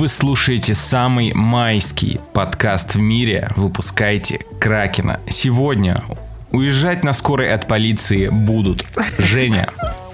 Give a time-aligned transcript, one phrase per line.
[0.00, 3.50] Вы слушаете самый майский подкаст в мире.
[3.54, 5.20] Выпускайте Кракена.
[5.28, 6.02] Сегодня
[6.52, 8.82] уезжать на скорой от полиции будут
[9.18, 9.68] Женя,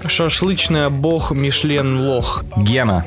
[0.05, 2.43] Шашлычная бог Мишлен Лох.
[2.57, 3.05] Гена,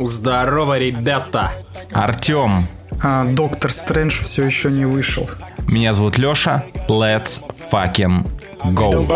[0.00, 1.52] Здорово, ребята!
[1.92, 2.66] Артем.
[3.04, 5.30] А, Доктор Стрэндж все еще не вышел.
[5.68, 6.64] Меня зовут Леша.
[6.88, 8.28] Let's fucking
[8.74, 9.06] go.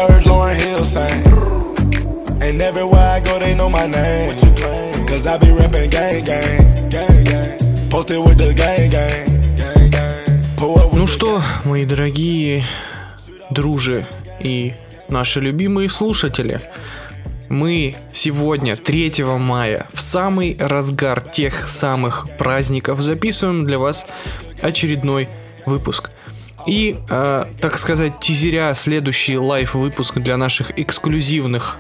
[2.41, 4.37] And everywhere I go, they know my name.
[5.07, 6.89] Cause I be rapping gang gang.
[6.89, 7.59] gang, gang.
[7.91, 9.43] Posted with the gang gang.
[9.57, 10.31] gang, gang.
[10.93, 12.65] Ну что, мои дорогие
[13.51, 14.07] дружи
[14.41, 14.75] и
[15.09, 16.61] наши любимые слушатели,
[17.49, 24.07] мы сегодня, 3 мая, в самый разгар тех самых праздников, записываем для вас
[24.63, 25.29] очередной
[25.67, 26.11] выпуск.
[26.67, 31.79] И, э, так сказать, тизеря следующий live выпуск для наших эксклюзивных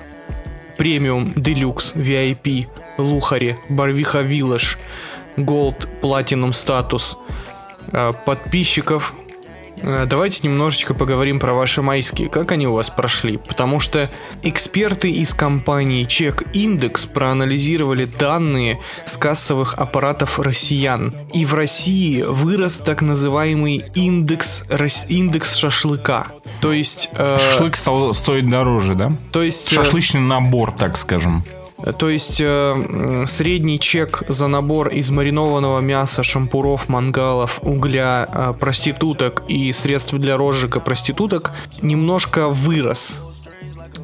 [0.80, 4.78] премиум, делюкс, VIP, лухари, барвиха виллаж,
[5.36, 7.18] голд, платинум статус,
[8.24, 9.14] подписчиков.
[9.82, 14.08] Э, Давайте немножечко поговорим про ваши майские, как они у вас прошли, потому что
[14.42, 22.80] эксперты из компании Check Index проанализировали данные с кассовых аппаратов россиян, и в России вырос
[22.80, 24.64] так называемый индекс,
[25.08, 26.26] индекс шашлыка.
[26.60, 29.12] То есть, э, Шашлык стал стоить дороже, да?
[29.32, 31.42] то есть, э, Шашлычный набор, так скажем.
[31.98, 39.42] То есть э, средний чек за набор из маринованного мяса, шампуров, мангалов, угля, э, проституток
[39.48, 43.20] и средств для розжига проституток немножко вырос.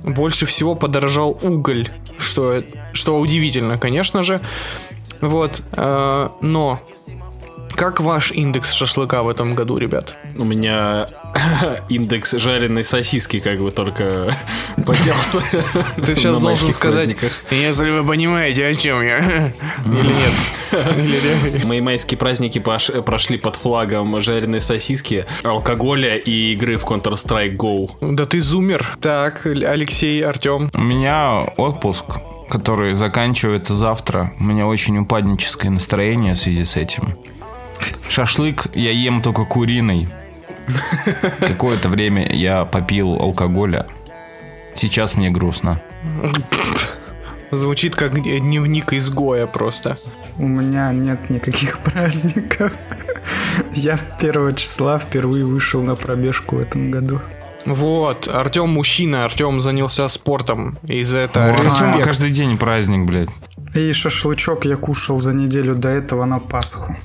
[0.05, 4.41] Больше всего подорожал уголь, что, что удивительно, конечно же.
[5.21, 6.81] Вот, э, но
[7.77, 10.15] как ваш индекс шашлыка в этом году, ребят?
[10.37, 11.07] У меня
[11.89, 14.35] индекс жареной сосиски как бы только
[14.87, 15.41] поднялся.
[16.05, 17.17] Ты сейчас на должен майских сказать,
[17.51, 19.53] если вы понимаете, о чем я.
[19.85, 21.65] Или нет?
[21.65, 27.91] Мои майские праздники прошли под флагом жареной сосиски, алкоголя и игры в Counter-Strike Go.
[28.01, 28.97] Да ты зумер.
[29.01, 30.71] Так, Алексей, Артем.
[30.73, 32.05] У меня отпуск,
[32.49, 34.33] который заканчивается завтра.
[34.41, 37.17] У меня очень упадническое настроение в связи с этим.
[38.09, 40.09] Шашлык я ем только куриный.
[41.41, 43.87] Какое-то время я попил алкоголя.
[44.75, 45.81] Сейчас мне грустно.
[47.53, 49.97] Звучит как дневник изгоя просто.
[50.37, 52.77] У меня нет никаких праздников.
[53.73, 57.21] Я 1 числа впервые вышел на пробежку в этом году.
[57.65, 60.79] Вот, Артем мужчина, Артем занялся спортом.
[60.87, 62.05] И за это Артёма респект.
[62.05, 63.29] каждый день праздник, блядь.
[63.75, 66.97] И шашлычок я кушал за неделю до этого на Пасху.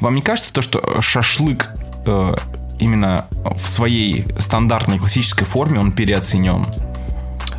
[0.00, 1.68] Вам не кажется то, что шашлык
[2.06, 2.34] э,
[2.78, 6.66] именно в своей стандартной классической форме он переоценен?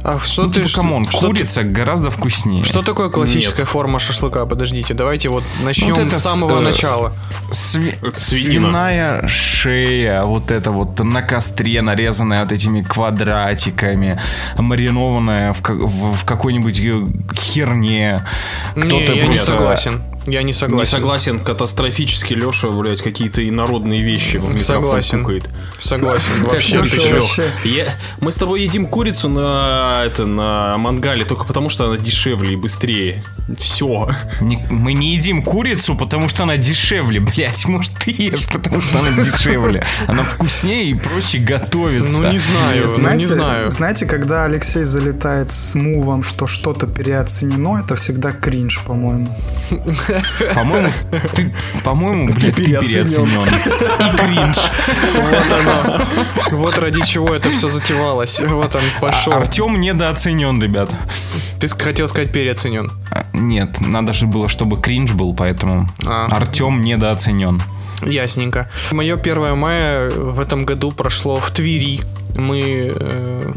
[0.03, 0.55] А что Ну, ты...
[0.59, 2.63] типа, что- come on, что, ты- курица гораздо вкуснее.
[2.63, 4.45] что такое классическая форма шашлыка?
[4.45, 7.13] Подождите, давайте вот начнем Вот это с самого э, начала.
[7.51, 8.67] Сви- Свинина.
[8.67, 14.21] Свиная шея, вот это вот на костре, нарезанная вот этими квадратиками,
[14.57, 17.05] маринованная в, в- в какой-нибудь э,
[17.35, 18.23] херне.
[18.75, 20.03] Не, Кто-то я не просто- согласен.
[20.27, 20.79] Я не согласен.
[20.79, 25.21] Не согласен, катастрофически Леша, блядь, какие-то инородные вещи в Согласен.
[25.21, 25.49] пукает.
[25.79, 26.43] Согласен.
[26.43, 27.43] Вообще, ты чё?
[27.63, 32.53] Я- Мы с тобой едим курицу на, это, на мангале только потому, что она дешевле
[32.53, 33.23] и быстрее.
[33.57, 34.09] Все.
[34.41, 37.65] Не- мы не едим курицу, потому что она дешевле, блять.
[37.67, 39.85] Может, ты ешь, потому что она дешевле.
[40.07, 42.19] Она вкуснее и проще готовится.
[42.19, 43.71] Ну не знаю, ну знаете, не знаю.
[43.71, 49.37] знаете, когда Алексей залетает с мувом, что что-то переоценено, это всегда кринж, по-моему.
[50.53, 50.89] По-моему,
[51.35, 51.53] ты,
[51.83, 53.43] по-моему, блядь, ты переоценен.
[53.47, 54.57] И кринж.
[55.15, 56.07] Вот оно.
[56.51, 58.39] Вот ради чего это все затевалось.
[58.41, 59.33] Вот он пошел.
[59.33, 60.93] Артем недооценен, ребят.
[61.59, 62.91] Ты хотел сказать переоценен.
[63.37, 66.27] Нет, надо же было, чтобы кринж был, поэтому А.
[66.29, 67.61] Артем недооценен.
[68.05, 68.69] Ясненько.
[68.91, 72.01] Мое 1 мая в этом году прошло в Твери.
[72.35, 73.53] Мы э,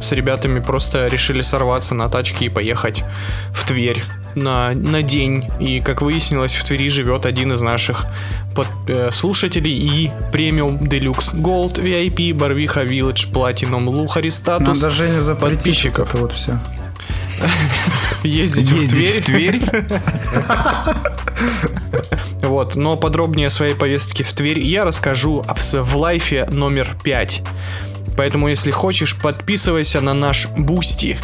[0.00, 3.04] с ребятами просто решили сорваться на тачке и поехать
[3.52, 4.02] в Тверь
[4.34, 5.44] на, на день.
[5.60, 8.06] И, как выяснилось, в Твери живет один из наших
[8.54, 14.82] под, э, слушателей и премиум Deluxe Gold, VIP, Барвиха Village, Platinum, Лухари статус.
[14.82, 16.08] Надо запретить подписчиков.
[16.08, 16.58] это вот все.
[18.22, 19.60] Ездить, Ездить в Тверь.
[19.60, 19.84] в Тверь?
[22.42, 27.42] Вот, но подробнее о своей повестке в Тверь я расскажу в, лайфе номер 5.
[28.16, 31.18] Поэтому, если хочешь, подписывайся на наш Boosty,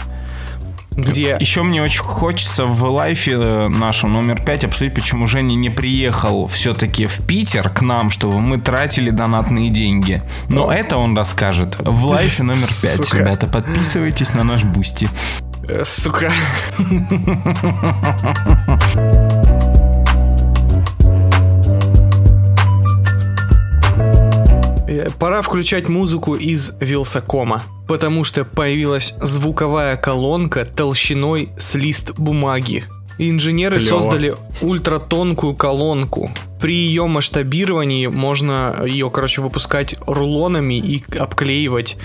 [0.97, 1.37] где...
[1.39, 5.71] Еще мне очень хочется в live е э, нашем номер 5 обсудить, почему Женя не
[5.71, 10.23] приехал все-таки в Питер к нам, чтобы мы тратили донатные деньги.
[10.49, 13.05] Но это он расскажет в live е номер 5.
[13.05, 13.19] Сука.
[13.19, 15.09] Ребята, подписывайтесь на наш Boosty.
[15.69, 16.33] Э, сука.
[24.89, 32.85] Э, пора включать музыку из Вилсакома, потому что появилась звуковая колонка толщиной с лист бумаги.
[33.19, 33.89] Инженеры Клево.
[33.89, 36.31] создали ультратонкую колонку.
[36.59, 41.99] При ее масштабировании можно ее, короче, выпускать рулонами и обклеивать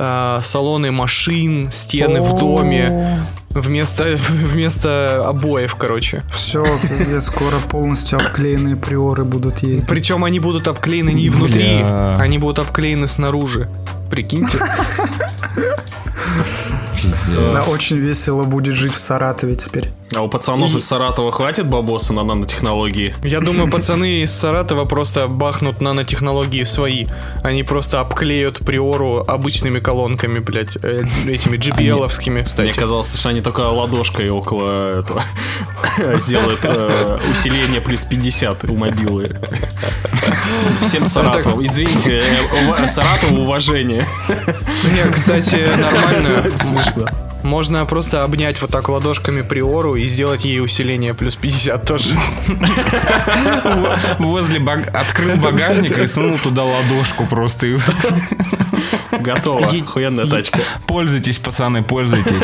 [0.00, 6.22] э, салоны машин, стены в доме вместо, вместо обоев, короче.
[6.32, 9.88] Все, пиздец, скоро полностью обклеенные приоры будут ездить.
[9.88, 12.16] Причем они будут обклеены не внутри, Бля.
[12.16, 13.68] они будут обклеены снаружи.
[14.10, 14.58] Прикиньте.
[17.68, 19.90] Очень весело будет жить в Саратове теперь.
[20.14, 23.14] А у пацанов И- из Саратова хватит бабоса на нанотехнологии?
[23.22, 27.06] Я думаю, пацаны из Саратова просто бахнут нанотехнологии свои.
[27.44, 32.76] Они просто обклеют приору обычными колонками, блядь, э, этими GPL-овскими, Мне кстати.
[32.76, 35.22] казалось, что они только ладошкой около этого
[36.18, 39.30] сделают э, усиление плюс 50 у мобилы.
[40.80, 41.64] Всем Саратову.
[41.64, 42.22] Извините,
[42.52, 44.04] э, Саратову уважение.
[44.92, 46.50] Не, кстати, нормально.
[46.58, 47.06] Смешно.
[47.42, 52.16] Можно просто обнять вот так ладошками приору и сделать ей усиление плюс 50 тоже.
[54.18, 54.60] Возле
[54.92, 57.78] открыл багажник и сунул туда ладошку просто.
[59.10, 59.66] Готово.
[59.66, 60.60] Охуенная тачка.
[60.86, 62.42] Пользуйтесь, пацаны, пользуйтесь.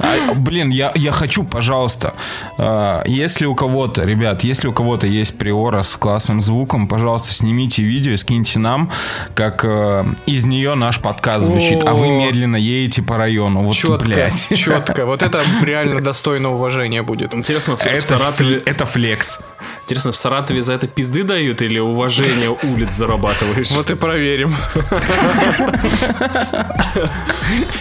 [0.00, 2.14] А, блин, я, я хочу, пожалуйста,
[2.58, 7.82] э, если у кого-то, ребят, если у кого-то есть приора с классным звуком, пожалуйста, снимите
[7.82, 8.90] видео и скиньте нам,
[9.34, 13.64] как э, из нее наш подкаст звучит, а вы медленно едете по району.
[13.64, 14.33] Вот, Четко, блядь.
[14.56, 15.06] четко.
[15.06, 17.34] Вот это реально достойно уважения будет.
[17.34, 19.40] Интересно, в, в Это, Саратове, фле- это флекс.
[19.84, 23.70] интересно, в Саратове за это пизды дают или уважение улиц зарабатываешь?
[23.70, 24.54] Вот и проверим.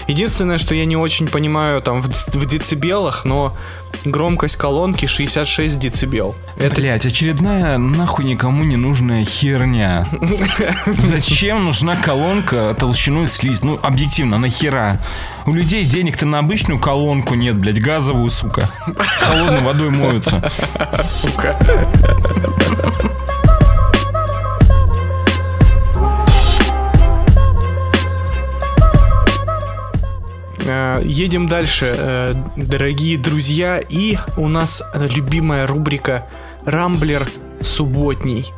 [0.08, 3.56] Единственное, что я не очень понимаю там в, в децибелах, но
[4.06, 6.36] громкость колонки 66 децибел.
[6.58, 10.08] Это Блять, очередная нахуй никому не нужная херня.
[10.86, 13.64] Зачем нужна колонка толщиной с лист?
[13.64, 15.00] Ну, объективно, нахера?
[15.46, 18.70] У людей денег-то на обычную колонку нет, блядь, газовую, сука.
[19.22, 20.52] Холодной водой моются.
[21.08, 21.58] сука.
[31.02, 36.28] Едем дальше, э, дорогие друзья, и у нас любимая рубрика
[36.66, 37.28] «Рамблер
[37.62, 38.52] субботний».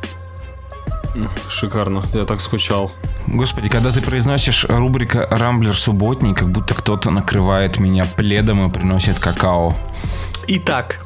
[1.48, 2.92] Шикарно, я так скучал.
[3.26, 9.18] Господи, когда ты произносишь рубрика «Рамблер субботний», как будто кто-то накрывает меня пледом и приносит
[9.18, 9.74] какао.
[10.46, 11.00] Итак,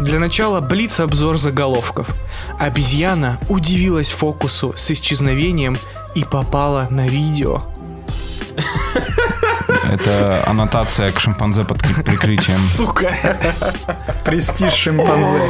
[0.00, 2.14] для начала блиц-обзор заголовков.
[2.58, 5.78] Обезьяна удивилась фокусу с исчезновением
[6.14, 7.62] и попала на видео.
[9.92, 12.58] Это аннотация к шимпанзе под при- прикрытием.
[12.76, 13.10] Сука!
[14.24, 15.40] Престиж шимпанзе.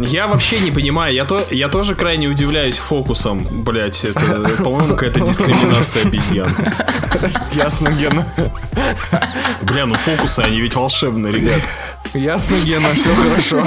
[0.00, 4.20] Я вообще не понимаю, я, то, я тоже крайне удивляюсь фокусом, блять, это,
[4.62, 6.54] по-моему, какая-то дискриминация обезьян.
[7.52, 8.26] Ясно, Гена.
[9.62, 11.62] Бля, ну фокусы, они ведь волшебные, ребят.
[12.12, 13.66] Ясно, Гена, все хорошо.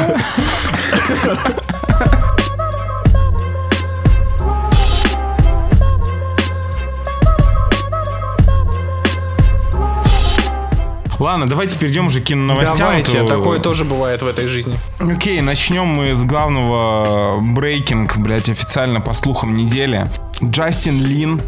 [11.22, 12.78] Ладно, давайте перейдем уже к киноновостям.
[12.80, 14.76] Давайте, то- такое тоже бывает в этой жизни.
[15.00, 20.10] Окей, начнем мы с главного брейкинг, блять, официально по слухам недели.
[20.44, 21.40] Джастин Лин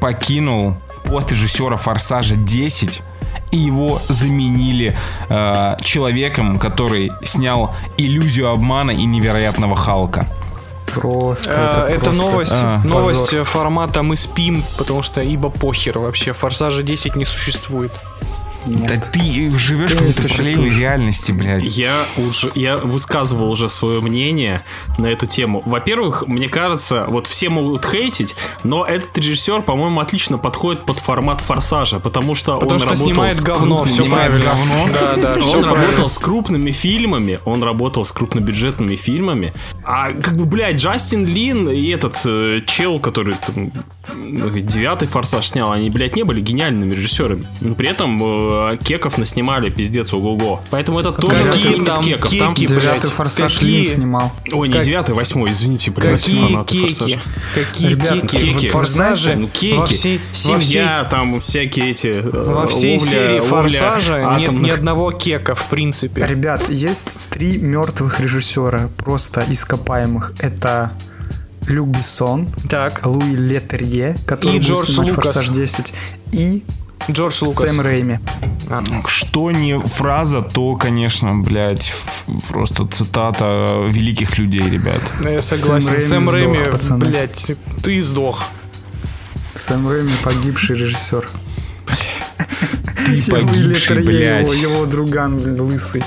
[0.00, 3.02] покинул пост режиссера «Форсажа 10»
[3.50, 4.96] и его заменили
[5.28, 10.26] э, человеком, который снял «Иллюзию обмана» и «Невероятного Халка».
[10.86, 11.86] Просто.
[11.90, 13.40] Э, Это просто новость, а, новость позор.
[13.40, 16.32] э, формата «Мы спим», потому что ибо похер вообще.
[16.32, 17.92] Форсажа 10 не существует.
[18.66, 18.86] Нет.
[18.88, 21.64] Да ты живешь Ты в какой-то параллельной реальности, блядь.
[21.76, 24.62] Я уже, я высказывал уже свое мнение
[24.98, 25.62] на эту тему.
[25.66, 31.40] Во-первых, мне кажется, вот все могут хейтить, но этот режиссер, по-моему, отлично подходит под формат
[31.40, 34.50] форсажа, потому что Потому он что работал снимает с говно, крупными- все снимает правильно.
[34.50, 34.74] говно.
[34.94, 35.84] Да, да, все он правильно.
[35.86, 39.52] работал с крупными фильмами, он работал с крупнобюджетными фильмами.
[39.84, 43.72] А как бы, блядь, Джастин Лин и этот э, чел, который там
[44.08, 47.46] э, девятый форсаж снял, они, блядь, не были гениальными режиссерами.
[47.60, 50.60] Но при этом э, кеков наснимали пиздец ого-го.
[50.70, 52.30] Поэтому это тоже Какие лимит там кеков.
[52.38, 54.32] Там, кеки, Девятый блядь, форсаж какие- Лин снимал.
[54.52, 56.86] Ой, не Как- девятый, восьмой, извините, блядь, Какие фанаты кеки?
[56.94, 57.18] форсажа.
[57.54, 58.36] Какие Ребят, кеки?
[58.38, 58.68] Кеки.
[58.68, 62.06] В Форсаже Ну, кеки, во всей, во всей, семья, там всякие эти...
[62.08, 66.26] э, во всей ловля- серии ловля Форсажа нет ни атомных одного кека, в принципе.
[66.26, 70.32] Ребят, есть три мертвых режиссера, просто ископаемых.
[70.40, 70.92] Это
[71.66, 75.32] Люк Бессон, Так, Луи Летерье, который И будет Джордж снимать Лукас.
[75.32, 75.92] «Форсаж 10»,
[76.32, 76.62] и
[77.10, 77.70] Джордж Лукас.
[77.70, 78.18] Сэм Рэйми.
[79.06, 81.92] Что не фраза, то, конечно, блядь,
[82.48, 85.00] просто цитата великих людей, ребят.
[85.20, 85.90] Ну, Я согласен.
[86.00, 87.06] Сэм Сэм Рэйми Рэйми, сдох, пацаны.
[87.06, 87.46] блядь,
[87.82, 88.42] ты сдох.
[89.54, 91.28] Сэм Рэйми погибший режиссер.
[93.06, 94.50] Ты Его погибший, блядь.
[94.50, 96.02] его, его друган лысый.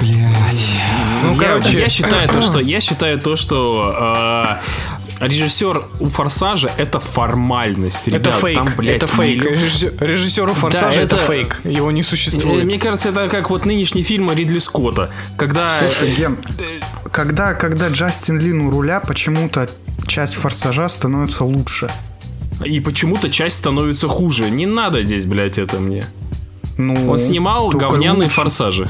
[0.00, 0.74] Блядь.
[1.22, 4.56] Ну, Я- короче, я, считаю то, что я считаю то, что э,
[5.20, 8.08] режиссер у Форсажа это формальность.
[8.08, 8.34] Это ребят.
[8.34, 8.58] фейк.
[8.58, 9.42] Там, блядь, это фейк.
[9.44, 11.16] миллион- Режиссер- Режиссеру Форсажа это...
[11.16, 11.60] это- фейк.
[11.64, 12.64] Его не Э, существует.
[12.64, 16.38] Мне кажется, это как вот нынешний фильм Ридли Скотта, когда Слушай, э, Ген,
[17.12, 19.68] когда, когда Джастин Лин у руля, почему-то
[20.06, 21.90] часть форсажа становится лучше.
[22.64, 24.48] и почему-то часть становится хуже.
[24.50, 26.04] Не надо здесь, блядь, это мне.
[26.76, 28.36] Ну, Он снимал говняные лучше.
[28.40, 28.88] форсажи.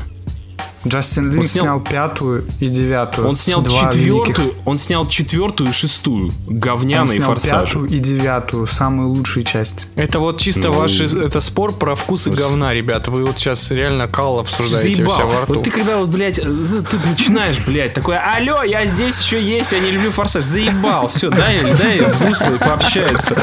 [0.87, 1.81] Джастин Лин Он снял- снял...
[1.81, 3.29] пятую и девятую.
[3.29, 4.67] Он снял Два четвертую, великих.
[4.67, 6.33] он снял четвертую и шестую.
[6.49, 7.67] Он Говняные снял форсажи.
[7.67, 9.87] пятую и девятую, самые лучшие части.
[9.97, 13.11] Это вот чисто Ну, ваш это спор про вкусы говна, ребята.
[13.11, 15.17] Вы вот сейчас реально кал обсуждаете у Заебал.
[15.17, 15.55] себя во рту.
[15.55, 19.73] Вот ты когда вот, блядь, э, ты начинаешь, блядь, такой, алло, я здесь еще есть,
[19.73, 20.45] я не люблю форсаж.
[20.45, 23.37] Заебал, все, дай, дай взрослые пообщаются.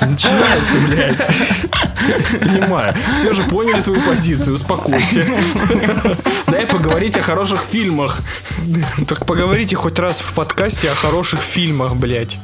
[0.00, 1.16] Начинается, блядь.
[2.40, 2.94] Понимаю.
[3.14, 5.24] Все же поняли твою позицию, успокойся.
[6.46, 8.20] Дай поговорить о хороших фильмах.
[9.06, 12.38] Так поговорите хоть раз в подкасте о хороших фильмах, блядь.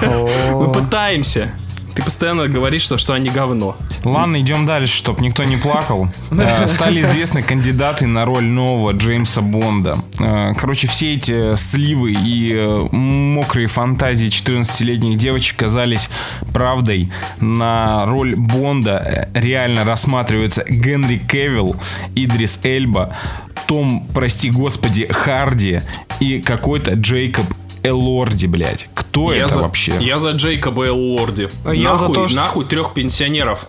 [0.00, 1.52] Мы пытаемся.
[1.96, 3.74] Ты постоянно говоришь, что, что они говно.
[4.04, 6.08] Ладно, идем дальше, чтобы никто не плакал.
[6.30, 9.96] Э, Стали известны кандидаты на роль нового Джеймса Бонда.
[10.20, 16.10] Э, Короче, все эти сливы и э, мокрые фантазии 14-летних девочек казались
[16.52, 17.10] правдой.
[17.40, 21.76] На роль Бонда реально рассматривается Генри Кевилл,
[22.14, 23.16] Идрис Эльба,
[23.66, 25.80] Том, прости господи, Харди
[26.20, 27.46] и какой-то Джейкоб
[27.86, 28.88] Элорди, блядь.
[28.94, 29.96] Кто я это за, вообще?
[30.00, 31.48] Я за Джейкоба Эллорди.
[31.72, 33.66] Я нахуй, за то, что- нахуй трех пенсионеров.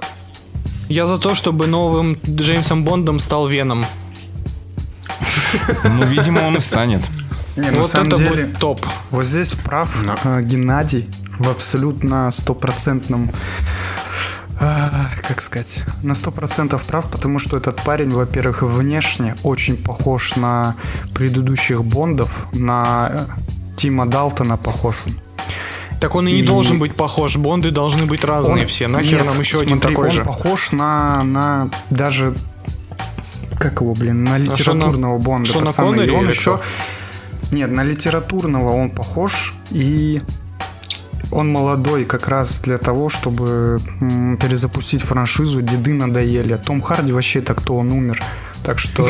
[0.89, 3.85] Я за то, чтобы новым Джеймсом Бондом стал Веном.
[5.83, 7.01] Ну, видимо, он и станет.
[7.55, 8.85] Не, на вот самом это деле, будет топ.
[9.09, 9.89] вот здесь прав
[10.23, 11.09] э, Геннадий
[11.39, 13.31] в абсолютно стопроцентном
[14.59, 20.35] а, как сказать, на сто процентов прав, потому что этот парень, во-первых, внешне очень похож
[20.35, 20.75] на
[21.13, 23.25] предыдущих Бондов, на э,
[23.77, 24.95] Тима Далтона похож.
[25.99, 27.37] Так он и не И- должен быть похож.
[27.37, 28.87] Бонды должны быть разные Он- все.
[28.87, 30.23] Нахер Нет, нам еще один смотри, такой он же.
[30.25, 32.33] похож на, на даже
[33.59, 35.89] как его, блин, на литературного Бонда, Шона пацаны.
[35.95, 36.57] Коннери И он еще...
[36.57, 37.55] кто?
[37.55, 40.21] Нет, на литературного он похож, и
[41.31, 43.79] он молодой как раз для того, чтобы
[44.39, 46.53] перезапустить франшизу «Деды надоели».
[46.53, 48.21] А Том Харди вообще так кто он умер.
[48.67, 49.09] Так что...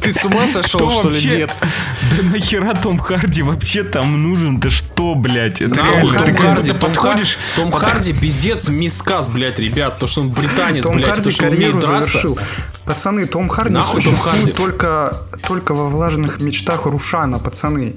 [0.00, 1.50] Ты с ума сошел, что ли, дед?
[1.60, 4.60] Да нахера Том Харди вообще там нужен?
[4.60, 5.60] Ты что, блядь?
[5.60, 10.20] Это реально, Том ты Харди, Том, подходишь, Том Харди пиздец мисткас, блядь, ребят, то, что
[10.20, 12.36] он британец, Том блядь, то, что он умеет драться.
[12.84, 14.52] Пацаны, Том Харди Нахуй Том существует Харди?
[14.52, 15.16] только,
[15.48, 17.96] только во влажных мечтах Рушана, пацаны.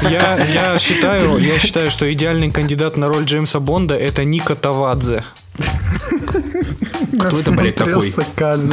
[0.00, 5.24] Я, я считаю, я считаю, что идеальный кандидат на роль Джеймса Бонда это Ника Тавадзе.
[7.18, 8.06] Кто это, блядь, такой?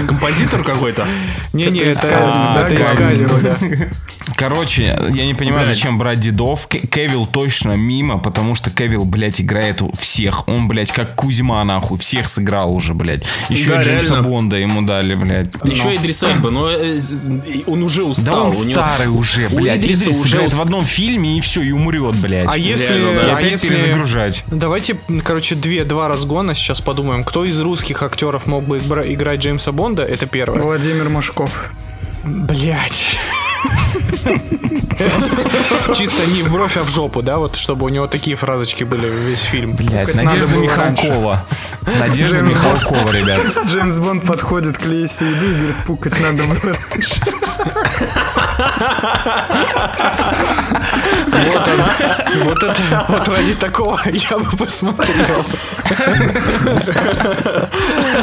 [0.07, 1.05] Композитор какой-то?
[1.53, 3.87] Не-не, Это это, из Казни, да, это да.
[4.35, 5.75] Короче, я не понимаю, Блядь.
[5.75, 6.67] зачем брать дедов.
[6.67, 10.47] Кевилл точно мимо, потому что Кевилл, блядь, играет у всех.
[10.47, 13.23] Он, блядь, как Кузьма, нахуй, всех сыграл уже, блядь.
[13.49, 14.29] Еще Да, и Джеймса реально.
[14.29, 15.49] Бонда ему дали, блядь.
[15.63, 16.99] Еще Идрис Эльба, но э,
[17.67, 18.47] он уже Да устал.
[18.49, 19.79] он у него- старый уже, у блядь.
[19.83, 22.49] Идриса Идрис уже уст- в одном фильме и все, и умрет, блядь.
[22.51, 23.27] А если, Реально, да.
[23.27, 24.43] И а опять если- перезагружать.
[24.47, 27.23] Давайте, короче, две, два разгона сейчас подумаем.
[27.23, 30.03] Кто из русских актеров мог бы игра- играть Джеймса Бонда?
[30.03, 30.59] Это первое.
[30.59, 31.69] Владимир Машков.
[32.23, 33.17] Блять.
[35.95, 37.37] Чисто не в бровь, а в жопу, да?
[37.37, 39.73] Вот чтобы у него такие фразочки были весь фильм.
[39.73, 41.45] Блядь, Надо Надежда Михалкова.
[41.99, 42.41] Надежда.
[42.41, 43.41] Михалкова, ребят.
[43.67, 47.21] Джеймс Бонд подходит к Лейсе еду и говорит, пукать надо было раньше.
[51.25, 52.45] Вот он.
[52.45, 55.45] Вот это, вот ради такого я бы посмотрел.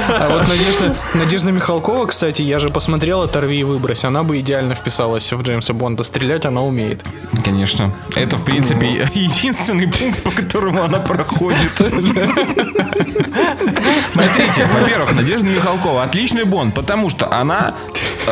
[0.09, 4.05] А вот Надежда, Надежда Михалкова, кстати, я же посмотрел «Оторви и выбрось».
[4.05, 6.05] Она бы идеально вписалась в Джеймса Бонда.
[6.05, 7.05] Стрелять она умеет.
[7.45, 7.93] Конечно.
[8.15, 11.73] Это, в принципе, единственный пункт, по которому она проходит.
[14.13, 17.75] Смотрите, во-первых, Надежда Михалкова отличный Бонд, потому что она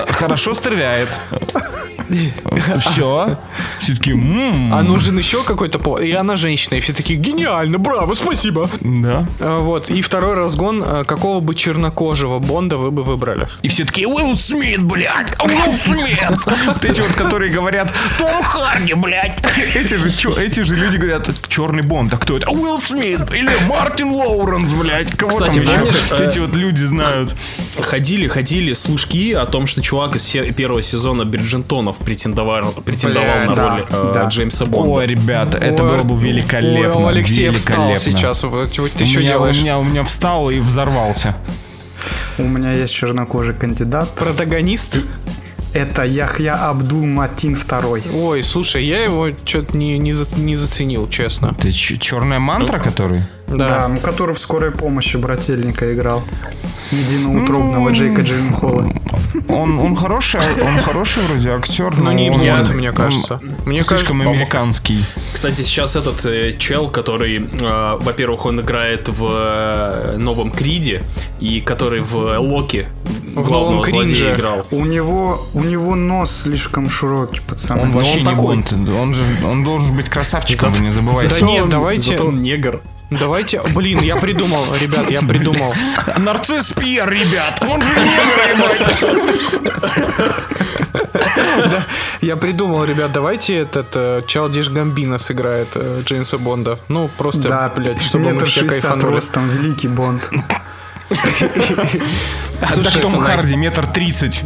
[0.08, 1.08] хорошо стреляет.
[2.78, 3.38] Все.
[3.78, 5.98] Все таки А нужен еще какой-то пол.
[5.98, 6.76] И она женщина.
[6.76, 8.68] И все такие, гениально, браво, спасибо.
[8.80, 9.26] Да.
[9.40, 9.90] А, Вот.
[9.90, 10.82] И второй разгон.
[10.84, 13.48] а, Какого бы чернокожего Бонда вы бы выбрали?
[13.62, 16.46] И все такие, Уилл Смит, блядь, Уилл Смит.
[16.66, 19.38] Вот эти вот, которые говорят, Том Харди, блядь.
[19.74, 20.10] Эти же,
[20.40, 22.50] эти же люди говорят, черный Бонд, а кто это?
[22.50, 25.10] Уилл Смит или Мартин Лоуренс, блядь.
[25.16, 27.34] Кого Кстати, там еще э, эти вот люди знают?
[27.80, 33.54] Ходили, ходили служки о том, что чувак из первого сезона Бриджентонов претендовал, претендовал Бля, на
[33.54, 34.24] да, роль роли э, да.
[34.28, 34.90] Джеймса Бонда.
[34.90, 36.96] Ой, ребята, это Ой, было бы великолепно.
[36.98, 38.12] Ой, у Алексея встал великолепно.
[38.12, 38.42] сейчас.
[38.44, 39.56] Вот чего ты у что меня, делаешь?
[39.58, 41.36] У меня, у меня встал и взорвался.
[42.38, 44.14] У меня есть чернокожий кандидат.
[44.14, 44.98] Протагонист?
[45.74, 48.22] Это Яхья Абдул Матин II.
[48.22, 51.54] Ой, слушай, я его что-то не, не, за- не заценил, честно.
[51.54, 53.20] Ты черная мантра, который?
[53.48, 56.22] Да, ну, который в скорой помощи брательника играл.
[56.90, 58.90] Единоутробного Джейка Джилленхола.
[59.48, 63.40] Он, он хороший, он хороший вроде актер, но Ну, не он- нет, он- мне кажется.
[63.42, 65.04] он Мне слишком кажется, американский.
[65.32, 71.02] Кстати, сейчас этот э, чел, который, э, во-первых, он играет в э, новом Криде,
[71.40, 72.86] и который в Локи
[73.34, 74.32] главного новом злодея Кринже.
[74.32, 74.66] играл.
[74.70, 77.82] У него, у него нос слишком широкий, пацаны.
[77.82, 78.56] Он вообще он не такой.
[78.56, 78.72] Бонд.
[78.72, 81.28] Он же он должен быть красавчиком, вы не забывайте.
[81.28, 82.80] Да Зато нет, он- давайте- Зато он негр.
[83.10, 85.74] Давайте, блин, я придумал, ребят, я придумал.
[86.18, 87.58] Нарцисс Пьер, ребят!
[87.62, 89.08] Он же негр!
[92.20, 96.78] Я придумал, ребят, давайте этот э, Чалдиш Гамбина сыграет э, Джеймса Бонда.
[96.88, 99.14] Ну, просто, блядь, чтобы мы все кайфанули.
[99.14, 100.30] ростом, великий Бонд.
[102.66, 104.42] Слушай, Том Харди, метр тридцать.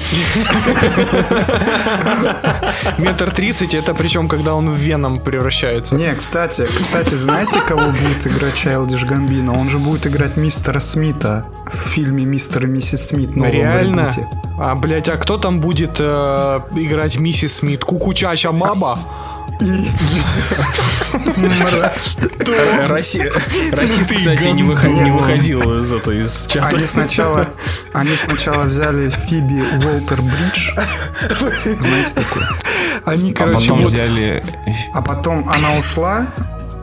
[2.98, 5.94] Метр тридцать, это причем, когда он в Веном превращается.
[5.94, 9.58] Не, кстати, кстати, знаете, кого будет играть Чайлдиш Гамбино?
[9.58, 14.10] Он же будет играть мистера Смита в фильме «Мистер и миссис Смит» новом Реально?
[14.58, 16.04] А, блядь, а кто там будет э,
[16.72, 17.84] играть миссис Смит?
[17.84, 18.98] Кукучача Маба?
[22.88, 23.30] Россия,
[23.72, 26.76] Расист, кстати, не, не выходил из этой из чата.
[26.76, 27.48] Они сначала,
[28.02, 30.70] они сначала взяли Фиби Уолтер Бридж,
[31.80, 32.44] знаете такое?
[33.04, 34.44] Они, А короче, потом вот- взяли...
[34.92, 36.26] А потом она ушла,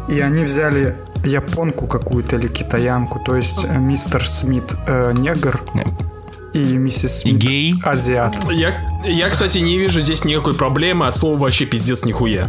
[0.09, 5.61] и они взяли японку какую-то или китаянку, то есть э, мистер Смит э, негр
[6.53, 7.75] и миссис И Смит гей.
[7.83, 8.37] азиат.
[8.51, 12.47] Я, я, кстати, не вижу здесь никакой проблемы от слова вообще пиздец нихуя.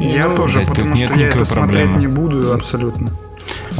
[0.00, 2.00] Я Ну, тоже, блядь, потому что я это никакой смотреть проблемы.
[2.00, 3.10] не буду абсолютно.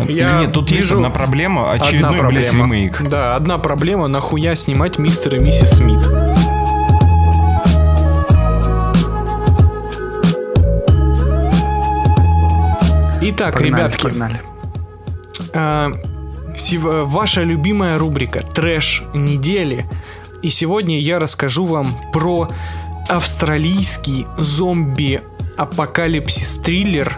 [0.09, 2.75] Я Нет, тут есть вижу одна проблема, Одна очередной, блядь, проблема.
[2.75, 3.03] ремейк.
[3.09, 6.01] Да, одна проблема, нахуя снимать мистера и миссис Смит.
[13.27, 14.39] Итак, Погнали, ребятки, погнали.
[15.55, 15.93] а,
[16.57, 19.87] сев- ваша любимая рубрика «Трэш недели».
[20.43, 22.51] И сегодня я расскажу вам про
[23.09, 27.15] австралийский зомби-апокалипсис-триллер,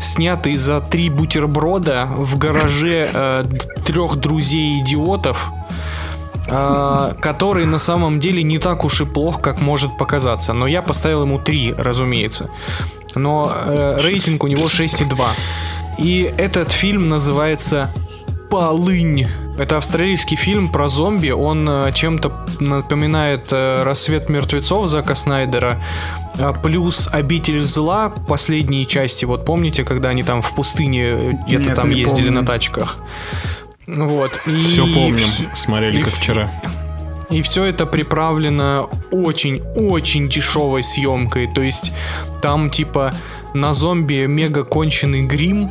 [0.00, 3.44] снятый за три бутерброда в гараже э,
[3.84, 5.50] трех друзей-идиотов,
[6.46, 10.52] э, который на самом деле не так уж и плох, как может показаться.
[10.52, 12.48] Но я поставил ему 3, разумеется.
[13.14, 15.26] Но э, рейтинг у него 6,2.
[15.98, 17.90] И этот фильм называется
[18.50, 19.26] «Полынь».
[19.58, 21.30] Это австралийский фильм про зомби.
[21.30, 25.82] Он э, чем-то напоминает э, «Рассвет мертвецов» Зака Снайдера.
[26.38, 29.24] А, Плюс «Обитель зла» последние части.
[29.24, 32.40] Вот помните, когда они там в пустыне э, где-то там не ездили помню.
[32.42, 32.98] на тачках?
[33.88, 34.40] Вот.
[34.46, 36.52] И Все помним, смотрели и как вчера.
[37.30, 41.48] и все это приправлено очень-очень дешевой съемкой.
[41.50, 41.92] То есть
[42.42, 43.12] там типа
[43.54, 45.68] на зомби мега конченый грим.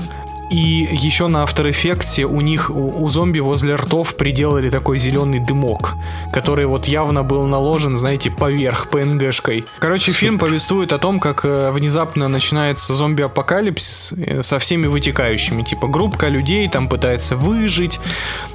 [0.49, 5.39] И еще на After Effects у них, у, у зомби возле ртов приделали такой зеленый
[5.39, 5.95] дымок,
[6.31, 9.65] который вот явно был наложен, знаете, поверх ПНГшкой.
[9.79, 15.63] Короче, фильм повествует о том, как э, внезапно начинается зомби-апокалипсис э, со всеми вытекающими.
[15.63, 17.99] Типа группка людей там пытается выжить,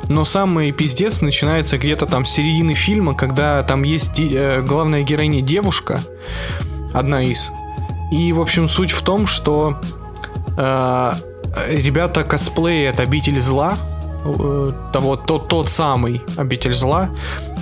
[0.09, 5.43] но самый пиздец начинается где-то там с середины фильма, когда там есть э, главная героиня
[5.43, 6.01] девушка,
[6.95, 7.53] одна из.
[8.11, 9.79] И, в общем, суть в том, что
[10.57, 11.13] э,
[11.69, 13.77] ребята косплеят обитель зла,
[14.25, 17.11] э, того, тот, тот самый обитель зла.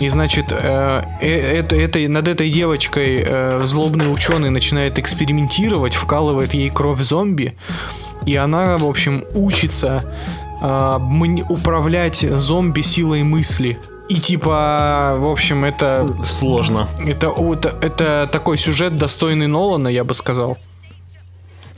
[0.01, 6.55] И значит, э, э, это, этой- над этой девочкой э, злобный ученый начинает экспериментировать, вкалывает
[6.55, 7.57] ей кровь зомби.
[8.27, 10.05] И она, в общем, учится
[10.63, 10.99] э,
[11.49, 13.79] управлять зомби силой мысли.
[14.11, 16.89] И типа, в общем, это Сложно.
[16.99, 20.59] это, это, это такой сюжет, достойный Нолана, я бы сказал.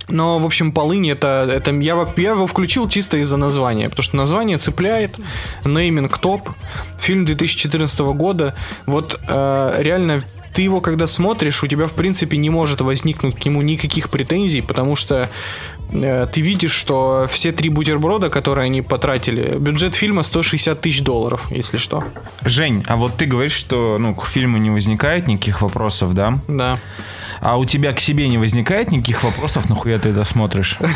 [0.08, 4.16] Но, в общем, полынь это, это я, я его включил чисто из-за названия, потому что
[4.16, 5.18] название цепляет,
[5.64, 6.50] нейминг топ,
[6.98, 8.54] фильм 2014 года.
[8.86, 13.44] Вот э, реально ты его когда смотришь, у тебя в принципе не может возникнуть к
[13.44, 15.28] нему никаких претензий, потому что
[15.92, 21.46] э, ты видишь, что все три бутерброда, которые они потратили, бюджет фильма 160 тысяч долларов,
[21.50, 22.04] если что.
[22.42, 26.38] Жень, а вот ты говоришь, что ну, к фильму не возникает никаких вопросов, да?
[26.48, 26.78] Да.
[27.42, 30.78] А у тебя к себе не возникает никаких вопросов, нахуя ты это смотришь?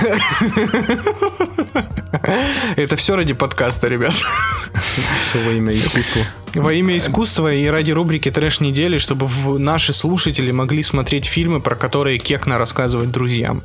[2.76, 4.12] Это все ради подкаста, ребят.
[4.12, 6.22] Все во имя искусства.
[6.54, 9.28] Во имя искусства и ради рубрики «Трэш недели», чтобы
[9.58, 13.64] наши слушатели могли смотреть фильмы, про которые Кекна рассказывает друзьям.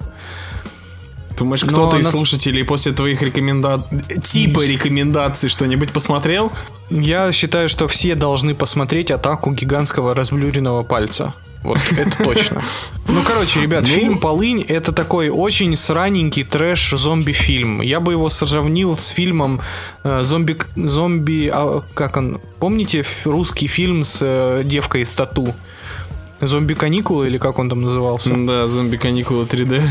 [1.38, 6.52] Думаешь, кто-то из нас- слушателей после твоих рекомендаций, типа рекомендаций что-нибудь посмотрел?
[6.90, 11.36] Я считаю, что все должны посмотреть «Атаку гигантского разблюренного пальца».
[11.64, 12.64] Вот это точно.
[13.08, 17.82] Ну, короче, ребят, фильм «Полынь»— это такой очень сраненький трэш-зомби-фильм.
[17.82, 19.62] Я бы его сравнил с фильмом
[20.04, 22.42] э, «Зомби...» зомби а, как он?
[22.60, 25.54] Помните русский фильм с э, девкой из тату?
[26.40, 28.34] «Зомби-каникулы» или как он там назывался?
[28.34, 29.84] Да, зомби-каникулы 3D.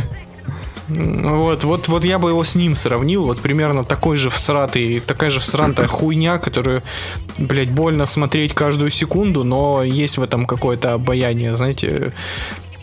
[0.97, 5.31] Вот, вот, вот я бы его с ним сравнил, вот примерно такой же всратый, такая
[5.31, 6.83] же всратая хуйня, которую,
[7.39, 12.13] блядь, больно смотреть каждую секунду, но есть в этом какое-то обаяние, знаете.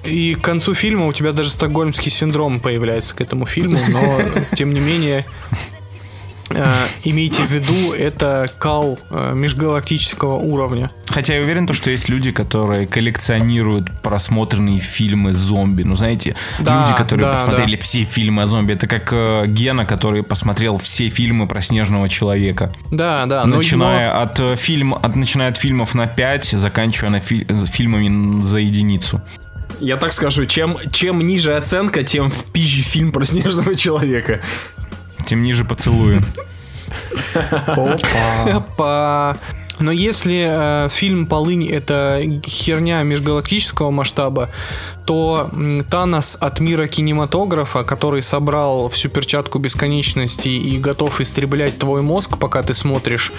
[0.04, 4.20] И к концу фильма у тебя даже стокгольмский синдром появляется к этому фильму, но
[4.56, 5.26] тем не менее
[7.04, 10.92] имейте в виду, это кал э, межгалактического уровня.
[11.10, 15.84] Хотя я уверен, то, что есть люди, которые коллекционируют просмотренные фильмы зомби.
[15.84, 17.82] Ну, знаете, Да, люди, которые да, посмотрели да.
[17.82, 18.74] все фильмы о зомби.
[18.74, 22.74] Это как э, Гена, который посмотрел все фильмы про снежного человека.
[22.92, 27.20] Да, да, но начиная, от, э, фильм, от, начиная от фильмов на 5, заканчивая на
[27.20, 29.22] фи- фильмами за единицу.
[29.80, 34.42] Я так скажу, чем, чем ниже оценка, тем в пизже фильм про снежного человека.
[35.28, 36.22] Тем ниже поцелую.
[38.78, 39.38] По...
[39.80, 44.50] Но если э, фильм «Полынь»— это херня межгалактического масштаба,
[45.06, 45.52] то
[45.90, 52.64] Танос от мира кинематографа, который собрал всю перчатку бесконечности и готов истреблять твой мозг, пока
[52.64, 53.32] ты смотришь,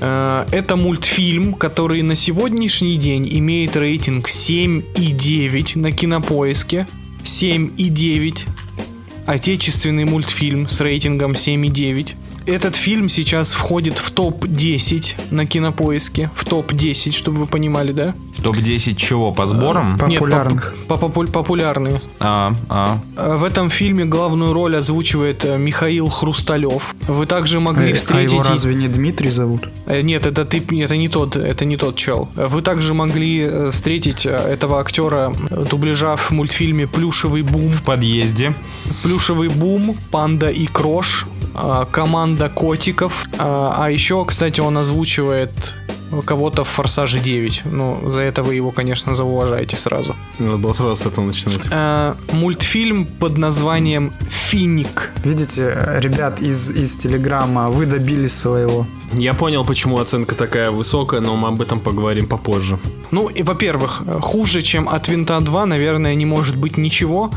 [0.00, 6.86] э, это мультфильм, который на сегодняшний день имеет рейтинг 7,9 на кинопоиске.
[7.24, 8.46] 7,9
[9.28, 12.14] отечественный мультфильм с рейтингом 7,9.
[12.48, 16.30] Этот фильм сейчас входит в топ-10 на кинопоиске.
[16.34, 18.14] В топ-10, чтобы вы понимали, да?
[18.38, 19.32] В топ-10 чего?
[19.32, 19.90] По сборам?
[20.06, 20.74] Нет, по- Популярных.
[20.88, 22.00] по, популь- популярные.
[22.20, 23.00] А, а.
[23.18, 26.94] Э, В этом фильме главную роль озвучивает э, Михаил Хрусталев.
[27.06, 28.32] Вы также могли Э, А встретить...
[28.32, 29.68] его и- разве не Дмитрий зовут?
[29.86, 32.30] Э, Нет, это ты, это не тот, это не тот чел.
[32.34, 37.68] Вы также могли э, встретить э, этого актера, э, дубляжа в мультфильме «Плюшевый бум».
[37.72, 38.54] В подъезде.
[39.02, 41.37] Плюшевый бум, панда и крош, а,
[41.90, 43.26] команда котиков.
[43.38, 45.74] А а еще, кстати, он озвучивает
[46.24, 47.62] кого-то в Форсаже 9.
[47.64, 50.14] Ну, за это вы его, конечно, зауважаете сразу.
[50.38, 51.60] Надо было сразу с этого начинать.
[51.70, 55.10] А, мультфильм под названием «Финик».
[55.24, 58.86] Видите, э, ребят из, из Телеграма, вы добились своего.
[59.12, 62.78] Я понял, почему оценка такая высокая, но мы об этом поговорим попозже.
[63.10, 67.30] Ну, и, во-первых, э, хуже, чем от Винта 2, наверное, не может быть ничего,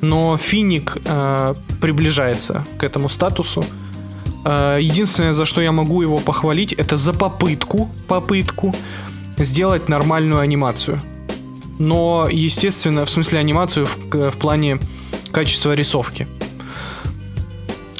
[0.00, 3.64] но Финик э, приближается к этому статусу.
[4.44, 8.74] Э, единственное, за что я могу его похвалить, это за попытку, попытку
[9.38, 11.00] сделать нормальную анимацию.
[11.78, 13.96] Но, естественно, в смысле анимацию в,
[14.30, 14.78] в плане
[15.32, 16.26] качества рисовки.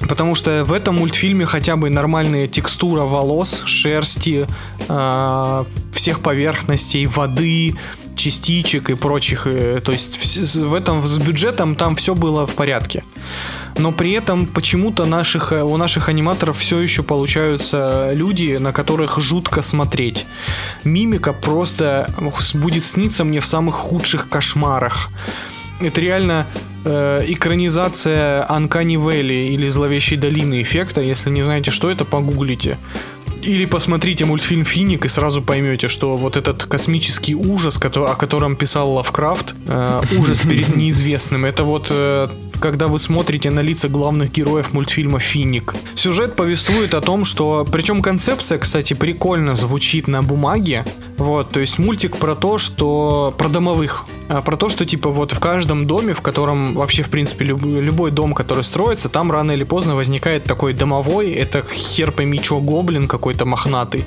[0.09, 4.47] Потому что в этом мультфильме хотя бы нормальная текстура волос, шерсти,
[4.89, 7.77] э, всех поверхностей, воды,
[8.17, 9.47] частичек и прочих.
[9.47, 13.05] э, то есть с- в этом с бюджетом там все было в порядке.
[13.79, 19.19] Но при этом почему-то наших, э, у наших аниматоров все еще получаются люди, на которых
[19.19, 20.27] жутко смотреть.
[20.85, 22.07] Мимика просто
[22.55, 25.09] будет сниться мне в самых худших кошмарах.
[25.81, 26.47] Это реально
[26.85, 31.01] э, экранизация Uncanny Valley или Зловещей долины эффекта.
[31.01, 32.79] Если не знаете, что это, погуглите.
[33.43, 38.93] Или посмотрите мультфильм «Финик» и сразу поймете, что вот этот космический ужас, о котором писал
[38.93, 42.29] Лавкрафт, э, ужас перед неизвестным, это вот э,
[42.63, 45.75] когда вы смотрите на лица главных героев мультфильма «Финик».
[45.97, 47.67] Сюжет повествует о том, что...
[47.71, 50.85] Причем концепция, кстати, прикольно звучит на бумаге.
[51.19, 53.35] Вот, то есть мультик про то, что...
[53.37, 54.05] Про домовых.
[54.29, 57.65] А, Про то, что, типа, вот в каждом доме, в котором вообще, в принципе, люб-
[57.65, 62.61] любой дом, который строится, там рано или поздно возникает такой домовой, это хер пойми чё,
[62.61, 64.05] гоблин какой-то мохнатый,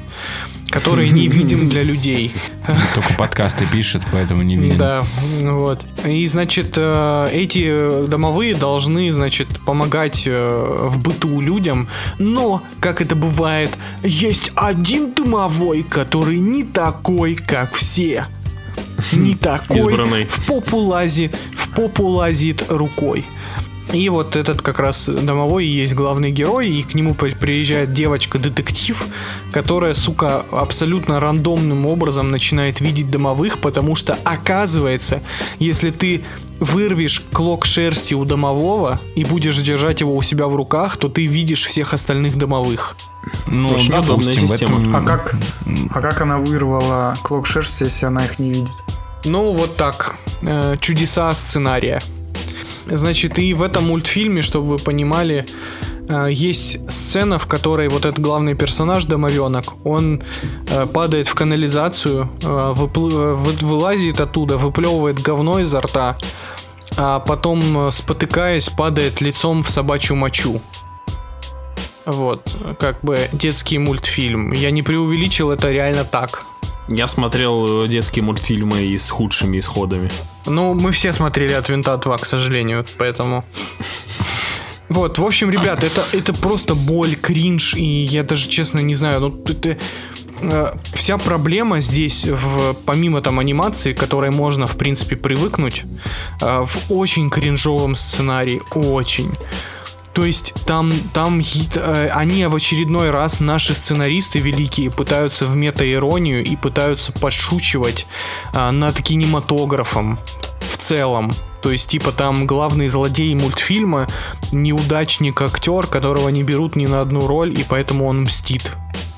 [0.70, 2.34] который не видим для людей.
[2.94, 4.78] Только подкасты пишет, поэтому не видно.
[4.78, 5.04] Да,
[5.42, 5.86] вот.
[6.06, 11.88] И, значит, э, эти домовые должны, значит, помогать э, в быту людям,
[12.20, 13.72] но, как это бывает,
[14.04, 18.26] есть один домовой, который не такой, как все.
[19.14, 19.78] Не такой.
[19.78, 20.26] Избранный.
[20.26, 23.26] В попу лазит, в попу лазит рукой.
[23.94, 27.94] И вот этот как раз домовой и есть главный герой, и к нему при- приезжает
[27.94, 29.06] девочка-детектив,
[29.52, 35.22] которая, сука, абсолютно рандомным образом начинает видеть домовых, потому что, оказывается,
[35.60, 36.24] если ты
[36.60, 41.26] вырвешь клок шерсти у домового и будешь держать его у себя в руках, то ты
[41.28, 42.98] видишь всех остальных домовых.
[43.48, 44.80] Ну, Очень удобная допустим, в система.
[44.80, 44.96] этом...
[44.96, 45.36] А как,
[45.92, 48.72] а как она вырвала клок шерсти, если она их не видит?
[49.24, 50.16] Ну, вот так.
[50.42, 52.02] Э, чудеса сценария.
[52.86, 55.46] Значит, и в этом мультфильме, чтобы вы понимали,
[56.08, 60.22] э, есть сцена, в которой вот этот главный персонаж, домовенок, он
[60.70, 66.18] э, падает в канализацию, выпл- вы- вылазит оттуда, выплевывает говно изо рта,
[66.98, 70.62] а потом, спотыкаясь, падает лицом в собачью мочу.
[72.06, 74.52] Вот, как бы детский мультфильм.
[74.52, 76.46] Я не преувеличил, это реально так.
[76.88, 80.12] Я смотрел э, детские мультфильмы и с худшими исходами.
[80.46, 83.44] Ну, мы все смотрели от винта 2, к сожалению, поэтому...
[84.88, 89.20] Вот, в общем, ребят, это, это просто боль, кринж, и я даже, честно, не знаю,
[89.20, 89.78] ну, это...
[90.94, 95.86] Вся проблема здесь, в, помимо там анимации, к которой можно, в принципе, привыкнуть,
[96.40, 99.32] э, в очень кринжовом сценарии, очень.
[100.16, 105.58] То есть там, там е- э, они в очередной раз, наши сценаристы великие, пытаются в
[105.58, 108.08] мета-иронию и пытаются подшучивать
[108.54, 110.18] а, над кинематографом
[110.62, 111.34] в целом.
[111.62, 114.08] То есть, типа, там главный злодей мультфильма
[114.54, 118.72] неудачник актер, которого не берут ни на одну роль, и поэтому он мстит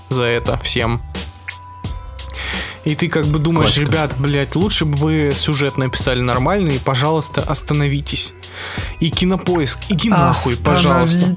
[0.10, 1.04] за это всем.
[2.86, 3.92] И ты как бы думаешь, Классика.
[3.92, 8.34] ребят, блядь, лучше бы вы сюжет написали нормальный, пожалуйста, остановитесь.
[9.00, 11.36] И кинопоиск, иди нахуй, пожалуйста.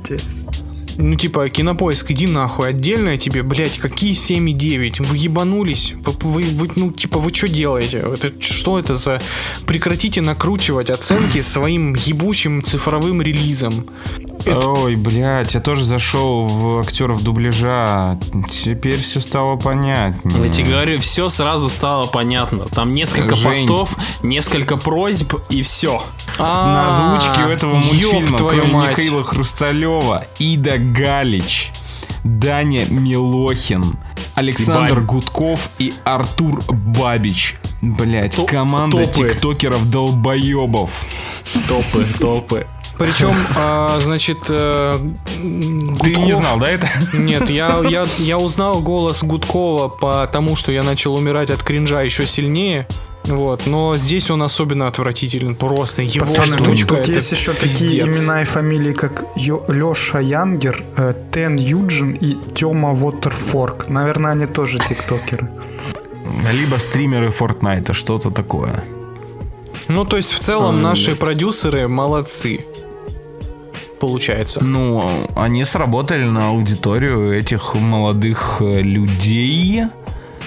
[0.97, 2.69] Ну, типа, кинопоиск, иди нахуй.
[2.69, 5.03] Отдельно тебе, блядь, какие 7,9?
[5.07, 5.95] Вы ебанулись?
[6.05, 7.99] Вы, вы, вы, ну, типа, вы что делаете?
[7.99, 9.21] Это, что это за...
[9.67, 13.87] Прекратите накручивать оценки своим ебучим цифровым релизом.
[14.47, 18.19] Это- Ой, блядь, я тоже зашел в актеров дубляжа.
[18.51, 20.47] Теперь все стало понятнее.
[20.47, 22.67] Я тебе говорю, все сразу стало понятно.
[22.67, 23.47] Там несколько Жень.
[23.49, 26.03] постов, несколько просьб и все.
[26.39, 26.87] На
[27.19, 28.91] озвучке у этого ёб мультфильма, твою кроме мать.
[28.97, 31.71] Михаила Хрусталева, Ида Галич,
[32.25, 33.97] Даня Милохин,
[34.35, 35.07] Александр Ебать.
[35.07, 37.57] Гудков и Артур Бабич.
[37.83, 39.31] Блять, Топ- команда топы.
[39.31, 41.07] тиктокеров долбоебов.
[41.69, 42.67] Топы, топы.
[42.99, 44.93] Причем, а, значит, э,
[45.27, 45.87] Ты не
[46.31, 46.89] Гудков- знал, да, это?
[47.15, 52.27] Нет, я, я, я узнал голос Гудкова потому, что я начал умирать от кринжа еще
[52.27, 52.87] сильнее.
[53.25, 55.55] Вот, но здесь он особенно отвратителен.
[55.55, 58.07] Просто его Пацаны, тут, штучка тут это есть еще такие пиздец.
[58.07, 63.89] имена и фамилии, как Ё- Леша Янгер, э, Тен Юджин и Тёма Вотерфорк.
[63.89, 65.49] Наверное, они тоже тиктокеры.
[66.53, 68.85] Либо стримеры Fortnite, что-то такое.
[69.89, 72.65] Ну, то есть, в целом, наши продюсеры молодцы.
[74.01, 74.65] Получается.
[74.65, 79.83] Ну, они сработали на аудиторию этих молодых э, людей.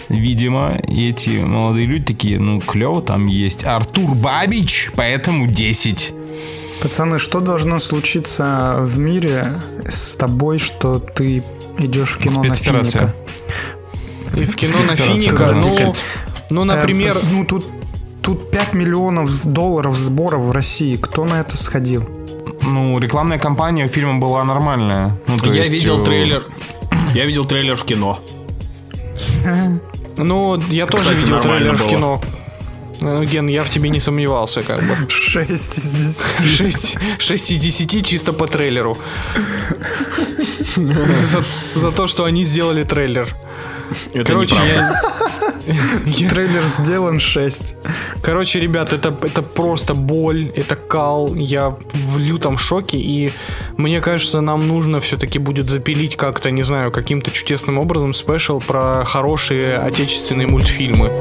[0.10, 3.66] Видимо, эти молодые люди такие, ну, клево там есть.
[3.66, 6.14] Артур Бабич, поэтому 10.
[6.82, 9.48] Пацаны, что должно случиться в мире
[9.88, 11.44] с тобой, что ты
[11.78, 12.54] идешь в кино на.
[12.54, 13.14] Финика?
[14.36, 15.94] И в кино на Финика, ну,
[16.50, 17.66] ну, например, Э, ну тут,
[18.22, 20.96] тут 5 миллионов долларов сборов в России.
[20.98, 22.08] Кто на это сходил?
[22.62, 25.18] Ну, рекламная кампания у фильма была нормальная.
[25.28, 26.48] Ну, то Я есть, видел э, трейлер.
[27.14, 28.20] Я видел трейлер в кино.
[30.18, 31.90] Ну, я тоже Кстати, видел нормально трейлер в было.
[31.90, 32.22] кино.
[33.02, 34.96] Ну, Ген, я в себе не сомневался, как бы.
[35.10, 35.68] 6 из
[36.40, 36.58] 10.
[36.58, 38.98] 6, 6 из 10 чисто по трейлеру.
[40.76, 41.44] За,
[41.76, 43.28] за то, что они сделали трейлер.
[44.14, 45.02] Это Короче, я-
[46.30, 47.76] Трейлер сделан 6.
[48.22, 51.34] Короче, ребят, это, это просто боль, это кал.
[51.36, 53.32] Я в лютом шоке, и
[53.78, 59.06] мне кажется, нам нужно все-таки будет запилить как-то, не знаю, каким-то чудесным образом спешл про
[59.06, 61.12] хорошие отечественные мультфильмы.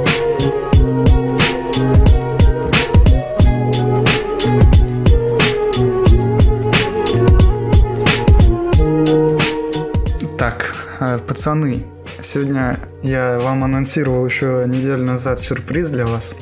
[10.36, 11.84] Так, э, пацаны,
[12.22, 16.34] сегодня я вам анонсировал еще неделю назад сюрприз для вас.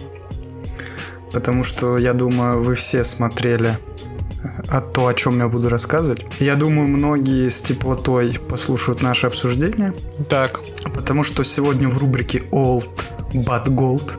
[1.32, 3.78] Потому что, я думаю, вы все смотрели
[4.68, 6.24] а то, о чем я буду рассказывать.
[6.38, 9.92] Я думаю, многие с теплотой послушают наше обсуждение.
[10.28, 10.60] Так,
[10.94, 12.88] Потому что сегодня в рубрике Old
[13.32, 14.12] But Gold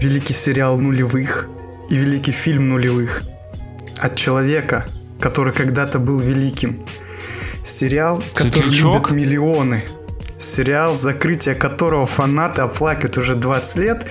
[0.00, 1.48] великий сериал нулевых
[1.90, 3.22] и великий фильм нулевых
[3.98, 4.86] от человека,
[5.20, 6.78] который когда-то был великим.
[7.64, 9.10] Сериал, который Светлячок?
[9.10, 9.84] любят миллионы.
[10.38, 14.06] Сериал, закрытие которого фанаты оплакивают уже 20 лет.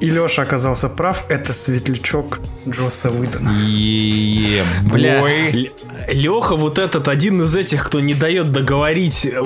[0.00, 3.50] И Леша оказался прав, это светлячок Джоса Выдана.
[4.90, 5.72] Бля, бой.
[6.08, 9.26] Леха вот этот один из этих, кто не дает договорить.
[9.26, 9.42] Э,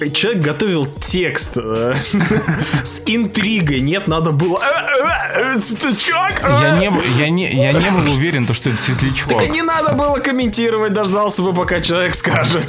[0.00, 1.94] э, Человек готовил текст э,
[2.84, 3.80] с интригой.
[3.80, 4.60] Нет, надо было...
[4.62, 6.42] «Э, э, э, Светлячок!
[6.42, 6.58] э».
[6.60, 9.30] Я не, был- я, не, я не был уверен, то, что это светлячок.
[9.38, 12.68] Так не надо было комментировать, дождался бы, пока человек скажет.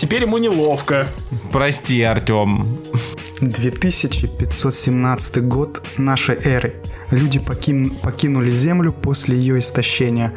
[0.00, 1.08] Теперь ему неловко.
[1.52, 2.78] Прости, Артем.
[3.42, 6.76] 2517 год нашей эры.
[7.10, 10.32] Люди покин- покинули Землю после ее истощения.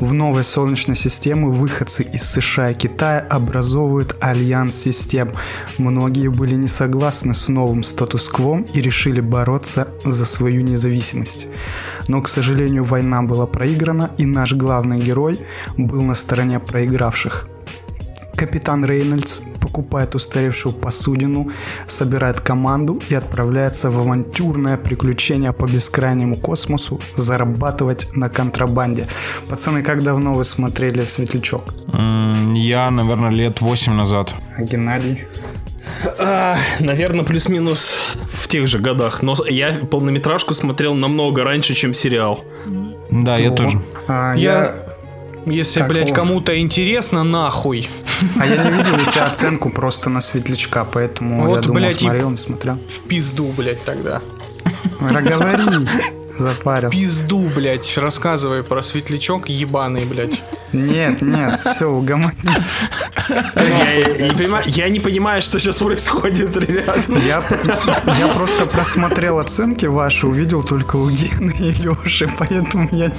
[0.00, 5.32] В новой Солнечной системе выходцы из США и Китая образовывают альянс систем.
[5.78, 11.48] Многие были не согласны с новым статус-кво и решили бороться за свою независимость.
[12.08, 15.38] Но, к сожалению, война была проиграна, и наш главный герой
[15.78, 17.48] был на стороне проигравших.
[18.36, 21.50] Капитан Рейнольдс покупает устаревшую посудину,
[21.86, 29.06] собирает команду и отправляется в авантюрное приключение по бескрайнему космосу зарабатывать на контрабанде.
[29.48, 31.74] Пацаны, как давно вы смотрели «Светлячок»?
[32.54, 34.34] Я, наверное, лет 8 назад.
[34.56, 35.24] А Геннадий?
[36.80, 37.98] наверное, плюс-минус
[38.30, 39.22] в тех же годах.
[39.22, 42.44] Но я полнометражку смотрел намного раньше, чем сериал.
[43.10, 43.80] Да, я О, тоже.
[44.08, 44.74] а, Я- я...
[45.46, 47.88] Если, Так, блядь, кому-то интересно, нахуй.
[48.38, 52.00] А я не видел у тебя оценку просто на «Светлячка», поэтому Вот, я думал, блядь,
[52.00, 52.78] смотрел, не смотрел.
[52.88, 54.22] В пизду, блядь, тогда.
[55.00, 55.86] Говори,
[56.38, 56.90] запарил.
[56.90, 60.42] Пизду, блядь, рассказывай про светлячок ебаный, блядь.
[60.72, 62.72] Нет, нет, все, угомонись.
[64.66, 66.98] Я, не понимаю, что сейчас происходит, ребят.
[67.26, 73.10] Я, просто просмотрел оценки ваши, увидел только у Гены и Леши, поэтому я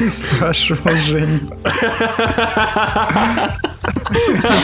[0.00, 1.40] не спрашивал Женю.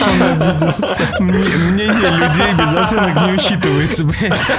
[0.07, 1.03] Он обиделся.
[1.19, 4.51] Мнение людей без оценок не учитывается, блядь.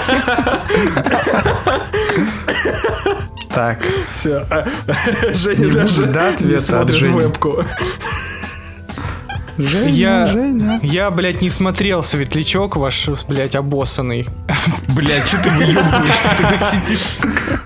[3.53, 3.81] Так,
[4.15, 4.47] Все.
[5.35, 7.13] Женя Не даже да, не ответа от смотрит Жени?
[7.13, 7.65] в вебку.
[9.59, 10.81] Женя, Я, Женя.
[10.83, 14.27] я, блядь, не смотрел светлячок ваш, блядь, обоссанный.
[14.89, 17.61] Блядь, что ты выебываешься, ты так сидишь, сука.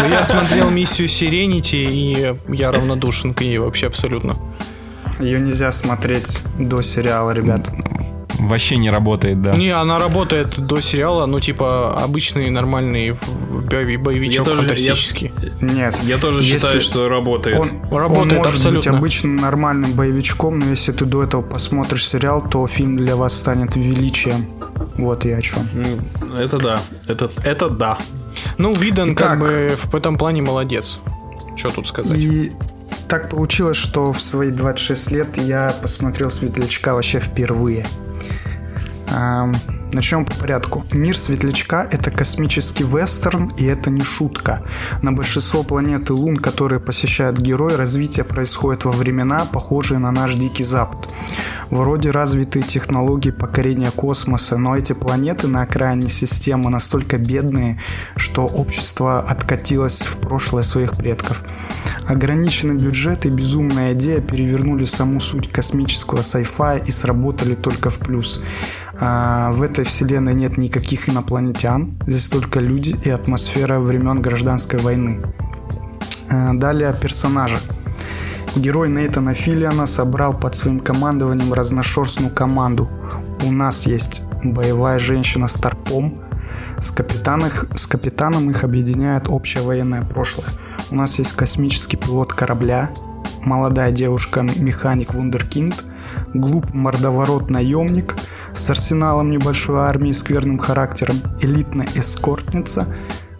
[0.00, 4.34] Но я смотрел миссию Сиренити, и я равнодушен к ней вообще абсолютно.
[5.20, 7.70] Ее нельзя смотреть до сериала, ребят.
[8.40, 9.54] Вообще не работает, да.
[9.54, 13.12] Не, она работает до сериала, ну, типа, обычный нормальный
[13.98, 15.32] боевичок Я тоже- фантастический.
[15.60, 16.00] Нет.
[16.02, 17.58] Я тоже Если считаю, что работает.
[17.58, 18.98] Он, Работает он может быть абсолютно.
[18.98, 23.76] обычным нормальным боевичком, но если ты до этого посмотришь сериал, то фильм для вас станет
[23.76, 24.46] величием.
[24.96, 25.68] Вот я о чем.
[25.74, 26.80] Ну, Это да.
[27.08, 27.98] Это, это да.
[28.58, 29.28] Ну, Видан Итак.
[29.28, 30.98] как бы в этом плане молодец.
[31.56, 32.16] Что тут сказать?
[32.18, 32.52] И
[33.08, 37.86] так получилось, что в свои 26 лет я посмотрел Светлячка вообще впервые.
[39.10, 39.56] Ам,
[39.92, 40.84] Начнем по порядку.
[40.92, 44.62] Мир Светлячка— это космический вестерн, и это не шутка.
[45.02, 50.34] На большинство планет и лун, которые посещают герой, развитие происходит во времена, похожие на наш
[50.34, 51.12] Дикий Запад.
[51.70, 57.80] Вроде развитые технологии покорения космоса, но эти планеты на окраине системы настолько бедные,
[58.16, 61.42] что общество откатилось в прошлое своих предков.
[62.06, 68.40] Ограниченный бюджет и безумная идея перевернули саму суть космического sci-fi и сработали только в плюс.
[69.02, 75.22] А, в этой вселенной нет никаких инопланетян, здесь только люди и атмосфера времен гражданской войны.
[76.30, 77.58] А, Далее персонажи.
[78.54, 82.88] Герой Нейтана Филлиана собрал под своим командованием разношерстную команду.
[83.42, 86.20] У нас есть боевая женщина с торпом,
[86.78, 90.48] с, капитан с капитаном их объединяет общее военное прошлое.
[90.90, 92.90] У нас есть космический пилот корабля,
[93.44, 95.84] молодая девушка-механик Вундеркинд,
[96.34, 98.16] глуп мордоворот наемник
[98.52, 102.86] с арсеналом небольшой армии и скверным характером, элитная эскортница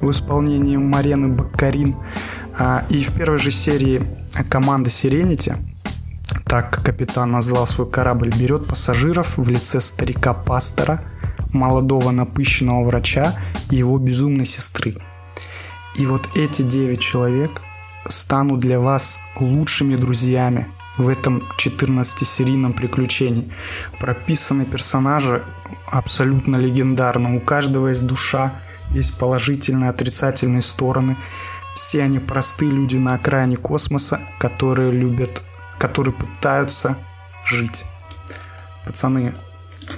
[0.01, 1.97] в исполнении Марены Баккарин.
[2.59, 4.03] А, И в первой же серии
[4.49, 5.55] команда Сиренити
[6.45, 11.05] так капитан назвал свой корабль, берет пассажиров в лице старика-пастора,
[11.53, 13.35] молодого напыщенного врача
[13.71, 14.97] и его безумной сестры.
[15.97, 17.63] И вот эти 9 человек
[18.09, 20.67] станут для вас лучшими друзьями
[21.01, 23.51] в этом 14-серийном приключении.
[23.99, 25.43] Прописаны персонажи
[25.91, 27.37] абсолютно легендарно.
[27.37, 28.55] У каждого есть душа,
[28.91, 31.17] есть положительные, отрицательные стороны.
[31.75, 35.43] Все они простые люди на окраине космоса, которые любят,
[35.79, 36.97] которые пытаются
[37.45, 37.85] жить.
[38.87, 39.35] Пацаны,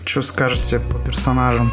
[0.05, 1.73] что скажете по персонажам?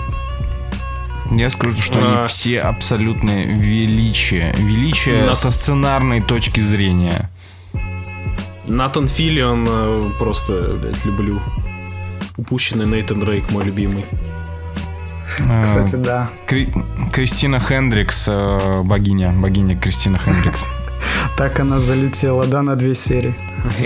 [1.31, 2.19] Я скажу, что А.
[2.21, 4.53] они все абсолютное величие.
[4.57, 7.29] Величие На- со сценарной точки зрения.
[8.69, 11.41] Натан Филлиан э, просто, блядь, люблю.
[12.37, 14.05] Упущенный Нейтан Дрейк, мой любимый.
[15.39, 16.29] Э, Кстати, да.
[16.47, 16.69] Кри-
[17.11, 20.65] Кристина Хендрикс, э, богиня, богиня Кристина Хендрикс.
[21.37, 23.33] Так она залетела, да, на две серии.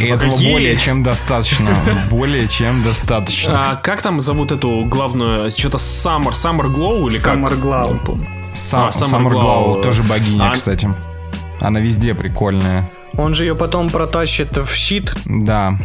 [0.02, 0.52] И этого Какие?
[0.54, 1.80] более чем достаточно.
[2.10, 3.72] Более чем достаточно.
[3.72, 7.36] А как там зовут эту главную, что-то Summer, Summer Glow или как?
[7.38, 8.28] Summer Glow.
[8.72, 9.84] А, Summer Glow.
[9.84, 10.92] тоже богиня, А- кстати.
[11.64, 12.90] Она везде прикольная.
[13.18, 15.16] Он же ее потом протащит в щит.
[15.26, 15.78] Да.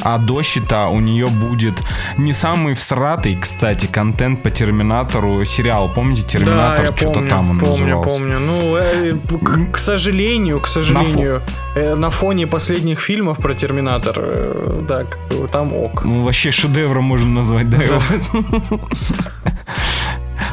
[0.00, 1.82] А до щита у нее будет
[2.16, 5.92] не самый всратый, кстати, контент по Терминатору сериал.
[5.92, 8.18] Помните, Терминатор, да, что-то там он помню, назывался.
[8.18, 8.38] помню.
[8.38, 11.42] Ну, э, к, к сожалению, к сожалению,
[11.74, 15.04] э, на, фоне последних фильмов про Терминатор, э, да,
[15.50, 16.04] там ок.
[16.04, 18.00] Ну, вообще шедевром можно назвать, да, его?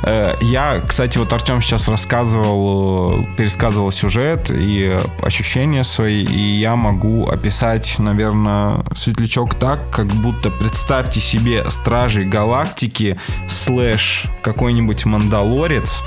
[0.07, 6.75] Э, Я, кстати, вот Артем сейчас рассказывал, э, пересказывал сюжет и ощущения свои, и я
[6.75, 13.17] могу описать, наверное, Светлячок так, как будто представьте себе Стражей Галактики
[13.49, 16.03] слэш какой-нибудь Мандалорец,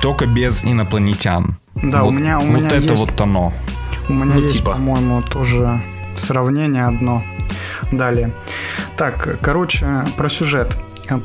[0.00, 1.56] только без инопланетян.
[1.74, 3.52] Да, у Вот- меня- у вот меня это есть- вот оно.
[4.08, 4.72] У меня Ну, есть, типа.
[4.72, 5.82] по-моему, тоже
[6.14, 7.22] сравнение одно.
[7.90, 8.32] Далее.
[8.96, 9.86] Так, короче,
[10.16, 10.76] про сюжет.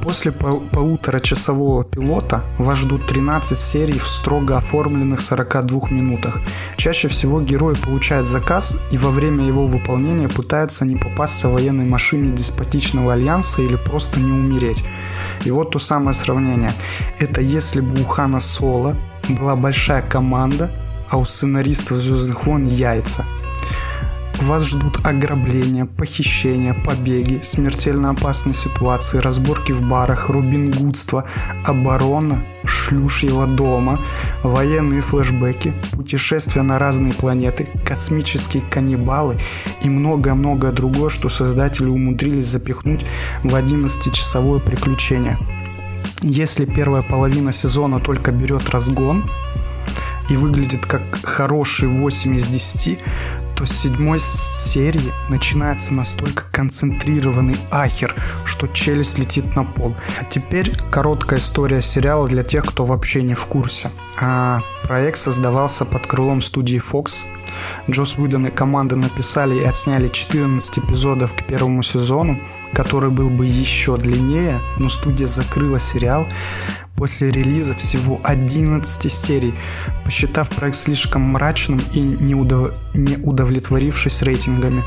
[0.02, 6.40] После пол- полуторачасового пилота вас ждут 13 серий в строго оформленных 42 минутах.
[6.78, 12.36] Чаще всего герой получает заказ и во время его выполнения пытается не попасться военной машине
[12.36, 14.84] деспотичного альянса или просто не умереть.
[15.46, 16.74] И вот то самое сравнение.
[17.20, 18.98] Это если бы у Хана Соло
[19.30, 20.72] была большая команда,
[21.10, 23.26] а у сценаристов Звездных войн яйца.
[24.42, 31.26] Вас ждут ограбления, похищения, побеги, смертельно опасные ситуации, разборки в барах, рубингудство,
[31.66, 34.00] оборона, шлюшьего дома,
[34.44, 39.38] военные флешбеки, путешествия на разные планеты, космические каннибалы
[39.82, 43.06] и многое-многое другое, что создатели умудрились запихнуть
[43.44, 45.40] в 11-часовое приключение.
[46.22, 49.30] Если первая половина сезона только берет разгон,
[50.30, 53.00] и выглядит как хороший 8 из 10,
[53.58, 59.96] то с седьмой серии начинается настолько концентрированный ахер, что челюсть летит на пол.
[60.20, 63.90] А теперь короткая история сериала для тех, кто вообще не в курсе.
[64.22, 67.26] А, проект создавался под крылом студии Fox.
[67.90, 72.40] Джос Уидон и команда написали и отсняли 14 эпизодов к первому сезону,
[72.74, 76.28] который был бы еще длиннее, но студия закрыла сериал
[76.98, 79.54] после релиза всего 11 серий,
[80.04, 84.84] посчитав проект слишком мрачным и не, не удовлетворившись рейтингами.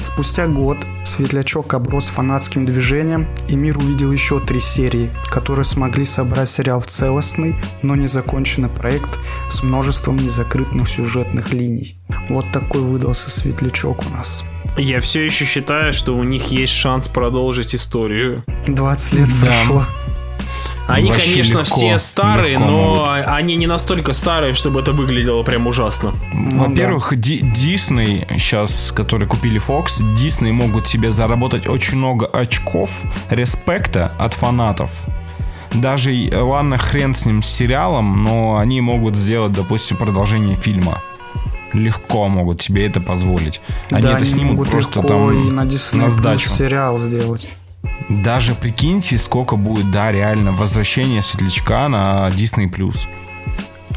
[0.00, 6.48] Спустя год Светлячок оброс фанатским движением, и мир увидел еще три серии, которые смогли собрать
[6.48, 9.11] сериал в целостный, но незаконченный проект
[9.48, 11.96] с множеством незакрытых сюжетных линий.
[12.28, 14.44] Вот такой выдался Светлячок у нас.
[14.78, 18.42] Я все еще считаю, что у них есть шанс продолжить историю.
[18.66, 19.46] 20 лет Да.
[19.46, 19.84] прошло.
[20.88, 23.24] Они, Вообще конечно, легко, все старые, легко но могут.
[23.28, 26.12] они не настолько старые, чтобы это выглядело прям ужасно.
[26.34, 34.12] Во-первых, Ди- Дисней сейчас, которые купили Fox, Дисней могут себе заработать очень много очков респекта
[34.18, 34.90] от фанатов.
[35.74, 41.02] Даже, и- ладно, хрен с ним с сериалом, но они могут сделать, допустим, продолжение фильма.
[41.72, 43.60] Легко могут себе это позволить.
[43.90, 46.48] Они да, это снимут могут просто легко там и на Disney на Plus сдачу.
[46.50, 47.48] сериал сделать.
[48.10, 52.68] Даже прикиньте, сколько будет, да, реально возвращение Светлячка на Disney+.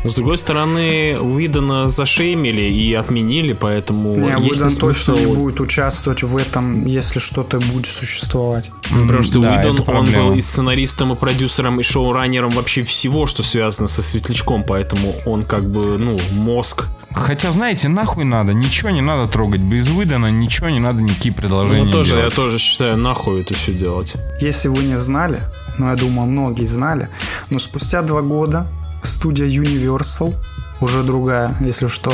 [0.06, 5.20] Но, с другой стороны, Уидона зашеймили и отменили, поэтому Не, есть Уидон ли точно смысл-
[5.20, 8.70] не будет участвовать в этом, если что-то будет существовать.
[8.92, 13.26] Ну, Потому что Да, Уидон, он был и сценаристом, и продюсером, и шоураннером вообще всего,
[13.26, 16.84] что связано со Светлячком, поэтому он как бы, ну, мозг.
[17.12, 19.62] Хотя, знаете, нахуй надо, ничего не надо трогать.
[19.62, 22.36] Без выдана ничего не надо, никакие предложения Ну, тоже, я делать.
[22.36, 24.14] тоже считаю, нахуй это все делать.
[24.40, 25.40] Если вы не знали,
[25.80, 27.10] но я думаю, многие знали,
[27.50, 28.68] но спустя два года
[29.06, 30.36] студия Universal,
[30.82, 32.14] уже другая, если что,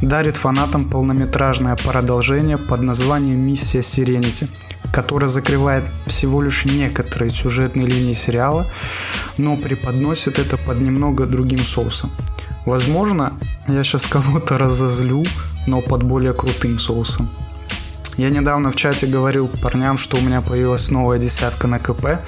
[0.00, 4.48] дарит фанатам полнометражное продолжение под названием «Миссия Сиренити»,
[4.92, 8.66] которое закрывает всего лишь некоторые сюжетные линии сериала,
[9.36, 12.10] но преподносит это под немного другим соусом.
[12.64, 15.24] Возможно, я сейчас кого-то разозлю,
[15.66, 17.28] но под более крутым соусом.
[18.16, 22.18] Я недавно в чате говорил парням, что у меня появилась новая десятка на КП.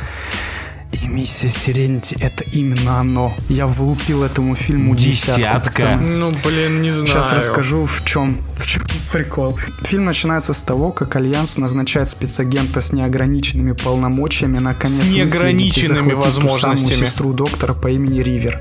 [0.92, 3.32] И миссия Серенити это именно оно.
[3.48, 5.70] Я влупил этому фильму десятку.
[5.70, 5.96] Десятка?
[5.96, 7.06] Ну, блин, не знаю.
[7.06, 8.82] Сейчас расскажу, в чем, в чем
[9.12, 9.56] прикол.
[9.84, 16.10] Фильм начинается с того, как Альянс назначает спецагента с неограниченными полномочиями на конец С неограниченными
[16.10, 17.06] захватить ту самую возможностями.
[17.06, 18.60] сестру доктора по имени Ривер.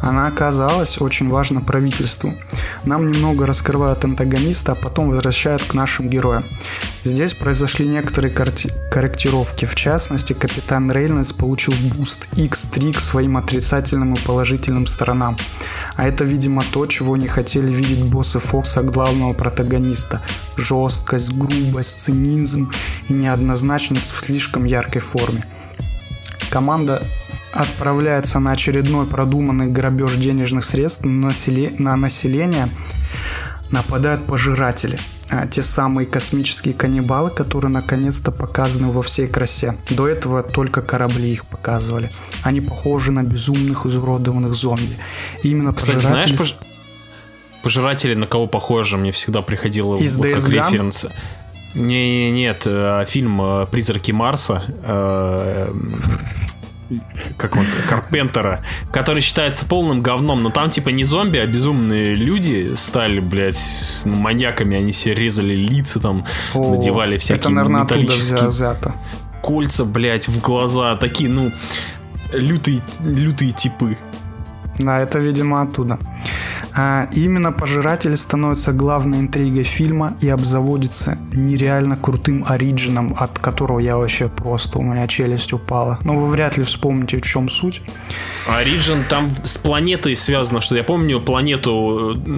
[0.00, 2.32] Она оказалась очень важна правительству.
[2.84, 6.44] Нам немного раскрывают антагониста, а потом возвращают к нашим героям.
[7.08, 9.64] Здесь произошли некоторые корректировки.
[9.64, 15.38] В частности, капитан Рейнольдс получил буст X3 к своим отрицательным и положительным сторонам.
[15.96, 20.20] А это, видимо, то, чего не хотели видеть боссы Фокса главного протагониста.
[20.58, 22.70] Жесткость, грубость, цинизм
[23.08, 25.46] и неоднозначность в слишком яркой форме.
[26.50, 27.02] Команда
[27.52, 32.68] отправляется на очередной продуманный грабеж денежных средств на, населе- на население,
[33.70, 35.00] нападают пожиратели.
[35.30, 39.76] А, те самые космические каннибалы, которые наконец-то показаны во всей красе.
[39.90, 42.10] До этого только корабли их показывали.
[42.42, 44.98] Они похожи на безумных изуродованных зомби.
[45.42, 46.34] И именно Кстати, пожиратели...
[46.36, 46.64] знаешь, пож-
[47.62, 48.96] пожиратели на кого похожи?
[48.96, 50.50] Мне всегда приходило Из вот как Gone?
[50.50, 51.06] референс.
[51.74, 55.70] Не, не, нет, э, фильм э, "Призраки Марса", э,
[57.36, 62.74] как он, Карпентера, который считается полным говном, но там типа не зомби, а безумные люди
[62.76, 63.58] стали, блядь,
[64.04, 66.24] маньяками, они себе резали лица там,
[66.54, 68.94] О, надевали всякие Это, наверное, металлические взято.
[69.42, 71.52] кольца, блядь, в глаза, такие, ну,
[72.32, 73.98] лютые, лютые типы.
[74.78, 75.98] Да, это, видимо, оттуда.
[76.80, 83.96] А, именно пожиратели становятся главной интригой фильма и обзаводится нереально крутым оригином, от которого я
[83.96, 85.98] вообще просто, у меня челюсть упала.
[86.04, 87.82] Но вы вряд ли вспомните, в чем суть.
[88.46, 92.36] Ориджин там с планетой связано, что я помню планету э,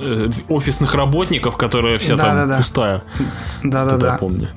[0.00, 2.56] э, офисных работников, которая вся там Да-да-да.
[2.56, 3.02] пустая.
[3.18, 4.16] Вот это я Да-да-да.
[4.16, 4.48] помню.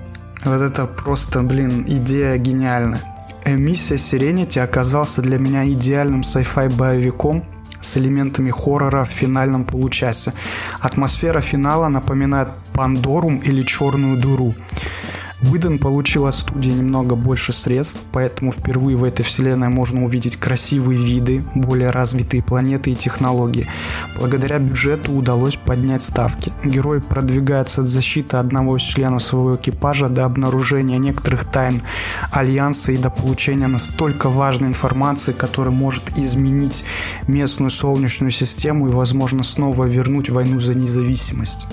[0.45, 3.01] Вот это просто, блин, идея гениальная.
[3.45, 7.43] Миссия Сиренити оказался для меня идеальным sci-fi боевиком
[7.85, 10.33] с элементами хоррора в финальном получасе.
[10.79, 14.53] Атмосфера финала напоминает Пандорум или Черную дыру.
[15.51, 20.99] Уидон получил от студии немного больше средств, поэтому впервые в этой вселенной можно увидеть красивые
[20.99, 23.67] виды, более развитые планеты и технологии.
[24.17, 26.51] Благодаря бюджету удалось поднять ставки.
[26.63, 31.83] Герои продвигаются от защиты одного из членов своего экипажа до обнаружения некоторых тайн
[32.31, 36.85] Альянса и до получения настолько важной информации, которая может изменить
[37.27, 41.67] местную солнечную систему и, возможно, снова вернуть войну за независимость.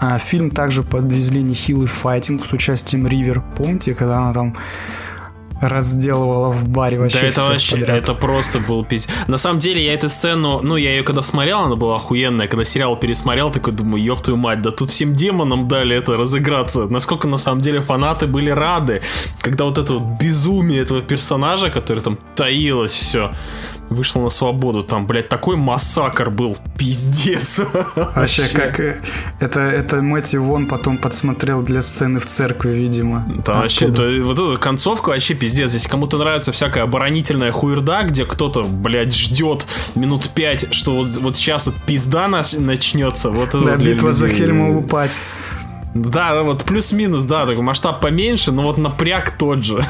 [0.00, 3.42] А, фильм также подвезли нехилый файтинг с участием Ривер.
[3.56, 4.54] Помните, когда она там
[5.60, 7.96] разделывала в баре вообще Да это вообще, подряд?
[7.96, 9.12] это просто был пиздец.
[9.26, 12.46] На самом деле, я эту сцену, ну, я ее когда смотрел, она была охуенная.
[12.46, 16.86] Когда сериал пересмотрел, такой думаю, ёб твою мать, да тут всем демонам дали это разыграться.
[16.86, 19.02] Насколько на самом деле фанаты были рады,
[19.40, 23.32] когда вот это вот безумие этого персонажа, который там таилось все,
[23.90, 24.82] вышло на свободу.
[24.82, 27.60] Там, блядь, такой массакр был, пиздец.
[27.94, 29.00] Вообще, как э,
[29.40, 33.26] это, это Мэтью Вон потом подсмотрел для сцены в церкви, видимо.
[33.44, 34.04] Да, вообще, Оттуда.
[34.04, 35.72] это- вот эта концовка вообще пиздец.
[35.74, 41.36] Если кому-то нравится всякая оборонительная хуерда, где кто-то, блядь, ждет минут пять, что вот, вот
[41.36, 43.30] сейчас вот пизда нас начнется.
[43.30, 44.46] Вот Да, вот битва за людей.
[44.46, 45.20] Хельмову пать.
[45.94, 49.86] Да, вот плюс-минус, да, такой масштаб поменьше, но вот напряг тот же.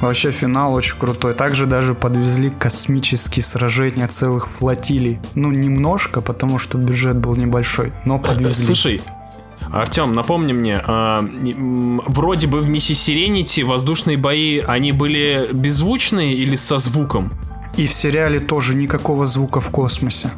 [0.00, 1.34] Вообще финал очень крутой.
[1.34, 5.18] Также даже подвезли космические сражения целых флотилий.
[5.34, 8.64] Ну, немножко, потому что бюджет был небольшой, но подвезли.
[8.66, 9.02] Слушай,
[9.72, 16.54] Артем, напомни мне, м, вроде бы в миссии Сиренити воздушные бои, они были беззвучные или
[16.56, 17.32] со звуком?
[17.76, 20.30] И в сериале тоже никакого звука в космосе.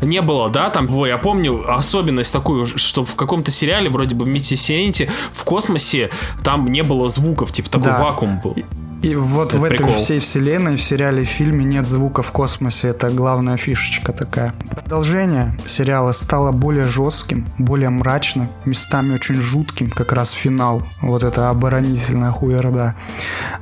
[0.00, 4.26] Не было, да, там, во, я помню особенность такую, что в каком-то сериале, вроде бы
[4.26, 6.10] в Митти Сиренити, в космосе
[6.44, 8.02] там не было звуков, типа такой Да.
[8.04, 8.56] вакуум был.
[9.02, 9.92] И вот Это в этой прикол.
[9.92, 12.88] всей вселенной, в сериале и фильме нет звука в космосе.
[12.88, 14.54] Это главная фишечка такая.
[14.70, 20.82] Продолжение сериала стало более жестким, более мрачным, местами очень жутким, как раз финал.
[21.00, 22.96] Вот это оборонительная хуерда.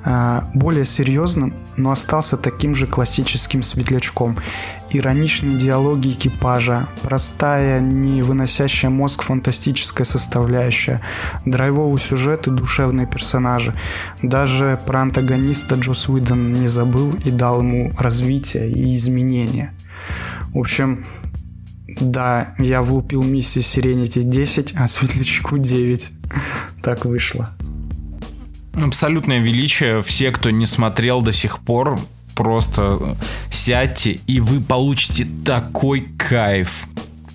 [0.05, 4.39] А, более серьезным, но остался таким же классическим светлячком.
[4.97, 11.03] Ироничные диалоги экипажа, простая, не выносящая мозг фантастическая составляющая,
[11.45, 13.75] драйвовый сюжет и душевные персонажи.
[14.23, 19.75] Даже про антагониста Джос Уидон не забыл и дал ему развитие и изменения.
[20.55, 21.05] В общем,
[21.89, 26.13] да, я влупил миссии Сиренити 10, а Светлячку 9.
[26.83, 27.51] Так вышло.
[28.73, 30.01] Абсолютное величие.
[30.03, 31.99] Все, кто не смотрел до сих пор,
[32.37, 33.17] просто
[33.51, 36.87] сядьте, и вы получите такой кайф.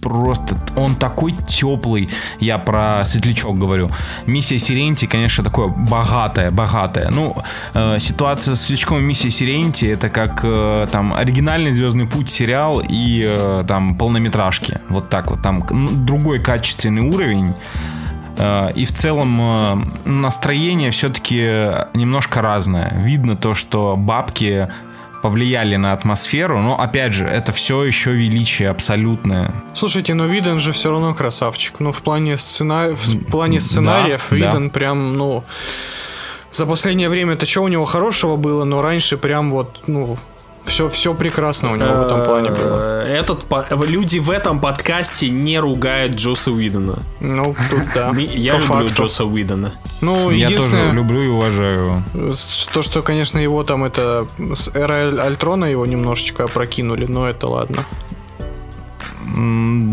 [0.02, 2.10] Просто он такой теплый.
[2.40, 3.92] Я про светлячок говорю.
[4.26, 7.12] Миссия Сиренити, конечно, такое богатая, богатая.
[7.12, 7.36] Ну,
[7.76, 12.82] э, ситуация с светлячком и миссией Сиренити это как э, там оригинальный Звездный путь сериал
[12.82, 14.80] и э, там полнометражки.
[14.90, 15.44] Вот так вот.
[15.44, 17.54] Там ну, другой качественный уровень.
[18.38, 21.42] Э, И в целом э, настроение все-таки
[21.94, 22.92] немножко разное.
[22.98, 24.68] Видно то, что бабки
[25.22, 29.54] повлияли на атмосферу, но опять же, это все еще величие абсолютное.
[29.74, 31.80] Слушайте, но Виден же все равно красавчик.
[31.80, 32.90] Ну, в плане, сцена...
[32.94, 34.36] в плане сценариев да.
[34.36, 35.44] Виден прям, ну...
[36.52, 40.18] За последнее время это что у него хорошего было, но раньше прям вот, ну,
[40.66, 43.04] все, все прекрасно у него в этом плане было.
[43.04, 47.00] Э, Этот, по- люди в этом подкасте не ругают Джоса Уидона.
[47.20, 48.12] Ну, тут да.
[48.18, 48.90] Я люблю.
[48.90, 49.72] Джоса Уидона.
[50.02, 52.34] Ну, Я тоже люблю и уважаю его.
[52.74, 57.84] то, что, конечно, его там это с эры Альтрона его немножечко опрокинули, но это ладно.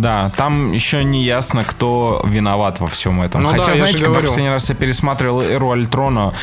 [0.00, 3.42] Да, там еще не ясно, кто виноват во всем этом.
[3.42, 4.26] Ну да, Хотя, я знаете, когда говорю.
[4.28, 6.34] последний раз я пересматривал Эру Альтрона,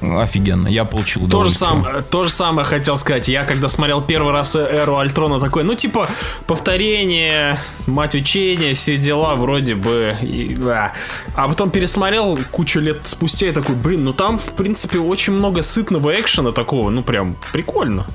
[0.00, 3.28] офигенно, я получил То же, сам, то же самое хотел сказать.
[3.28, 6.08] Я когда смотрел первый раз Эру Альтрона, такой, ну, типа,
[6.46, 10.16] повторение, мать учения, все дела вроде бы.
[10.22, 10.92] и, да.
[11.34, 15.62] А потом пересмотрел кучу лет спустя и такой, блин, ну там, в принципе, очень много
[15.62, 18.06] сытного экшена такого, ну, прям прикольно.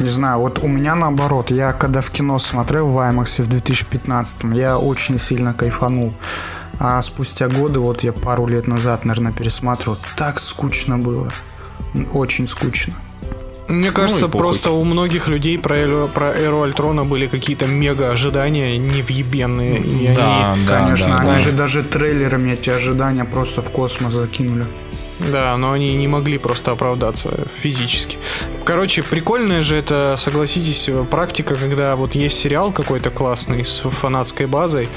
[0.00, 1.50] Не знаю, вот у меня наоборот.
[1.50, 6.12] Я когда в кино смотрел в IMAX в 2015 я очень сильно кайфанул.
[6.80, 11.32] А спустя годы, вот я пару лет назад, наверное, пересматривал, так скучно было.
[12.12, 12.94] Очень скучно.
[13.68, 14.40] Мне кажется, и похуй.
[14.40, 19.78] просто у многих людей про, Эру- про Эру Альтрона были какие-то мега ожидания невъебенные.
[19.80, 21.38] И Да, они, да, Конечно, да, они да.
[21.38, 24.66] же даже трейлерами эти ожидания просто в космос закинули.
[25.18, 28.18] Да, но они не могли просто оправдаться физически.
[28.64, 34.88] Короче, прикольная же это, согласитесь, практика, когда вот есть сериал какой-то классный с фанатской базой,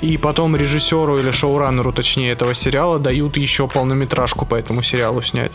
[0.00, 5.52] и потом режиссеру или шоураннеру, точнее, этого сериала дают еще полнометражку по этому сериалу снять.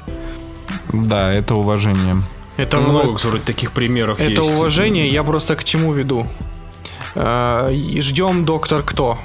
[0.94, 2.22] Да, это уважение.
[2.58, 4.54] Это много, вроде, таких примеров Это есть.
[4.54, 6.26] уважение, я просто к чему веду.
[7.16, 9.20] Э, Ждем доктор кто.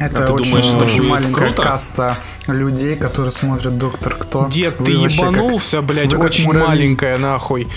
[0.00, 1.62] Это А ты очень, думаешь, это очень маленькая круто?
[1.62, 2.16] каста
[2.48, 4.48] людей, которые смотрят Доктор Кто.
[4.48, 6.66] Дед, Вы ты вообще как- ебанулся, блядь, очень муравьи.
[6.68, 7.68] маленькая, нахуй.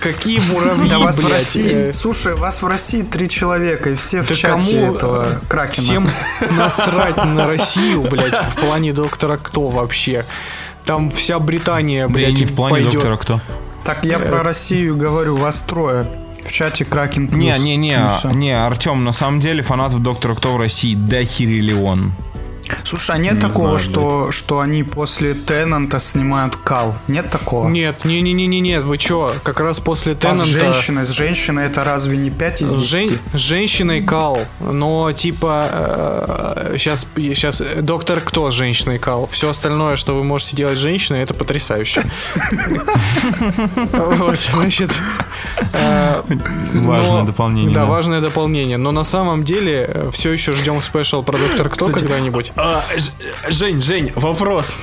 [0.00, 3.94] Какие муравьи, Да вас в блядь, России, э, слушай, вас в России три человека, и
[3.94, 5.82] все в Да чате кому, этого э, Кракена.
[5.86, 6.10] Всем
[6.56, 10.24] насрать на Россию, блядь, в плане доктора кто вообще.
[10.84, 12.92] Там вся Британия, Да и блядь, не в плане пойдет.
[12.92, 13.40] доктора кто.
[13.84, 16.06] Так я про Россию говорю, вас трое.
[16.46, 17.40] В чате Кракен плюс.
[17.42, 22.12] Не, не, не, не, Артем, на самом деле фанатов доктора кто в России дохериллион.
[22.82, 26.96] Слушай, а нет Не такого, знаю, что, что они после Теннанта снимают Кал?
[27.06, 27.68] Нет такого?
[27.68, 30.46] Нет, не-не-не-не, нет, вы чё, как раз после А с Теннанта...
[30.46, 33.08] женщиной, с женщиной это разве не 5 из С, 10?
[33.08, 39.28] жен- с женщиной кал, но типа сейчас, сейчас доктор кто с женщиной кал.
[39.30, 42.02] Все остальное, что вы можете делать с женщиной, это потрясающе.
[43.92, 44.90] Вот, значит.
[45.72, 46.22] Э,
[46.74, 48.76] Важное но- дополнение, Да, важное дополнение.
[48.76, 52.52] Но на самом деле все еще ждем спешл про доктор кто когда-нибудь.
[52.56, 52.84] А,
[53.48, 54.74] Жень, Жень, вопрос.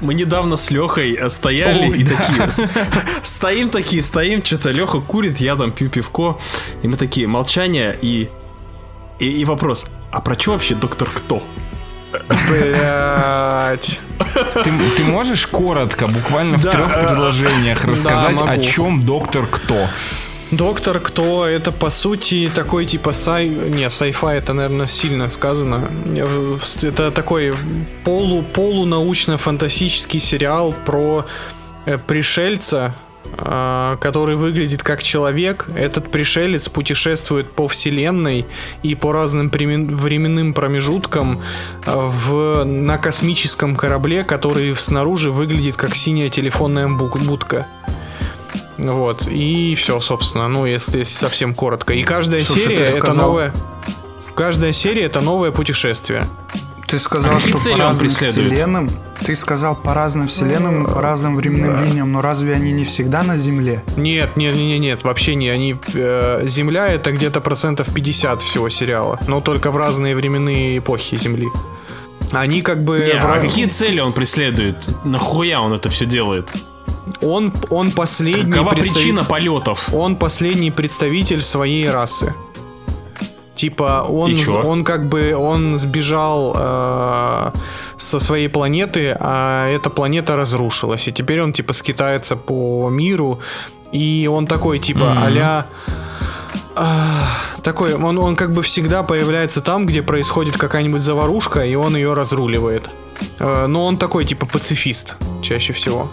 [0.00, 2.16] Мы недавно с Лехой стояли Ой, и да.
[2.16, 2.68] такие...
[3.22, 6.38] Стоим такие, стоим, что-то Леха курит, я там пью пивко.
[6.82, 8.28] И мы такие, молчание и...
[9.18, 11.42] И, и вопрос, а про что вообще доктор кто?
[12.50, 14.00] Блять.
[14.64, 19.86] Ты, ты можешь коротко, буквально в Да, трех э, предложениях рассказать, о чем доктор кто?
[20.50, 23.48] Доктор Кто это по сути такой типа сай...
[23.48, 25.90] Не, sci-fi это, наверное, сильно сказано.
[26.82, 27.54] Это такой
[28.02, 31.26] полу полунаучно-фантастический сериал про
[31.84, 32.94] э, пришельца,
[33.36, 35.66] который выглядит как человек.
[35.76, 38.46] Этот пришелец путешествует по вселенной
[38.82, 41.42] и по разным временным промежуткам
[41.86, 47.66] а, в, на космическом корабле, который снаружи выглядит как синяя телефонная будка.
[48.76, 51.94] Вот, и все, собственно, ну, если совсем коротко.
[51.94, 53.52] И каждая Слушай, серия это сказал- новое.
[54.36, 56.26] Каждая серия это новое путешествие.
[56.88, 58.90] Ты сказал, что по разным вселенным.
[59.20, 63.22] Ты сказал по разным вселенным, и по разным временным линиям, но разве они не всегда
[63.22, 63.84] на Земле?
[63.96, 65.50] Нет, нет, нет, нет, вообще не.
[65.50, 71.16] Они э, Земля это где-то процентов 50 всего сериала, но только в разные временные эпохи
[71.18, 71.48] Земли.
[72.32, 74.86] Они как бы Не, в а какие цели он преследует?
[75.04, 76.48] Нахуя он это все делает?
[77.20, 79.92] он он последний Какова представ- причина полетов?
[79.92, 82.34] Он последний представитель своей расы.
[83.58, 87.50] Типа он, он как бы он сбежал э,
[87.96, 93.40] со своей планеты, а эта планета разрушилась, и теперь он типа скитается по миру,
[93.90, 95.66] и он такой типа аля
[96.76, 97.26] а,
[97.64, 102.14] такой, он, он как бы всегда появляется там, где происходит какая-нибудь заварушка, и он ее
[102.14, 102.88] разруливает.
[103.40, 106.08] Э, но он такой типа пацифист чаще всего.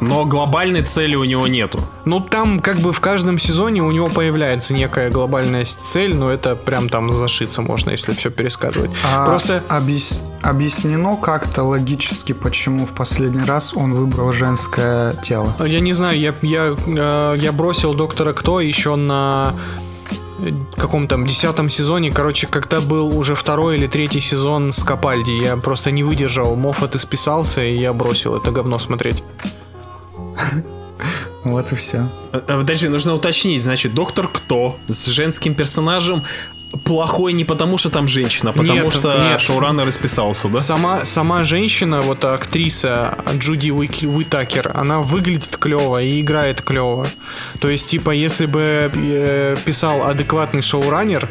[0.00, 1.80] Но глобальной цели у него нету.
[2.04, 6.56] Ну, там как бы в каждом сезоне у него появляется некая глобальная цель, но это
[6.56, 8.90] прям там зашиться можно, если все пересказывать.
[9.04, 15.54] А Просто объяс- объяснено как-то логически, почему в последний раз он выбрал женское тело.
[15.64, 19.52] Я не знаю, я, я, э, я бросил доктора Кто еще на
[20.38, 25.32] э, каком там десятом сезоне, короче, когда был уже второй или третий сезон с Капальди,
[25.32, 29.22] я просто не выдержал, Моффат исписался, и я бросил это говно смотреть.
[31.44, 32.10] Вот и все.
[32.32, 36.24] Э, э, Подожди, нужно уточнить, значит, доктор Кто с женским персонажем
[36.84, 39.40] плохой не потому, что там женщина, а потому Нет, что нет.
[39.40, 40.58] шоураннер расписался, да?
[40.58, 47.06] Сама, сама женщина, вот актриса Джуди Уик- Уитакер, она выглядит клево и играет клево.
[47.60, 51.28] То есть, типа, если бы э, писал адекватный шоураннер,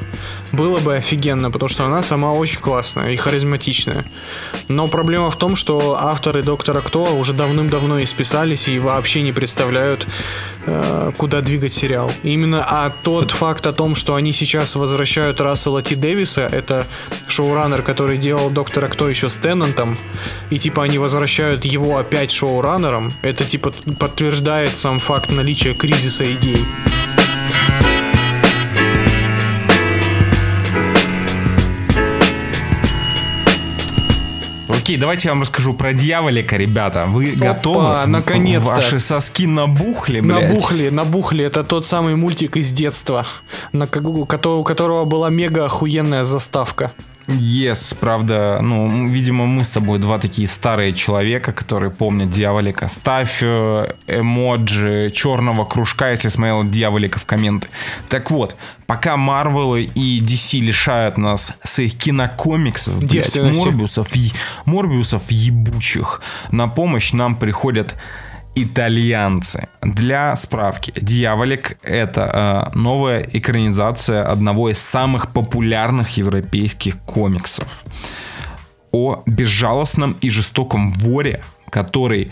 [0.51, 4.05] было бы офигенно, потому что она сама очень классная и харизматичная.
[4.67, 10.07] Но проблема в том, что авторы Доктора Кто уже давным-давно исписались и вообще не представляют,
[10.65, 12.11] э, куда двигать сериал.
[12.23, 16.85] Именно а тот факт о том, что они сейчас возвращают Рассела Ти Дэвиса, это
[17.27, 19.97] шоураннер, который делал Доктора Кто еще с Теннантом,
[20.49, 26.59] и типа они возвращают его опять шоураннером, это типа подтверждает сам факт наличия кризиса идей.
[34.87, 37.07] Окей, давайте я вам расскажу про дьяволика, ребята.
[37.09, 38.05] Вы готовы?
[38.05, 38.75] наконец-то.
[38.75, 40.47] Ваши соски набухли, блядь.
[40.47, 41.43] Набухли, набухли.
[41.43, 43.25] Это тот самый мультик из детства,
[43.73, 46.93] на у которого была мега охуенная заставка.
[47.27, 52.87] Yes, правда, ну, видимо, мы с тобой два такие старые человека, которые помнят Дьяволика.
[52.87, 57.67] Ставь э, эмоджи черного кружка, если смотрел Дьяволика в комменты.
[58.07, 58.55] Так вот,
[58.85, 63.11] пока Марвел и DC лишают нас своих кинокомиксов, блядь.
[63.65, 64.31] Морбиусов, е-
[64.65, 66.21] Морбиусов ебучих,
[66.51, 67.95] на помощь нам приходят
[68.63, 69.67] итальянцы.
[69.81, 77.83] Для справки, Дьяволик— это э, новая экранизация одного из самых популярных европейских комиксов
[78.91, 82.31] о безжалостном и жестоком воре, который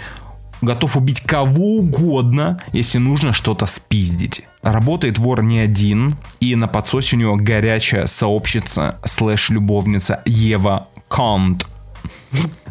[0.61, 4.47] готов убить кого угодно, если нужно что-то спиздить.
[4.61, 11.67] Работает вор не один, и на подсосе у него горячая сообщница слэш-любовница Ева Конт.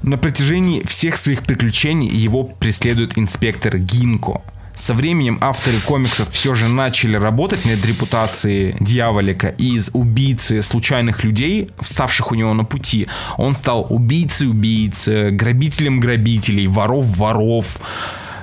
[0.05, 4.43] На протяжении всех своих приключений его преследует инспектор Гинко.
[4.75, 11.25] Со временем авторы комиксов все же начали работать над репутацией Дьяволика, и из убийцы случайных
[11.25, 13.07] людей, вставших у него на пути,
[13.39, 17.79] он стал убийцей убийц, грабителем грабителей, воров воров.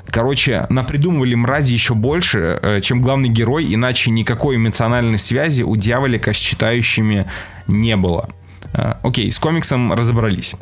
[0.07, 6.33] Короче, напридумывали мрази еще больше, э, чем главный герой, иначе никакой эмоциональной связи у Дьяволика
[6.33, 7.27] с читающими
[7.67, 8.29] не было.
[8.73, 10.55] Э, Окей, с комиксом разобрались.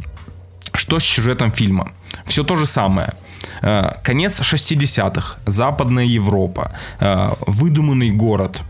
[0.74, 1.92] Что с сюжетом фильма?
[2.26, 3.14] Все то же самое.
[3.62, 8.62] Э, Конец 60-х, Западная Европа, э, выдуманный город.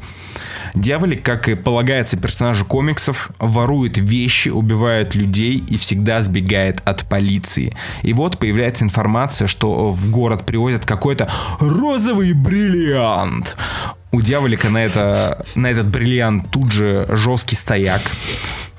[0.75, 7.75] Дьяволик, как и полагается персонажу комиксов, ворует вещи, убивает людей и всегда сбегает от полиции.
[8.03, 11.29] И вот появляется информация, что в город привозят какой-то
[11.59, 13.55] розовый бриллиант.
[14.11, 18.01] У Дьяволика на, это, на этот бриллиант тут же жесткий стояк.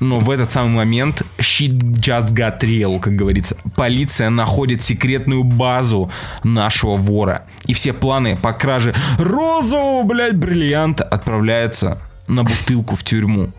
[0.01, 3.57] Но в этот самый момент shit just got real, как говорится.
[3.77, 6.11] Полиция находит секретную базу
[6.43, 7.45] нашего вора.
[7.67, 13.53] И все планы по краже розового, блядь, бриллианта отправляются на бутылку в тюрьму.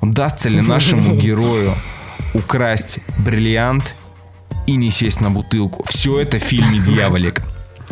[0.00, 1.76] Удастся ли нашему герою
[2.34, 3.94] украсть бриллиант
[4.66, 5.84] и не сесть на бутылку?
[5.88, 7.40] Все это в фильме «Дьяволик».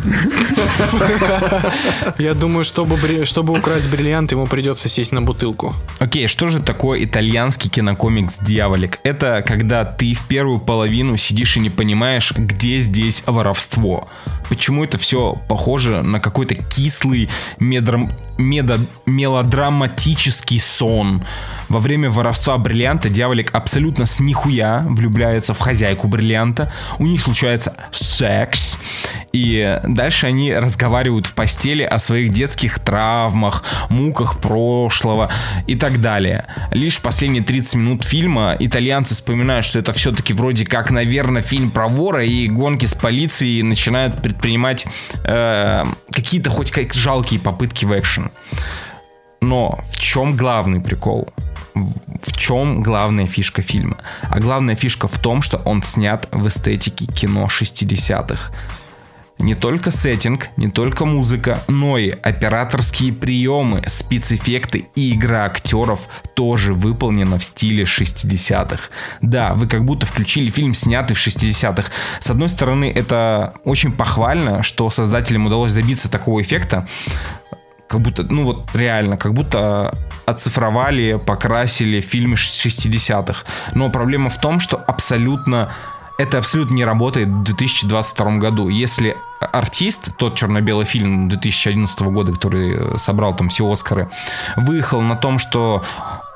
[2.17, 5.75] Я думаю, чтобы, чтобы украсть бриллиант, ему придется сесть на бутылку.
[5.99, 8.99] Окей, что же такое итальянский кинокомикс «Дьяволик»?
[9.03, 14.07] Это когда ты в первую половину сидишь и не понимаешь, где здесь воровство.
[14.49, 17.29] Почему это все похоже на какой-то кислый
[17.59, 21.23] медрам- медо- мелодраматический сон.
[21.69, 26.73] Во время воровства бриллианта Дьяволик абсолютно с нихуя влюбляется в хозяйку бриллианта.
[26.99, 28.77] У них случается секс.
[29.31, 35.31] И дальше они разговаривают в постели о своих детских травмах, муках прошлого
[35.67, 36.45] и так далее.
[36.71, 41.87] Лишь последние 30 минут фильма итальянцы вспоминают, что это все-таки вроде как, наверное, фильм про
[41.87, 44.85] вора и гонки с полицией начинают предпринимать
[45.23, 48.30] э, какие-то хоть как жалкие попытки в экшен.
[49.41, 51.29] Но в чем главный прикол?
[51.73, 53.97] В чем главная фишка фильма?
[54.23, 58.51] А главная фишка в том, что он снят в эстетике кино 60-х.
[59.41, 66.73] Не только сеттинг, не только музыка, но и операторские приемы, спецэффекты и игра актеров тоже
[66.73, 68.89] выполнена в стиле 60-х.
[69.21, 71.91] Да, вы как будто включили фильм, снятый в 60-х.
[72.19, 76.87] С одной стороны, это очень похвально, что создателям удалось добиться такого эффекта,
[77.91, 79.93] как будто, ну вот реально, как будто
[80.25, 83.43] оцифровали, покрасили фильмы 60-х.
[83.73, 85.73] Но проблема в том, что абсолютно
[86.17, 88.69] это абсолютно не работает в 2022 году.
[88.69, 94.09] Если артист, тот черно-белый фильм 2011 года, который собрал там все Оскары,
[94.55, 95.83] выехал на том, что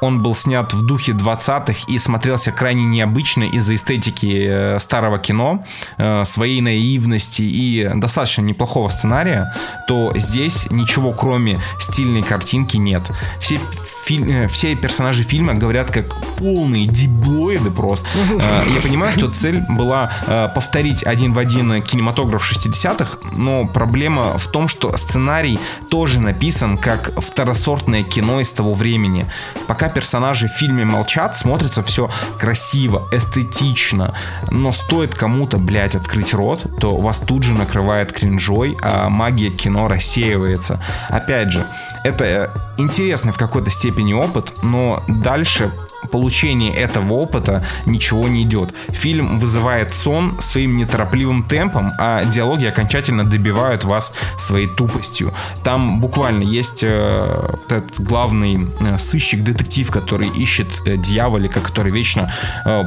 [0.01, 5.63] он был снят в духе 20-х и смотрелся крайне необычно из-за эстетики э, старого кино,
[5.97, 9.53] э, своей наивности и достаточно неплохого сценария,
[9.87, 13.03] то здесь ничего кроме стильной картинки нет.
[13.39, 13.59] Все,
[14.05, 14.29] филь...
[14.29, 18.07] Э, все персонажи фильма говорят как полные диблоиды просто.
[18.75, 20.11] Я понимаю, что цель была
[20.53, 27.11] повторить один в один кинематограф 60-х, но проблема в том, что сценарий тоже написан как
[27.21, 29.25] второсортное кино из того времени.
[29.67, 32.09] Пока персонажи в фильме молчат, смотрится все
[32.39, 34.15] красиво, эстетично,
[34.49, 39.87] но стоит кому-то, блядь, открыть рот, то вас тут же накрывает кринжой, а магия кино
[39.87, 40.81] рассеивается.
[41.09, 41.65] Опять же,
[42.03, 45.71] это интересный в какой-то степени опыт, но дальше
[46.05, 48.73] получения этого опыта ничего не идет.
[48.89, 55.33] Фильм вызывает сон своим неторопливым темпом, а диалоги окончательно добивают вас своей тупостью.
[55.63, 62.31] Там буквально есть э, этот главный э, сыщик-детектив, который ищет э, дьяволика, который вечно
[62.65, 62.83] э,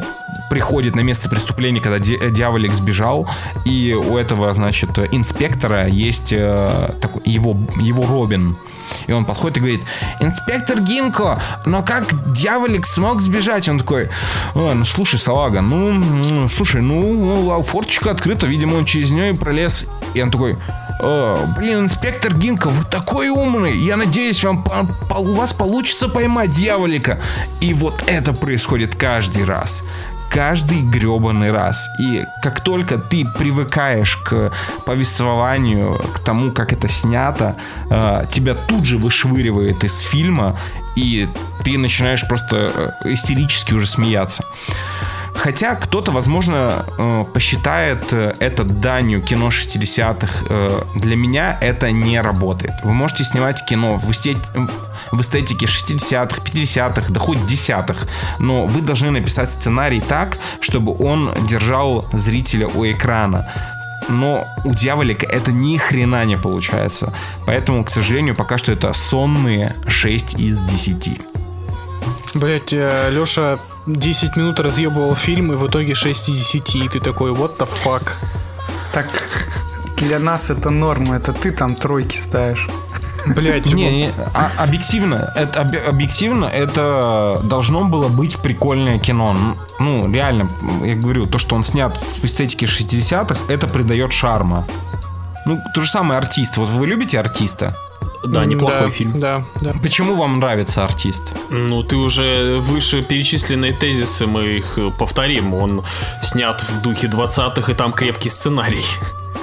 [0.51, 3.29] приходит на место преступления, когда ди- э, дьяволик сбежал,
[3.65, 8.57] и у этого, значит, инспектора есть э, такой, его, его Робин.
[9.07, 9.81] И он подходит и говорит,
[10.21, 13.69] инспектор Гинко, но как дьяволик смог сбежать?
[13.69, 14.09] Он такой,
[14.55, 19.37] «А, ну слушай, салага, ну, ну, слушай, ну, форточка открыта, видимо, он через нее и
[19.37, 19.87] пролез.
[20.15, 20.57] И он такой,
[21.01, 23.77] «О, блин, инспектор Гинко, вы такой умный.
[23.79, 24.65] Я надеюсь, вам
[25.17, 27.21] у вас получится поймать дьяволика.
[27.61, 29.85] И вот это происходит каждый раз
[30.31, 31.89] каждый гребаный раз.
[32.01, 34.53] И как только ты привыкаешь к
[34.85, 37.57] повествованию, к тому, как это снято,
[37.91, 40.59] э, тебя тут же вышвыривает из фильма,
[40.97, 41.29] и
[41.65, 44.45] ты начинаешь просто э, истерически уже смеяться.
[45.39, 50.47] Хотя кто-то, возможно, э, посчитает э, это данью кино 60-х.
[50.51, 52.75] Э, Для меня это не работает.
[52.83, 54.37] Вы можете снимать кино в, эстет...
[55.13, 58.07] в эстетике 60-х, 50-х, да хоть 10-х,
[58.41, 63.49] но вы должны написать сценарий так, чтобы он держал зрителя у экрана.
[64.09, 67.15] Но у дьяволика это ни хрена не получается.
[67.47, 71.21] Поэтому, к сожалению, пока что это сонные 6 из 10.
[72.35, 73.59] Блять, Леша
[73.89, 76.77] 10 минут разъебывал фильм, и в итоге 6 из 10.
[76.77, 78.13] И ты такой, what the fuck?
[78.93, 79.07] Так
[79.97, 82.69] для нас это норма, это ты там тройки ставишь.
[83.27, 89.37] Блять, Не, не, а- объективно, это, обе- объективно, это должно было быть прикольное кино.
[89.79, 90.51] Ну, реально,
[90.83, 94.67] я говорю, то, что он снят в эстетике 60-х, это придает шарма.
[95.45, 96.57] Ну, то же самое артист.
[96.57, 97.77] Вот вы любите артиста?
[98.25, 99.21] Да, неплохой да, фильм.
[99.21, 99.73] Да, да.
[99.83, 101.35] Почему вам нравится артист?
[101.51, 105.55] Ну, ты уже выше перечисленные тезисы, мы их э, повторим.
[105.55, 105.85] Он
[106.23, 108.85] снят в духе 20-х, и там крепкий сценарий.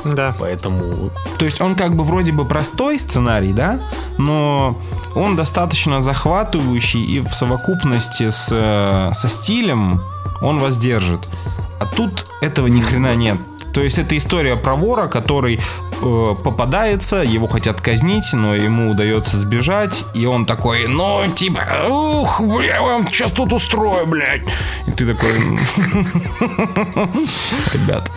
[0.03, 0.36] Да.
[0.38, 1.09] Поэтому
[1.39, 3.80] То есть он как бы вроде бы простой сценарий, да,
[4.17, 4.78] но
[5.15, 10.01] он достаточно захватывающий и в совокупности с, э, со стилем
[10.41, 11.21] он вас держит.
[11.80, 13.38] А тут этого ни хрена нет.
[13.76, 15.59] То есть это история про вора, который
[16.01, 22.41] э, попадается, его хотят казнить, но ему удается сбежать, и он такой, ну, типа, ух,
[22.41, 24.43] бля, я вам сейчас тут устрою, блядь.
[24.88, 25.30] И ты такой,
[27.73, 28.09] ребят,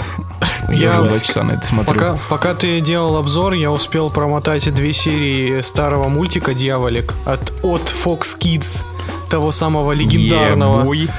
[0.69, 1.93] я Я уже два часа на это смотрю.
[1.93, 7.93] Пока, пока ты делал обзор, я успел промотать две серии старого мультика «Дьяволик» от, от
[8.05, 8.85] Fox Kids,
[9.29, 10.83] того самого легендарного.
[10.83, 11.11] Е-бой.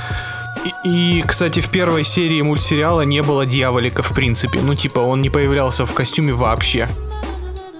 [0.66, 4.60] И, и, кстати, в первой серии мультсериала не было Дьяволика, в принципе.
[4.62, 6.90] Ну, типа, он не появлялся в костюме вообще.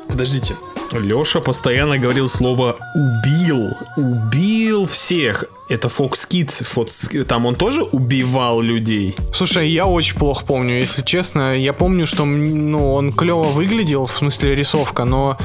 [0.08, 0.56] Подождите.
[0.92, 3.78] Леша постоянно говорил слово «убил».
[3.96, 5.46] Убил всех.
[5.70, 6.64] Это Fox Kids.
[6.64, 9.16] Fox- Там он тоже убивал людей.
[9.32, 11.56] Слушай, я очень плохо помню, если честно.
[11.56, 15.38] Я помню, что ну, он клево выглядел, в смысле рисовка, но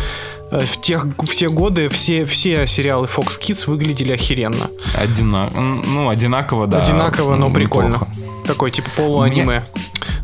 [0.51, 4.71] э, в, тех, в те годы все, все сериалы Fox Kids выглядели охеренно.
[4.95, 6.81] Одина- Ну, одинаково, да.
[6.83, 7.89] Одинаково, но прикольно.
[7.95, 8.09] неплохо.
[8.47, 9.65] Такой типа полуаниме.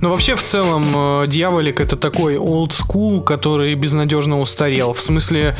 [0.00, 0.92] Ну, вообще, в целом,
[1.22, 4.94] э, Дьяволик это такой old school, который безнадежно устарел.
[4.94, 5.56] В смысле,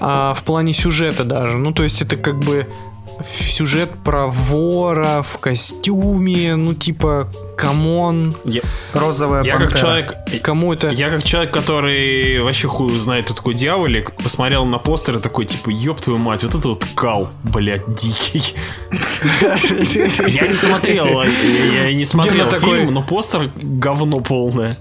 [0.00, 1.58] а, в плане сюжета даже.
[1.58, 2.68] Ну, то есть, это как бы
[3.22, 9.70] сюжет про вора в костюме, ну, типа, come on, Я, Розовая я пантера.
[9.70, 10.42] как человек...
[10.42, 10.90] кому это...
[10.90, 15.44] Я как человек, который вообще хуй знает, кто такой дьяволик, посмотрел на постер и такой,
[15.46, 18.54] типа, ёб твою мать, вот это вот кал, блядь, дикий.
[20.28, 24.72] Я не смотрел, я не смотрел фильм, но постер говно полное.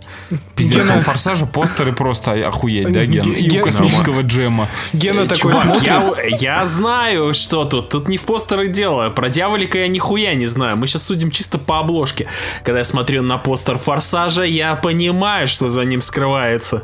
[0.55, 3.24] Пиздец, Гена- у Форсажа постеры просто охуеть, да, Ген?
[3.24, 4.69] Ге- И у космического джема.
[4.93, 5.84] Гена такой смотрит.
[5.84, 7.89] я, я знаю, что тут.
[7.89, 9.09] Тут не в постеры дело.
[9.09, 10.78] Про дьяволика я нихуя не знаю.
[10.78, 12.28] Мы сейчас судим чисто по обложке.
[12.64, 16.84] Когда я смотрю на постер Форсажа, я понимаю, что за ним скрывается.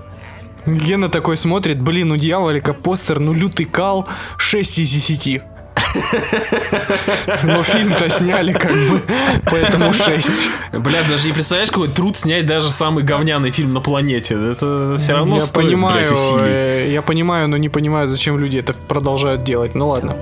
[0.66, 4.08] Гена такой смотрит, блин, у дьяволика постер, ну лютый кал,
[4.38, 5.42] 6 из 10.
[7.44, 9.02] Но фильм-то сняли как бы,
[9.50, 10.50] поэтому 6.
[10.74, 14.36] Бля, даже не представляешь, какой труд снять даже самый говняный фильм на планете.
[14.36, 16.42] Это все равно я стоит, понимаю, блядь, усилий.
[16.44, 19.74] э, я понимаю, но не понимаю, зачем люди это продолжают делать.
[19.76, 20.16] Ну ладно.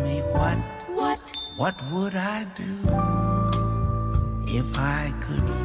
[1.58, 3.27] what would I do
[4.48, 5.58] if I could?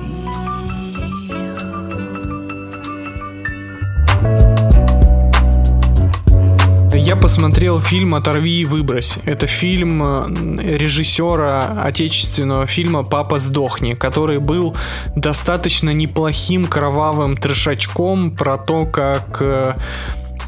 [6.95, 9.19] Я посмотрел фильм «Оторви и выбрось».
[9.25, 14.77] Это фильм э, режиссера отечественного фильма «Папа сдохни», который был
[15.17, 19.75] достаточно неплохим кровавым трешачком про то, как э,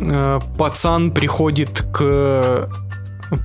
[0.01, 2.71] э, пацан приходит к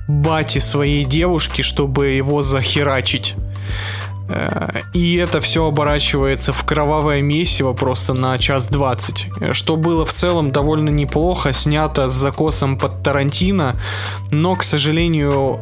[0.06, 3.34] бате своей девушки, чтобы его захерачить.
[4.30, 9.26] Э, И это все оборачивается в кровавое месиво просто на час двадцать.
[9.40, 13.76] Э, Что было в целом довольно неплохо, снято с закосом под Тарантино,
[14.30, 15.58] но, к сожалению,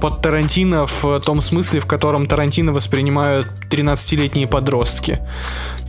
[0.00, 5.20] под Тарантино в том смысле, в котором Тарантино воспринимают 13-летние подростки.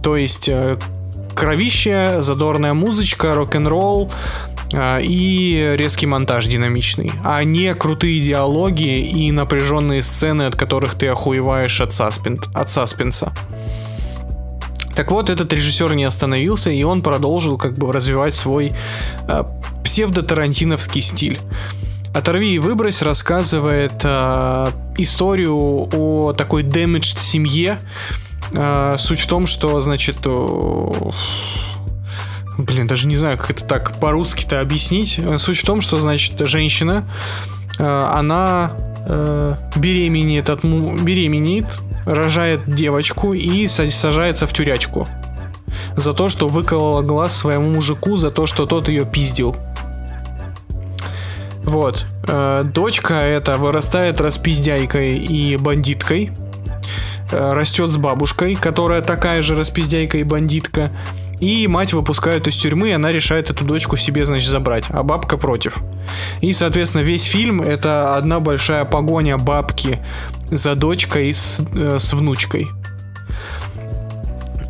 [0.03, 0.77] То есть э,
[1.35, 4.11] кровище, задорная музычка, рок-н-ролл
[4.73, 11.79] и резкий монтаж динамичный, а не крутые диалоги и напряженные сцены, от которых ты охуеваешь
[11.81, 13.31] от, саспен- от саспенса.
[14.97, 18.73] Так вот, этот режиссер не остановился, и он продолжил как бы развивать свой
[19.27, 19.43] э,
[19.83, 21.39] псевдо-тарантиновский стиль.
[22.15, 25.55] «Оторви и выбрось» рассказывает э, историю
[25.93, 27.79] о такой damaged семье.
[28.53, 30.17] Э, суть в том, что, значит,
[32.57, 35.19] Блин, даже не знаю, как это так по-русски-то объяснить.
[35.37, 37.07] Суть в том, что, значит, женщина,
[37.77, 38.71] э, она
[39.07, 41.67] э, беременеет, от беременеет,
[42.05, 45.07] рожает девочку и са- сажается в тюрячку.
[45.95, 49.55] За то, что выколола глаз своему мужику, за то, что тот ее пиздил.
[51.63, 52.07] Вот.
[52.27, 56.31] Э, Дочка эта вырастает распиздяйкой и бандиткой.
[57.29, 60.91] Растет с бабушкой, которая такая же распиздяйка и бандитка.
[61.39, 64.85] И мать выпускают из тюрьмы, и она решает эту дочку себе, значит, забрать.
[64.89, 65.77] А бабка против.
[66.41, 69.99] И, соответственно, весь фильм это одна большая погоня бабки
[70.49, 72.67] за дочкой с, э, с внучкой.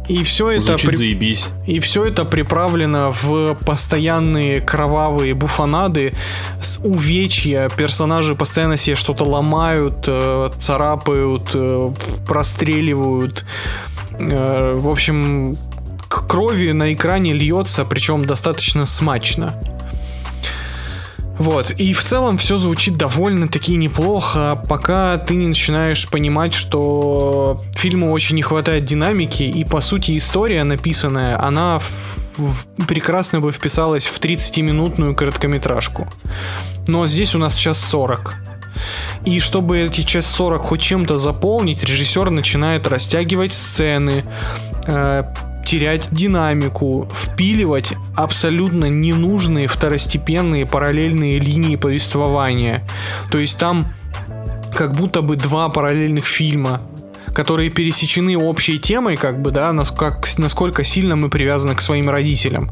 [0.09, 1.49] И все это при- заебись.
[1.65, 6.13] и все это приправлено в постоянные кровавые буфанады,
[6.61, 7.69] с увечья.
[7.75, 11.91] Персонажи постоянно себе что-то ломают, э, царапают, э,
[12.25, 13.45] простреливают.
[14.17, 15.57] Э, в общем,
[16.09, 19.53] крови на экране льется, причем достаточно смачно.
[21.37, 28.11] Вот, и в целом все звучит довольно-таки неплохо, пока ты не начинаешь понимать, что фильму
[28.11, 34.07] очень не хватает динамики, и по сути история написанная, она в- в- прекрасно бы вписалась
[34.07, 36.07] в 30-минутную короткометражку.
[36.87, 38.33] Но здесь у нас час 40.
[39.25, 44.25] И чтобы эти час 40 хоть чем-то заполнить, режиссер начинает растягивать сцены,
[44.87, 45.23] э,
[45.67, 52.87] терять динамику, впиливать абсолютно ненужные второстепенные параллельные линии повествования.
[53.29, 53.85] То есть там
[54.73, 56.79] как будто бы два параллельных фильма,
[57.33, 62.71] которые пересечены общей темой, как бы, да, насколько сильно мы привязаны к своим родителям.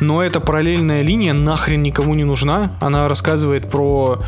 [0.00, 2.72] Но эта параллельная линия нахрен никому не нужна.
[2.80, 4.18] Она рассказывает про,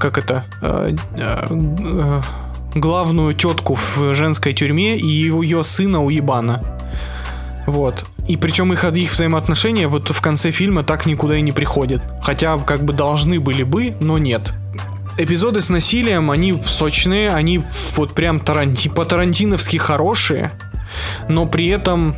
[0.00, 2.22] как это, э, э, э,
[2.74, 6.62] главную тетку в женской тюрьме и ее сына уебана.
[7.66, 8.04] Вот.
[8.26, 12.02] И причем их, их взаимоотношения вот в конце фильма так никуда и не приходят.
[12.22, 14.54] Хотя как бы должны были бы, но нет.
[15.16, 17.62] Эпизоды с насилием, они сочные, они
[17.94, 20.50] вот прям таранти, по-тарантиновски хорошие,
[21.28, 22.16] но при этом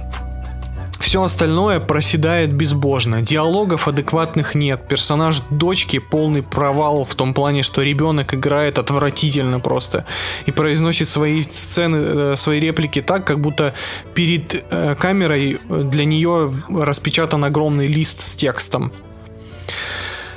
[1.07, 3.22] все остальное проседает безбожно.
[3.22, 4.88] Диалогов адекватных нет.
[4.88, 10.04] Персонаж дочки полный провал в том плане, что ребенок играет отвратительно просто.
[10.46, 13.72] И произносит свои сцены, э, свои реплики так, как будто
[14.14, 18.90] перед э, камерой для нее распечатан огромный лист с текстом.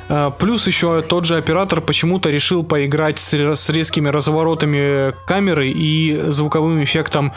[0.08, 5.70] Э, Плюс еще тот же оператор почему-то решил поиграть с, ре- с резкими разворотами камеры
[5.70, 7.34] и звуковым эффектом.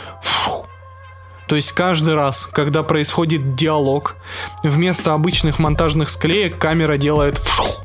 [1.46, 4.16] То есть каждый раз, когда происходит диалог,
[4.62, 7.82] вместо обычных монтажных склеек камера делает вшух,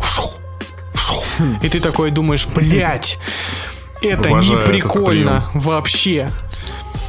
[0.00, 0.38] вшух,
[0.92, 1.24] вшух.
[1.62, 3.18] И ты такой думаешь, блять,
[4.02, 6.30] это не прикольно вообще.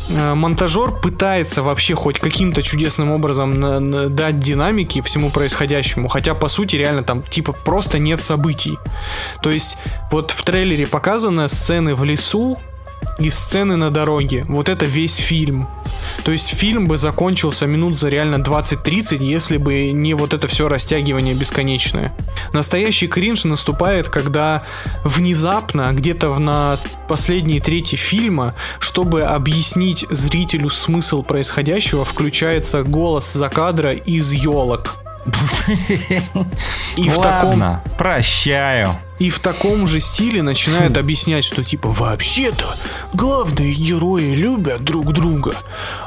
[0.09, 6.75] Э, Монтажер пытается вообще хоть каким-то чудесным образом дать динамики всему происходящему, хотя по сути
[6.75, 8.77] реально там типа просто нет событий.
[9.41, 9.77] То есть
[10.11, 12.59] вот в трейлере показаны сцены в лесу
[13.19, 14.45] и сцены на дороге.
[14.47, 15.67] Вот это весь фильм.
[16.23, 20.67] То есть фильм бы закончился минут за реально 20-30, если бы не вот это все
[20.67, 22.13] растягивание бесконечное.
[22.53, 24.63] Настоящий кринж наступает, когда
[25.03, 26.77] внезапно, где-то на
[27.07, 34.97] последней трети фильма, чтобы объяснить зрителю смысл происходящего, включается голос за кадра из елок.
[36.97, 38.97] И в таком прощаю.
[39.19, 42.75] И в таком же стиле начинают объяснять, что типа вообще-то
[43.13, 45.55] главные герои любят друг друга.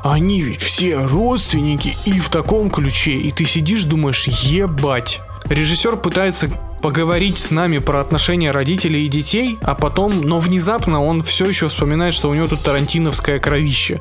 [0.05, 3.13] Они ведь все родственники и в таком ключе.
[3.13, 5.21] И ты сидишь, думаешь, ебать.
[5.49, 6.51] Режиссер пытается
[6.83, 11.69] поговорить с нами про отношения родителей и детей, а потом, но внезапно он все еще
[11.69, 14.01] вспоминает, что у него тут тарантиновское кровище.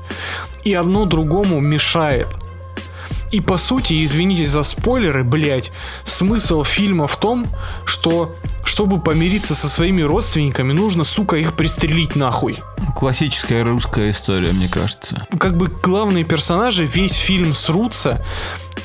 [0.64, 2.28] И одно другому мешает.
[3.32, 5.72] И по сути, извините за спойлеры, блять,
[6.04, 7.46] смысл фильма в том,
[7.86, 12.60] что чтобы помириться со своими родственниками, нужно, сука, их пристрелить нахуй.
[12.96, 15.26] Классическая русская история, мне кажется.
[15.40, 18.24] Как бы главные персонажи весь фильм срутся,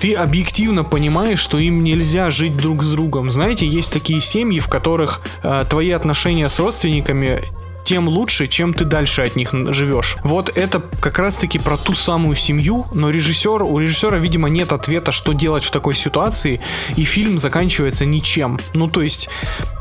[0.00, 3.30] ты объективно понимаешь, что им нельзя жить друг с другом.
[3.30, 7.42] Знаете, есть такие семьи, в которых э, твои отношения с родственниками
[7.84, 10.16] тем лучше, чем ты дальше от них живешь.
[10.22, 15.12] Вот это как раз-таки про ту самую семью, но режиссер, у режиссера, видимо, нет ответа,
[15.12, 16.60] что делать в такой ситуации,
[16.96, 18.60] и фильм заканчивается ничем.
[18.74, 19.28] Ну, то есть,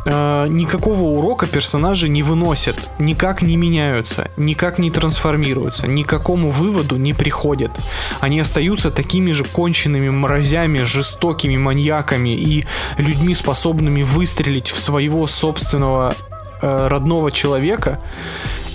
[0.06, 6.52] э, никакого урока персонажи не выносят, никак не меняются, никак не трансформируются, ни к какому
[6.52, 7.72] выводу не приходят.
[8.20, 12.66] Они остаются такими же конченными мразями, жестокими маньяками и
[12.98, 16.16] людьми, способными выстрелить в своего собственного
[16.62, 18.00] э, родного человека.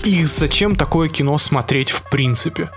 [0.03, 2.69] И зачем такое кино смотреть в принципе?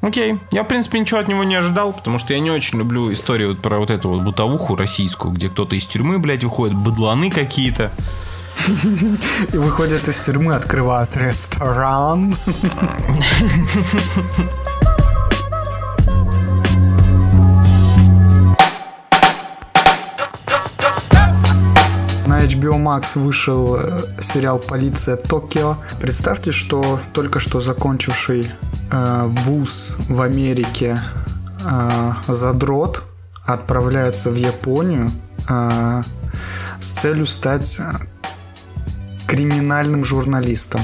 [0.00, 0.38] Окей.
[0.52, 3.48] Я, в принципе, ничего от него не ожидал, потому что я не очень люблю историю
[3.48, 7.90] вот про вот эту вот бытовуху российскую, где кто-то из тюрьмы, блядь, выходит, быдланы какие-то.
[9.52, 12.36] И выходят из тюрьмы, открывают ресторан.
[22.28, 25.78] На HBO Max вышел э, сериал «Полиция Токио».
[25.98, 28.52] Представьте, что только что закончивший
[28.92, 31.00] э, вуз в Америке
[31.64, 33.02] э, задрот
[33.46, 35.10] отправляется в Японию
[35.48, 36.02] э,
[36.78, 37.94] с целью стать э,
[39.26, 40.82] криминальным журналистом.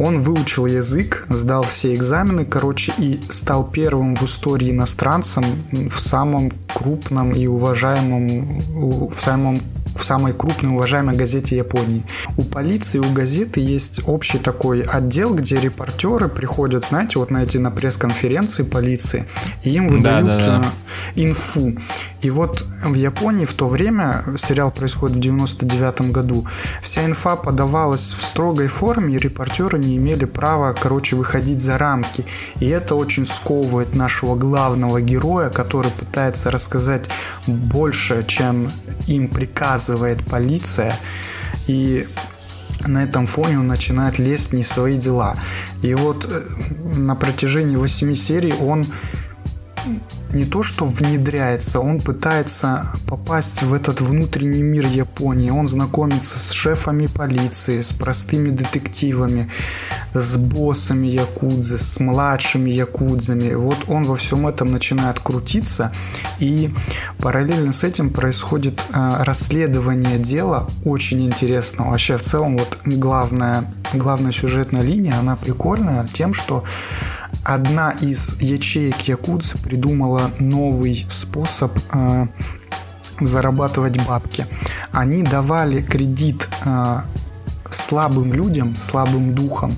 [0.00, 6.50] Он выучил язык, сдал все экзамены, короче, и стал первым в истории иностранцем в самом
[6.72, 8.62] крупном и уважаемом,
[9.10, 9.60] в самом
[9.94, 12.04] в самой крупной уважаемой газете Японии.
[12.36, 17.58] У полиции, у газеты есть общий такой отдел, где репортеры приходят, знаете, вот на эти
[17.58, 19.26] на пресс-конференции полиции,
[19.62, 20.64] и им выдают Да-да-да.
[21.14, 21.76] э, инфу.
[22.22, 26.46] И вот в Японии в то время, сериал происходит в 99 году,
[26.82, 32.24] вся инфа подавалась в строгой форме, и репортеры не имели права, короче, выходить за рамки.
[32.58, 37.08] И это очень сковывает нашего главного героя, который пытается рассказать
[37.46, 38.70] больше, чем
[39.06, 40.98] им приказывает полиция.
[41.66, 42.06] И
[42.86, 45.36] на этом фоне он начинает лезть не в свои дела.
[45.82, 46.40] И вот э,
[46.96, 48.86] на протяжении 8 серий он
[50.32, 55.50] не то что внедряется, он пытается попасть в этот внутренний мир Японии.
[55.50, 59.50] Он знакомится с шефами полиции, с простыми детективами,
[60.12, 63.54] с боссами якудзы, с младшими якудзами.
[63.54, 65.92] Вот он во всем этом начинает крутиться,
[66.38, 66.74] и
[67.18, 71.90] параллельно с этим происходит э, расследование дела очень интересного.
[71.90, 76.64] Вообще в целом вот главная, главная сюжетная линия, она прикольная тем, что
[77.44, 82.26] одна из ячеек Якудзы придумала новый способ э,
[83.20, 84.46] зарабатывать бабки.
[84.92, 87.00] Они давали кредит э,
[87.70, 89.76] слабым людям, слабым духом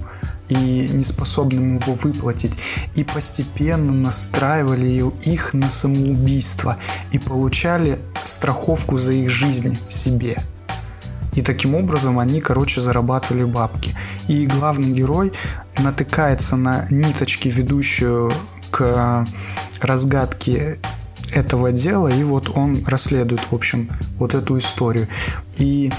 [0.48, 2.58] и неспособным его выплатить,
[2.94, 6.78] и постепенно настраивали их на самоубийство
[7.12, 10.42] и получали страховку за их жизнь себе.
[11.34, 13.96] И таким образом они, короче, зарабатывали бабки.
[14.28, 15.32] И главный герой
[15.78, 18.32] натыкается на ниточки, ведущую
[18.72, 19.26] к
[19.80, 20.80] разгадке
[21.32, 25.06] этого дела, и вот он расследует, в общем, вот эту историю.
[25.56, 25.92] И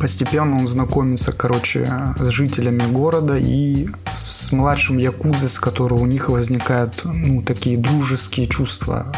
[0.00, 1.86] Постепенно он знакомится, короче,
[2.18, 8.46] с жителями города и с младшим якудзой, с которого у них возникают, ну, такие дружеские
[8.46, 9.14] чувства.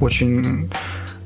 [0.00, 0.72] Очень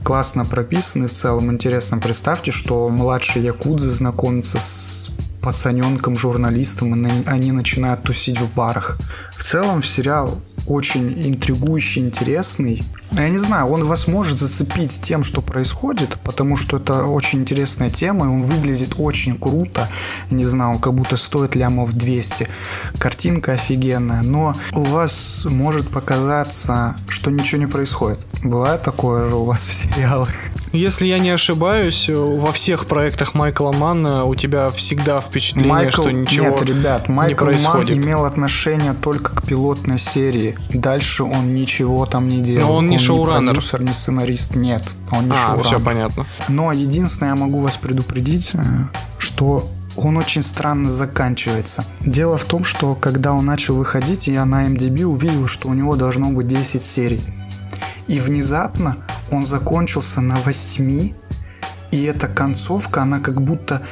[0.04, 1.50] классно прописаны в целом.
[1.50, 5.10] Интересно, представьте, что младший якудза знакомится с
[5.40, 8.98] пацаненком, журналистом, и они начинают тусить в барах.
[9.38, 10.38] В целом сериал
[10.68, 12.82] очень интригующий, интересный.
[13.12, 17.90] Я не знаю, он вас может зацепить тем, что происходит, потому что это очень интересная
[17.90, 19.88] тема, и он выглядит очень круто.
[20.30, 22.48] Не знаю, он как будто стоит лямов 200.
[22.98, 28.26] Картинка офигенная, но у вас может показаться, что ничего не происходит.
[28.44, 30.28] Бывает такое же у вас в сериалах?
[30.72, 36.10] Если я не ошибаюсь, во всех проектах Майкла Манна у тебя всегда впечатление, Майкл, что
[36.10, 37.96] ничего нет, ребят, не Майкл Ман происходит.
[37.96, 40.58] имел отношение только к пилотной серии.
[40.68, 42.68] Дальше он ничего там не делал.
[42.68, 43.52] Но он не шоураннер.
[43.52, 44.94] продюсер, не сценарист, нет.
[45.10, 45.64] Он не А, шоураннер.
[45.64, 46.26] все понятно.
[46.48, 48.58] Но единственное, я могу вас предупредить, э,
[49.18, 51.84] что он очень странно заканчивается.
[52.00, 55.96] Дело в том, что когда он начал выходить, я на MDB увидел, что у него
[55.96, 57.22] должно быть 10 серий.
[58.06, 58.96] И внезапно
[59.30, 61.12] он закончился на 8,
[61.90, 63.82] и эта концовка, она как будто...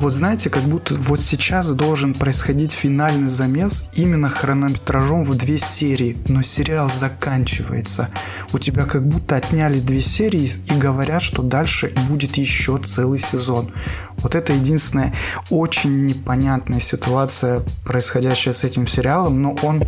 [0.00, 6.16] Вот знаете, как будто вот сейчас должен происходить финальный замес именно хронометражом в две серии,
[6.26, 8.08] но сериал заканчивается.
[8.54, 13.74] У тебя как будто отняли две серии и говорят, что дальше будет еще целый сезон.
[14.22, 15.14] Вот это единственная
[15.50, 19.84] очень непонятная ситуация, происходящая с этим сериалом, но он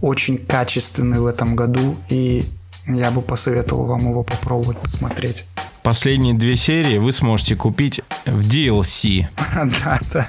[0.00, 2.44] очень качественный в этом году, и
[2.86, 5.44] я бы посоветовал вам его попробовать посмотреть.
[5.82, 9.26] Последние две серии вы сможете купить в DLC.
[9.84, 10.26] Да, да.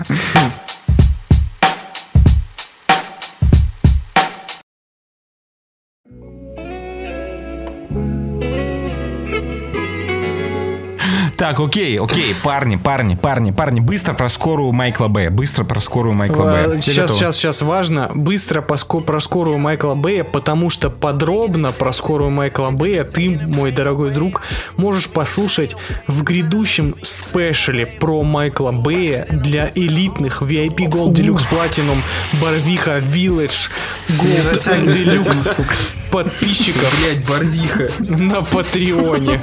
[11.37, 15.29] Так, окей, окей, парни, парни, парни, парни, быстро про скорую Майкла Б.
[15.29, 16.79] Быстро про скорую Майкла Б.
[16.81, 17.09] Сейчас, готовы?
[17.19, 23.03] сейчас, сейчас важно быстро про скорую Майкла Бэя, потому что подробно про скорую Майкла Бэя
[23.03, 24.41] ты, мой дорогой друг,
[24.77, 25.75] можешь послушать
[26.07, 33.69] в грядущем спешле про Майкла Бэя для элитных VIP Gold Deluxe Platinum Барвиха Village
[34.09, 35.63] Gold Deluxe
[36.11, 37.91] подписчиков Блять, Барвиха.
[37.99, 39.41] на Патреоне.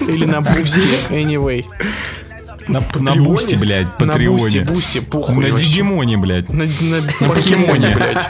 [0.00, 1.64] Или на Бусти, anyway.
[2.68, 4.60] На, на бусте, блядь, На Бусти, Патреоне.
[4.64, 5.64] Бусти, похуй На вообще.
[5.64, 6.52] Дигимоне, блядь.
[6.52, 8.28] На, на покемоне, блядь.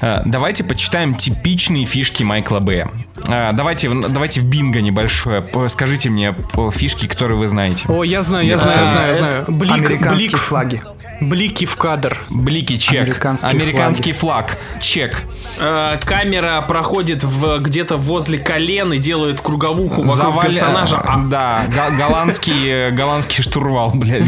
[0.00, 2.86] А, Давайте почитаем типичные фишки Майкла Бэя.
[3.28, 5.44] А, Давайте, в- давайте в бинго небольшое.
[5.68, 6.32] Скажите мне
[6.72, 7.84] фишки, которые вы знаете.
[7.88, 8.66] О, я знаю, я Да.
[8.66, 9.44] знаю, я знаю, я знаю.
[9.48, 10.82] Блик, Американские блик, флаги.
[11.20, 12.18] Блики в кадр.
[12.30, 13.02] Блики, чек.
[13.02, 14.58] Американские Американский флаг.
[14.80, 15.22] Чек.
[15.58, 20.96] Э, камера проходит в, где-то возле колен и делает круговуху вокруг Завали- персонажа.
[21.04, 21.62] А Да,
[21.98, 24.24] голландский, э, голландский штурвал, блядь.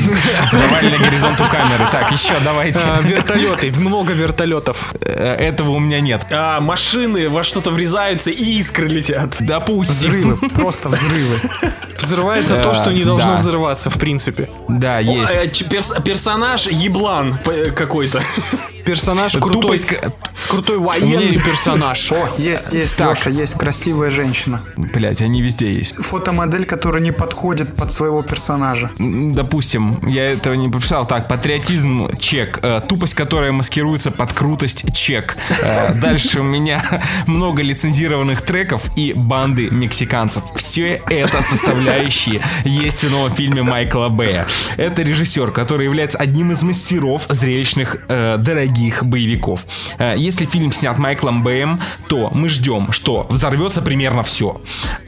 [0.52, 1.86] Заваленный горизонту камеры.
[1.90, 2.80] Так, еще давайте.
[2.84, 4.94] А, вертолеты, много вертолетов.
[5.00, 6.26] Э, Этого у меня нет.
[6.30, 9.36] а, машины во что-то врезаются и искры летят.
[9.40, 10.10] Допустим.
[10.10, 11.38] Взрывы, просто взрывы.
[11.98, 13.36] Взрывается то, что не должно да.
[13.36, 14.48] взрываться, в принципе.
[14.68, 15.68] Да, Э, есть.
[15.68, 18.22] перс- персонаж еблан п- какой-то.
[18.84, 19.86] Персонаж крутой, Тупость
[20.48, 22.12] крутой У меня военный есть- персонаж.
[22.12, 23.10] О, есть, есть, Так.
[23.10, 24.62] Леша, есть красивая женщина.
[24.76, 25.96] Блять, они везде есть.
[25.96, 28.90] Фотомодель, которая не подходит под своего персонажа.
[28.98, 31.06] Допустим, я этого не прописал.
[31.06, 32.58] Так, патриотизм чек.
[32.62, 35.36] Э, тупость, которая маскируется под крутость чек.
[35.62, 40.44] Э, дальше у меня много лицензированных треков и банды мексиканцев.
[40.56, 44.46] Все это составляющие есть в новом фильме Майкла Бэя.
[44.76, 48.36] Это режиссер, который является одним из мастеров зрелищных э,
[48.74, 49.66] дорогих боевиков.
[49.98, 51.78] Э, если фильм снят Майклом Бэем,
[52.08, 54.60] то мы ждем, что взорвется примерно все.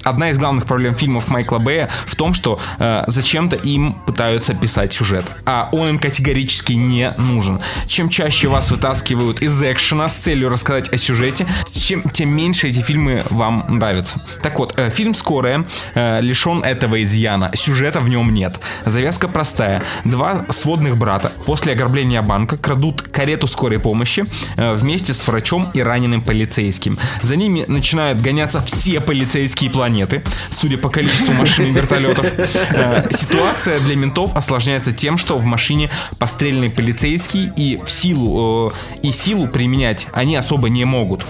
[0.05, 4.93] Одна из главных проблем фильмов Майкла Бэя в том, что э, зачем-то им пытаются писать
[4.93, 7.61] сюжет, а он им категорически не нужен.
[7.87, 12.81] Чем чаще вас вытаскивают из экшена с целью рассказать о сюжете, чем, тем меньше эти
[12.81, 14.21] фильмы вам нравятся.
[14.43, 17.51] Так вот, э, фильм «Скорая» э, лишен этого изъяна.
[17.55, 18.61] Сюжета в нем нет.
[18.85, 19.83] Завязка простая.
[20.05, 24.27] Два сводных брата после ограбления банка крадут карету скорой помощи
[24.57, 26.99] э, вместе с врачом и раненым полицейским.
[27.23, 32.27] За ними начинают гоняться все полицейские планеты, судя по количеству машин и вертолетов.
[32.37, 38.73] Э, Ситуация для ментов осложняется тем, что в машине постреленный полицейский и в силу
[39.03, 41.25] э, и силу применять они особо не могут.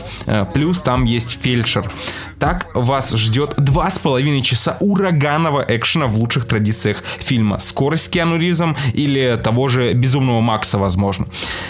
[0.53, 1.89] Плюс там есть фельдшер.
[2.39, 7.59] Так вас ждет два с половиной часа ураганного экшена в лучших традициях фильма.
[7.59, 11.27] Скорость с Киану Ривзом или того же Безумного Макса, возможно.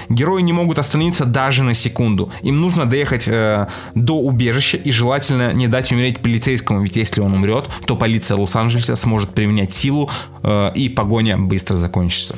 [0.08, 2.32] Герои не могут остановиться даже на секунду.
[2.42, 7.32] Им нужно доехать э, до убежища и желательно не дать умереть полицейскому, ведь если он
[7.32, 10.10] умрет, то полиция Лос-Анджелеса сможет применять силу
[10.42, 12.36] э, и погоня быстро закончится.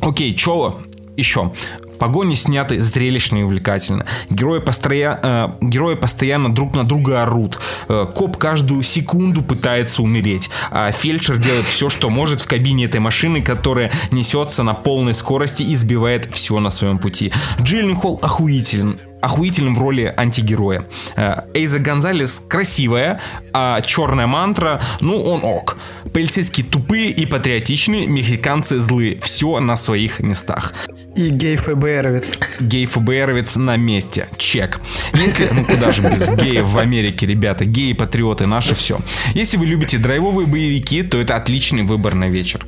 [0.00, 0.78] Окей, чё
[1.16, 1.52] еще?
[1.98, 4.06] Погони сняты зрелищно и увлекательно.
[4.30, 5.18] Герои, построя...
[5.22, 7.58] э, герои постоянно друг на друга орут.
[7.88, 10.50] Э, коп каждую секунду пытается умереть.
[10.70, 15.62] А фельдшер делает все, что может в кабине этой машины, которая несется на полной скорости
[15.62, 17.32] и сбивает все на своем пути.
[17.60, 20.86] Джилленхол охуителен охуительным в роли антигероя.
[21.16, 23.20] Э, Эйза Гонзалес красивая,
[23.52, 25.76] а черная мантра, ну он ок.
[26.12, 29.18] Полицейские тупые и патриотичные, мексиканцы злые.
[29.20, 30.72] Все на своих местах.
[31.16, 32.38] И гей ФБРовец.
[32.60, 34.28] Гей-ФБРовец на месте.
[34.36, 34.80] Чек.
[35.14, 37.64] Если, ну куда же без геев в Америке, ребята.
[37.64, 38.98] Геи-патриоты, наше все.
[39.34, 42.66] Если вы любите драйвовые боевики, то это отличный выбор на вечер.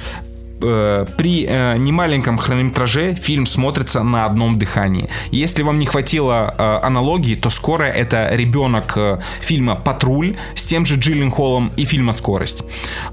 [0.60, 5.08] Э, При э, немаленьком хронометраже фильм смотрится на одном дыхании.
[5.30, 10.84] Если вам не хватило э, аналогии, то скоро это ребенок э, фильма «Патруль» с тем
[10.84, 12.64] же Джиллин Холлом и фильма «Скорость».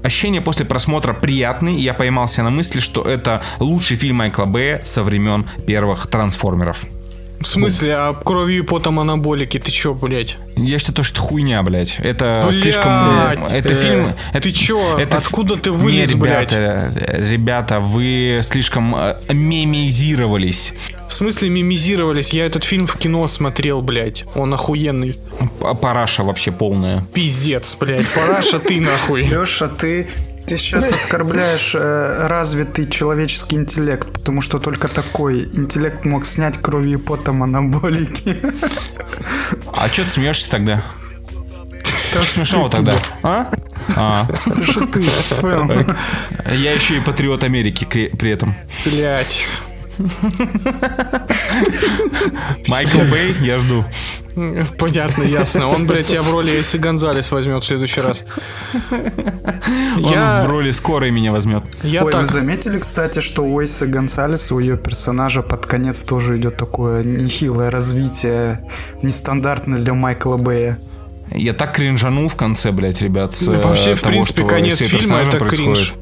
[0.02, 5.02] Ощущения после просмотра приятные, я поймался на мысли, что это лучший фильм Майкла Бэя со
[5.02, 6.95] времен первых «Трансформеров».
[7.46, 10.36] В смысле, а кровью и потом анаболики, ты чё, блядь?
[10.56, 12.00] Я считаю, что это хуйня, блядь.
[12.00, 13.44] Это Блядь, слишком...
[13.48, 14.04] Это э, фильм...
[14.32, 14.98] ты это, чё?
[14.98, 20.74] Это, Откуда ты Не, вылез, ребята, Ребята, вы слишком э, мемизировались.
[21.08, 22.32] В смысле мимизировались?
[22.32, 24.24] Я этот фильм в кино смотрел, блядь.
[24.34, 25.16] Он охуенный.
[25.60, 27.06] П- Параша вообще полная.
[27.14, 28.12] Пиздец, блядь.
[28.12, 29.22] Параша ты нахуй.
[29.22, 30.08] Леша, ты,
[30.46, 36.98] ты сейчас оскорбляешь э, развитый человеческий интеллект, потому что только такой интеллект мог снять кровью
[36.98, 38.36] и потом анаболики.
[39.72, 40.82] А чё ты смеешься тогда?
[42.10, 42.92] Что смешного тогда?
[43.22, 43.50] А?
[43.94, 45.04] А, Это же ты,
[45.40, 45.86] понял?
[46.52, 48.54] я еще и патриот Америки при этом.
[48.84, 49.44] Блядь.
[52.68, 53.84] Майкл Бэй, я жду.
[54.78, 55.68] Понятно, ясно.
[55.68, 58.24] Он, блядь, тебя в роли Эйси Гонзалес возьмет в следующий раз.
[58.90, 61.64] Он в Я, роли скорой меня возьмет.
[61.82, 62.20] я Ой, так...
[62.20, 67.02] вы заметили, кстати, что у Уэйса Гонсалеса, у ее персонажа под конец тоже идет такое
[67.02, 68.60] нехилое развитие,
[69.02, 70.78] нестандартное для Майкла Бэя.
[71.34, 73.34] Я так кринжанул в конце, блядь, ребят.
[73.34, 75.74] с, Ну, вообще, э, в того, принципе, что конец фильма это происходит.
[75.76, 75.94] кринж.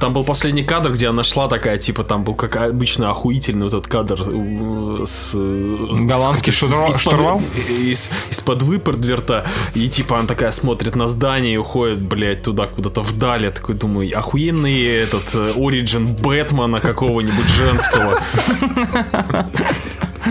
[0.00, 3.72] Там был последний кадр, где она шла такая, типа, там был как обычно охуительный вот
[3.72, 5.34] этот кадр э, с...
[5.34, 7.42] Голландский с- штурвал- из-под- штурвал?
[7.68, 9.44] Из, из-под выпордверта,
[9.74, 13.46] и типа она такая смотрит на здание и уходит, блядь, туда куда-то вдали.
[13.46, 18.18] Я такой думаю, охуенный этот э, оригин Бэтмена какого-нибудь женского.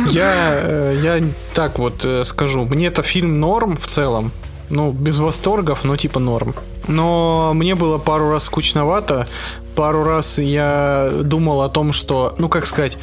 [0.09, 0.33] Я,
[0.63, 1.19] э, я
[1.53, 2.65] так вот скажу.
[2.65, 4.31] Мне это фильм норм в целом.
[4.71, 6.55] Ну, без восторгов, но типа норм.
[6.87, 9.27] Но мне было пару раз скучновато.
[9.75, 12.97] Пару раз я думал о том, что, ну как сказать,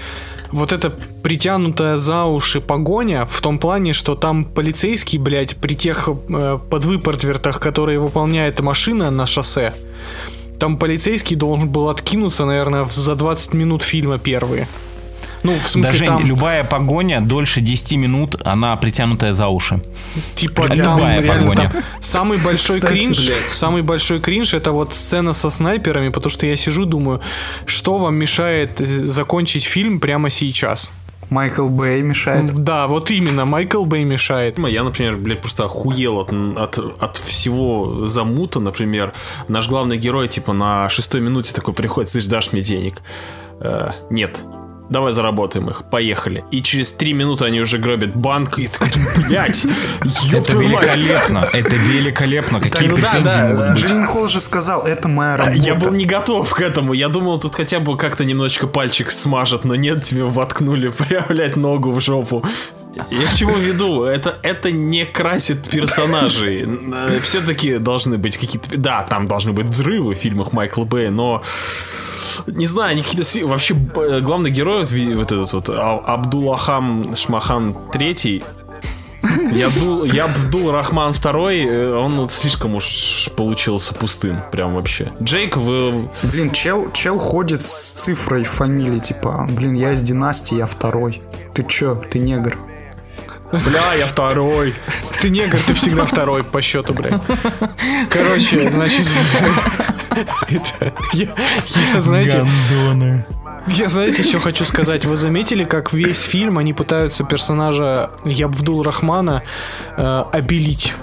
[0.50, 0.90] вот эта
[1.22, 7.60] притянутая за уши погоня в том плане, что там полицейский, блядь, при тех э, подвыпортвертах,
[7.60, 9.74] которые выполняет машина на шоссе,
[10.58, 14.66] там полицейский должен был откинуться, наверное, за 20 минут фильма первые.
[15.42, 16.26] Ну, в смысле, Даже там...
[16.26, 19.80] любая погоня дольше 10 минут, она притянутая за уши.
[20.34, 21.70] Типа Любая там реально погоня.
[21.70, 23.50] там самый большой Кстати, кринж, блядь.
[23.50, 27.20] самый большой кринж это вот сцена со снайперами, потому что я сижу думаю,
[27.66, 30.92] что вам мешает э, закончить фильм прямо сейчас?
[31.30, 32.50] Майкл Бэй мешает.
[32.54, 34.58] Да, вот именно Майкл Бэй мешает.
[34.58, 39.12] Я, например, блядь, просто охуел от, от, от всего замута, например.
[39.46, 43.02] Наш главный герой, типа, на шестой минуте такой приходит, слышь, дашь мне денег?
[43.60, 44.44] «Э, нет.
[44.88, 46.44] Давай заработаем их, поехали.
[46.50, 48.88] И через три минуты они уже гробят банк, и такой,
[49.28, 49.66] блядь,
[50.32, 51.44] Это великолепно.
[51.52, 52.60] Это великолепно.
[52.60, 53.78] Какие ну да, претензии да, могут быть?
[53.78, 55.60] Джиллин Холл же сказал, это моя работа.
[55.60, 56.94] Я был не готов к этому.
[56.94, 61.56] Я думал, тут хотя бы как-то немножечко пальчик смажет, но нет, тебе воткнули прям, блядь,
[61.56, 62.44] ногу в жопу.
[63.10, 64.04] Я к чему веду?
[64.04, 66.66] Это, это не красит персонажей.
[67.20, 68.76] Все-таки должны быть какие-то...
[68.76, 71.42] Да, там должны быть взрывы в фильмах Майкла Бэя, но...
[72.46, 73.46] Не знаю, они какие-то...
[73.46, 74.84] Вообще, б- главный герой,
[75.14, 78.44] вот, этот вот, А- Абдуллахам Шмахан Третий,
[79.52, 85.12] я Абдул, я Абдул Рахман второй, э, он вот слишком уж получился пустым, прям вообще.
[85.20, 90.66] Джейк, вы, Блин, чел, чел ходит с цифрой фамилии, типа, блин, я из династии, я
[90.66, 91.20] второй.
[91.54, 92.56] Ты чё, ты негр?
[93.52, 94.74] Бля, я второй.
[95.20, 97.20] Ты негр, ты всегда второй по счету, блядь.
[98.10, 99.06] Короче, значит...
[100.48, 101.34] это- я,
[101.94, 102.38] я, знаете,
[102.70, 103.24] Гандоны.
[103.68, 105.04] Я знаете, что хочу сказать?
[105.04, 109.42] Вы заметили, как весь фильм они пытаются персонажа Ябдул Рахмана
[109.96, 110.94] э, обелить?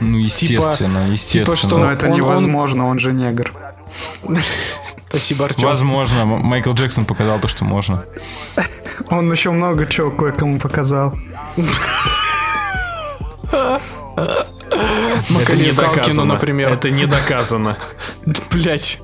[0.00, 1.56] Ну, естественно, естественно.
[1.56, 3.52] что- Но это он- он- невозможно, он же негр.
[5.08, 5.68] Спасибо, Артем.
[5.68, 8.04] Возможно, Майкл Джексон показал то, что можно.
[9.10, 11.16] Он еще много чего кое-кому показал.
[15.30, 16.72] Макалей Калкину, например.
[16.72, 17.78] Это не доказано.
[18.50, 19.00] Блять.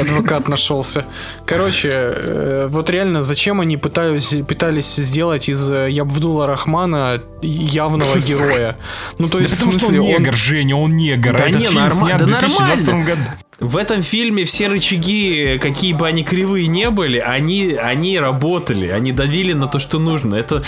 [0.00, 1.04] Адвокат нашелся.
[1.44, 8.78] Короче, э, вот реально, зачем они пытались, пытались сделать из э, Ябдула Рахмана явного героя?
[9.18, 11.36] Ну, то есть, Потому что он негр, Женя, он негр.
[11.36, 13.38] Да Этот не, фильм норма- снят да в 2022 нормально.
[13.62, 19.12] В этом фильме все рычаги, какие бы они кривые не были, они, они работали, они
[19.12, 20.34] давили на то, что нужно.
[20.34, 20.64] Это,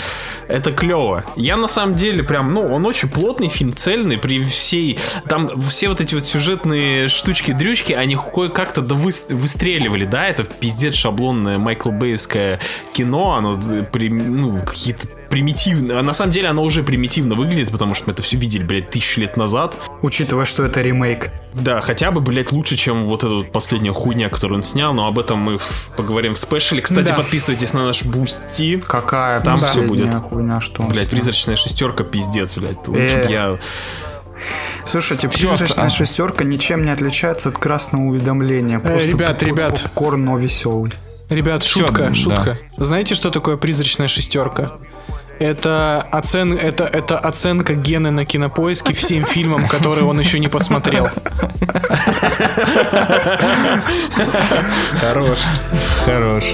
[0.47, 1.25] это клево.
[1.35, 4.97] Я на самом деле прям, ну, он очень плотный фильм, цельный, при всей...
[5.27, 10.95] Там все вот эти вот сюжетные штучки-дрючки, они кое-как-то да выс- выстреливали, да, это пиздец
[10.95, 12.61] шаблонное Майкл Бэевское
[12.93, 15.99] кино, оно э, ну, какие-то примитивно.
[15.99, 18.89] А на самом деле оно уже примитивно выглядит, потому что мы это все видели, блядь,
[18.89, 19.75] тысячу лет назад.
[20.01, 21.31] Учитывая, что это ремейк.
[21.53, 25.07] Да, хотя бы, блядь, лучше, чем вот эта вот последняя хуйня, которую он снял, но
[25.07, 26.81] об этом мы в- поговорим в спешле.
[26.81, 27.15] Кстати, Да.
[27.15, 28.77] подписывайтесь на наш бусти.
[28.85, 30.15] Какая Там последняя будет.
[30.15, 31.11] хуйня, что он Блядь, снял.
[31.11, 32.85] призрачная шестерка, пиздец, блядь.
[32.87, 33.31] Лучше Э.
[33.31, 33.57] я...
[34.85, 38.79] Слушайте, Всё, призрачная а- шестерка ничем не отличается от красного уведомления.
[38.79, 39.81] Просто Э, ребят, ребят.
[39.83, 40.91] попкорн, но веселый.
[41.29, 42.13] Ребят, Всё, шутка, да.
[42.13, 42.59] шутка.
[42.77, 44.73] Знаете, что такое призрачная шестерка?
[45.39, 46.53] Это, оцен...
[46.53, 51.09] это, это оценка Гены на кинопоиске всем фильмам, которые он еще не посмотрел.
[54.99, 55.39] Хорош.
[56.05, 56.45] Хорош.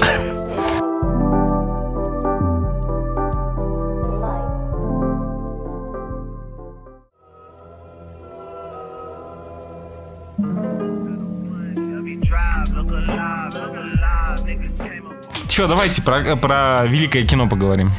[15.48, 17.92] Че, давайте про, про великое кино поговорим.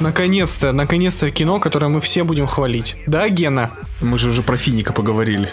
[0.00, 2.96] Наконец-то, наконец-то кино, которое мы все будем хвалить.
[3.06, 3.70] Да, Гена?
[4.00, 5.52] Мы же уже про Финика поговорили.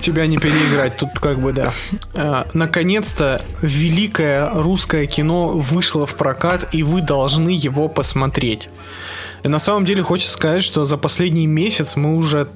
[0.00, 1.72] Тебя не переиграть, тут как бы да.
[2.14, 8.70] А, наконец-то великое русское кино вышло в прокат, и вы должны его посмотреть.
[9.44, 12.48] На самом деле хочется сказать, что за последний месяц мы уже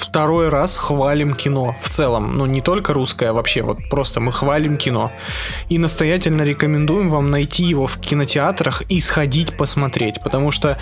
[0.00, 2.36] второй раз хвалим кино в целом.
[2.36, 5.12] Ну, не только русское, а вообще, вот просто мы хвалим кино.
[5.68, 10.20] И настоятельно рекомендуем вам найти его в кинотеатрах и сходить посмотреть.
[10.22, 10.78] Потому что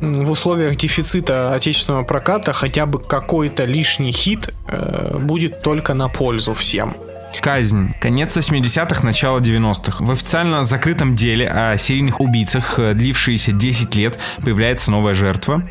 [0.00, 6.52] в условиях дефицита отечественного проката хотя бы какой-то лишний хит э, будет только на пользу
[6.52, 6.96] всем.
[7.40, 7.94] Казнь.
[8.00, 10.04] Конец 80-х, начало 90-х.
[10.04, 15.62] В официально закрытом деле о серийных убийцах, э, длившиеся 10 лет, появляется новая жертва.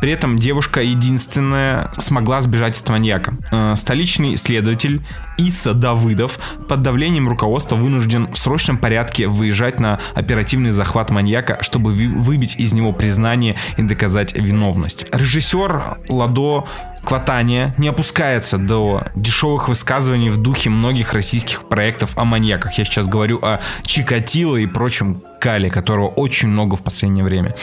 [0.00, 3.34] При этом девушка единственная смогла сбежать от маньяка.
[3.50, 5.02] Э, Столичный следователь
[5.38, 6.38] Иса Давыдов
[6.68, 12.72] под давлением руководства вынужден в срочном порядке выезжать на оперативный захват маньяка, чтобы выбить из
[12.72, 15.06] него признание и доказать виновность.
[15.12, 16.66] Режиссер Ладо
[17.04, 22.74] Кватания не опускается до дешевых высказываний в духе многих российских проектов о маньяках.
[22.74, 27.54] Я сейчас говорю о Чикатило и прочем Кале, которого очень много в последнее время.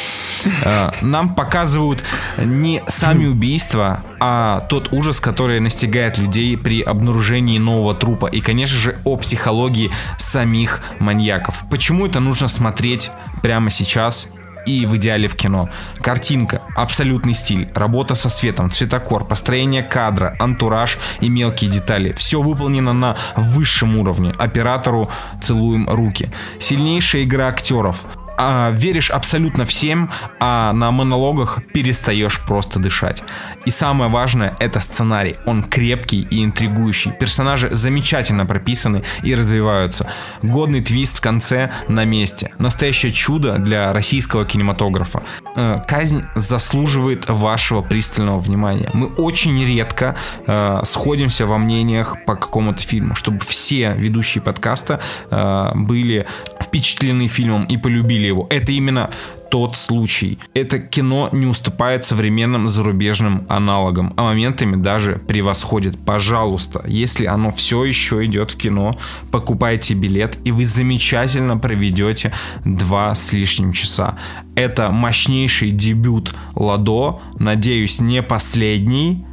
[0.64, 2.04] Э, Нам показывают
[2.38, 8.28] не сами убийства, а тот ужас, который настигает людей при обнаружении нового трупа.
[8.28, 11.64] И, конечно же, о психологии самих маньяков.
[11.70, 14.30] Почему это нужно смотреть прямо сейчас
[14.66, 15.70] и в идеале в кино.
[16.02, 22.14] Картинка, абсолютный стиль, работа со светом, цветокор, построение кадра, антураж и мелкие детали.
[22.14, 24.34] Все выполнено на высшем уровне.
[24.38, 25.10] Оператору
[25.42, 26.30] целуем руки.
[26.60, 28.08] Сильнейшая игра актеров.
[28.38, 33.24] А, веришь абсолютно всем, а на монологах перестаешь просто дышать.
[33.66, 35.36] И самое важное это сценарий.
[35.46, 37.12] Он крепкий и интригующий.
[37.12, 40.10] Персонажи замечательно прописаны и развиваются.
[40.42, 42.52] Годный твист в конце на месте.
[42.60, 45.24] Настоящее чудо для российского кинематографа.
[45.56, 48.90] Э, Казнь заслуживает вашего пристального внимания.
[48.94, 55.00] Мы очень редко э, сходимся во мнениях по какому-то фильму, чтобы все ведущие подкаста
[55.32, 56.28] э, были
[56.62, 58.48] впечатлены фильмом и полюбили его.
[58.50, 59.12] Это именно
[59.50, 60.40] тот случай.
[60.54, 65.98] Это кино не уступает современным зарубежным аналогам, а моментами даже превосходит.
[66.04, 68.98] Пожалуйста, если оно все еще идет в кино,
[69.32, 72.34] покупайте билет, и вы замечательно проведете
[72.66, 74.18] два с лишним часа.
[74.56, 79.26] Это мощнейший дебют Ладо, надеюсь, не последний.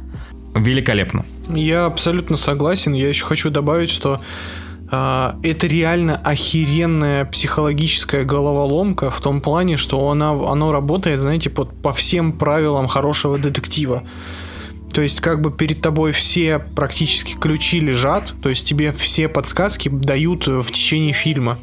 [0.55, 1.25] Великолепно.
[1.49, 2.93] Я абсолютно согласен.
[2.93, 4.21] Я еще хочу добавить, что
[5.43, 11.93] это реально охеренная психологическая головоломка в том плане, что она, оно работает, знаете, под, по
[11.93, 14.03] всем правилам хорошего детектива.
[14.93, 19.89] То есть как бы перед тобой все практически ключи лежат, то есть тебе все подсказки
[19.89, 21.57] дают в течение фильма.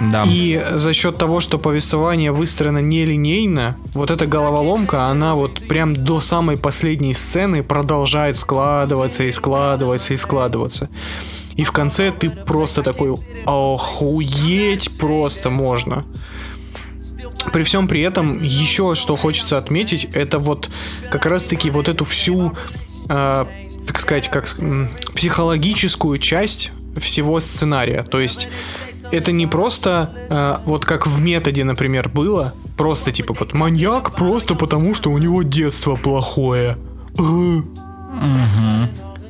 [0.00, 0.24] Да.
[0.26, 6.20] И за счет того, что повествование выстроено нелинейно, вот эта головоломка, она вот прям до
[6.20, 10.88] самой последней сцены продолжает складываться и складываться и складываться.
[11.56, 13.16] И в конце ты просто такой,
[13.46, 16.04] охуеть просто можно.
[17.52, 20.70] При всем при этом, еще что хочется отметить, это вот
[21.10, 22.56] как раз-таки вот эту всю,
[23.08, 23.44] э,
[23.86, 28.02] так сказать, как м, психологическую часть всего сценария.
[28.02, 28.48] То есть
[29.12, 34.54] это не просто э, вот как в методе, например, было, просто типа вот маньяк просто
[34.54, 36.78] потому, что у него детство плохое.
[37.18, 37.60] Э.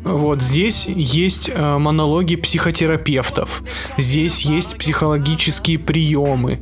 [0.05, 3.63] Вот здесь есть э, монологи психотерапевтов,
[3.97, 6.61] здесь есть психологические приемы,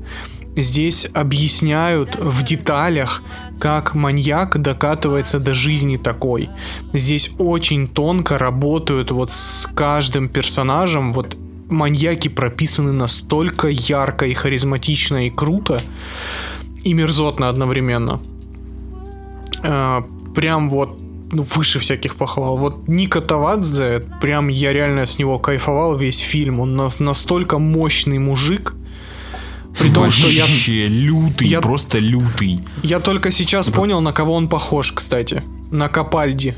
[0.55, 3.21] здесь объясняют в деталях,
[3.59, 6.51] как маньяк докатывается до жизни такой.
[6.93, 11.37] Здесь очень тонко работают вот с каждым персонажем, вот
[11.69, 15.81] маньяки прописаны настолько ярко и харизматично и круто,
[16.85, 18.21] и мерзотно одновременно.
[19.65, 20.01] Э,
[20.33, 21.01] прям вот
[21.33, 22.57] ну, выше всяких похвал.
[22.59, 26.61] Вот Ника Тавадзе, прям я реально с него кайфовал весь фильм.
[26.61, 28.75] Он на- настолько мощный мужик.
[29.79, 32.61] При том, что я, Вообще лютый, я- просто лютый.
[32.83, 35.43] я только сейчас понял, на кого он похож, кстати.
[35.71, 36.55] На Капальди.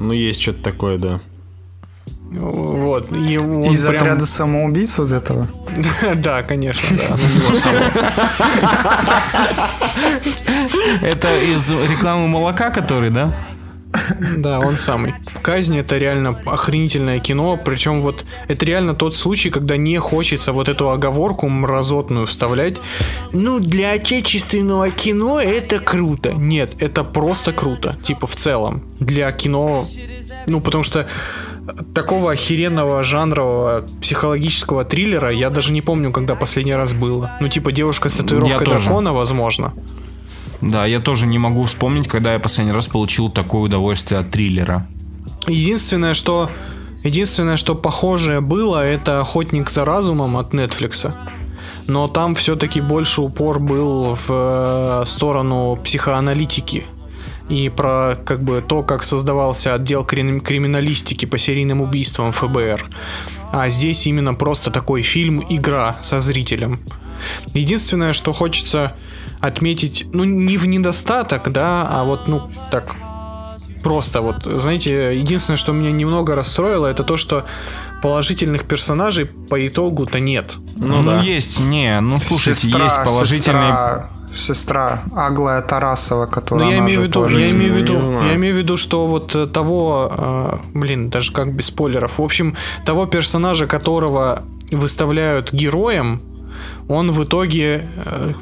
[0.00, 1.20] Ну, есть что-то такое, да.
[2.30, 3.12] Вот.
[3.12, 5.48] И он Из прям- отряда самоубийц вот этого.
[6.16, 7.04] Да, конечно, да.
[7.04, 7.20] самого.
[11.02, 13.34] Это из рекламы молока, который, да?
[14.36, 15.14] Да, он самый.
[15.42, 17.58] Казнь это реально охренительное кино.
[17.62, 22.80] Причем вот это реально тот случай, когда не хочется вот эту оговорку мразотную вставлять.
[23.32, 26.32] Ну, для отечественного кино это круто.
[26.32, 27.96] Нет, это просто круто.
[28.02, 28.82] Типа в целом.
[29.00, 29.84] Для кино...
[30.48, 31.08] Ну, потому что
[31.94, 37.32] такого охеренного жанрового психологического триллера я даже не помню, когда последний раз было.
[37.40, 39.74] Ну, типа девушка с татуировкой дракона, возможно.
[40.60, 44.86] Да, я тоже не могу вспомнить, когда я последний раз получил такое удовольствие от триллера.
[45.46, 46.50] Единственное, что
[47.04, 51.12] единственное, что похожее было, это Охотник за разумом от Netflix.
[51.86, 56.84] Но там все-таки больше упор был в э, сторону психоаналитики
[57.48, 62.88] и про как бы то, как создавался отдел крим- криминалистики по серийным убийствам ФБР.
[63.52, 66.80] А здесь именно просто такой фильм игра со зрителем.
[67.54, 68.94] Единственное, что хочется
[69.46, 72.94] отметить, ну не в недостаток, да, а вот ну так
[73.82, 77.44] просто вот, знаете, единственное, что меня немного расстроило, это то, что
[78.02, 80.56] положительных персонажей по итогу-то нет.
[80.76, 81.20] Ну, да.
[81.20, 83.64] есть, не, ну слушайте, есть положительные...
[83.64, 88.34] Сестра, сестра Аглая Тарасова, которая Но я имею в виду, я имею в виду, я
[88.34, 92.18] имею в виду, что вот э, того, э, блин, даже как без спойлеров.
[92.18, 96.20] В общем, того персонажа, которого выставляют героем,
[96.88, 98.32] он в итоге э,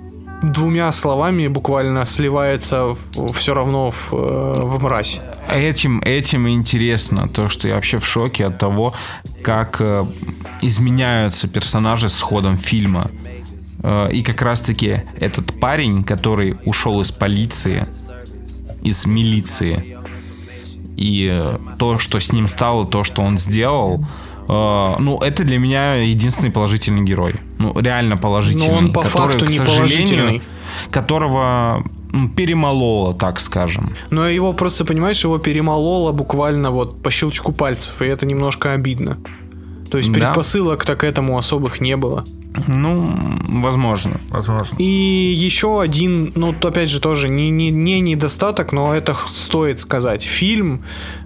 [0.52, 2.94] двумя словами буквально сливается
[3.34, 5.20] все равно в, э, в мразь.
[5.50, 8.94] Этим, этим интересно то, что я вообще в шоке от того,
[9.42, 10.04] как э,
[10.62, 13.10] изменяются персонажи с ходом фильма.
[13.82, 17.86] Э, и как раз-таки этот парень, который ушел из полиции,
[18.82, 19.98] из милиции,
[20.96, 24.04] и то, что с ним стало, то, что он сделал,
[24.48, 27.34] э, ну, это для меня единственный положительный герой.
[27.58, 28.70] Ну, реально положительный.
[28.70, 30.42] Но он по который, факту к не положительный.
[30.90, 33.94] Которого ну, перемололо, так скажем.
[34.10, 39.18] Но его просто, понимаешь, его перемололо буквально вот по щелчку пальцев, и это немножко обидно.
[39.90, 40.18] То есть Да.
[40.18, 42.24] предпосылок-то к этому особых не было.
[42.66, 44.76] Ну, возможно, возможно.
[44.78, 49.80] И еще один, ну, то опять же тоже не, не, не недостаток, но это стоит
[49.80, 50.22] сказать.
[50.22, 50.84] Фильм,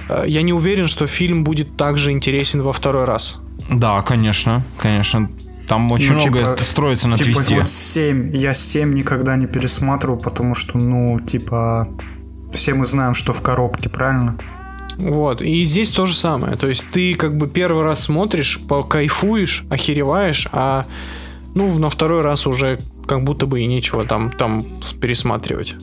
[0.08, 3.38] э, я не уверен, что фильм будет также интересен во второй раз.
[3.70, 5.30] Да, конечно, конечно.
[5.68, 7.58] Там очень Ну, много типа- строится на типа твисте.
[7.58, 8.30] вот 7.
[8.34, 11.86] Я 7 никогда не пересматривал, потому что, ну, типа,
[12.52, 14.38] все мы знаем, что в коробке, правильно?
[14.98, 16.56] Вот, и здесь то же самое.
[16.56, 20.86] То есть ты как бы первый раз смотришь, кайфуешь, охереваешь, а
[21.54, 24.66] ну на второй раз уже как будто бы и нечего там, там
[25.00, 25.74] пересматривать.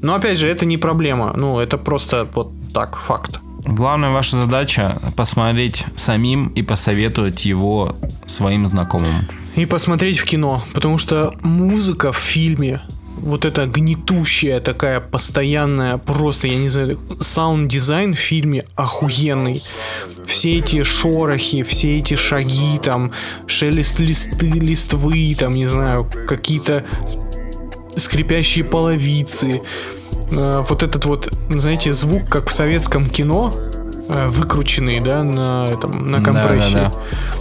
[0.00, 1.32] Но опять же, это не проблема.
[1.36, 3.40] Ну, это просто вот так, факт.
[3.64, 7.96] Главная ваша задача посмотреть самим и посоветовать его
[8.26, 9.26] своим знакомым.
[9.56, 12.80] И посмотреть в кино, потому что музыка в фильме,
[13.22, 19.62] вот эта гнетущая такая постоянная, просто, я не знаю, саунд-дизайн в фильме охуенный.
[20.26, 23.12] Все эти шорохи, все эти шаги, там,
[23.46, 26.84] шелест листы, листвы, там, не знаю, какие-то
[27.96, 29.62] скрипящие половицы.
[30.30, 33.54] Э, Вот этот вот, знаете, звук, как в советском кино,
[34.08, 36.74] э, выкрученный, да, на, этом, на компрессии.
[36.74, 37.37] Да-да-да.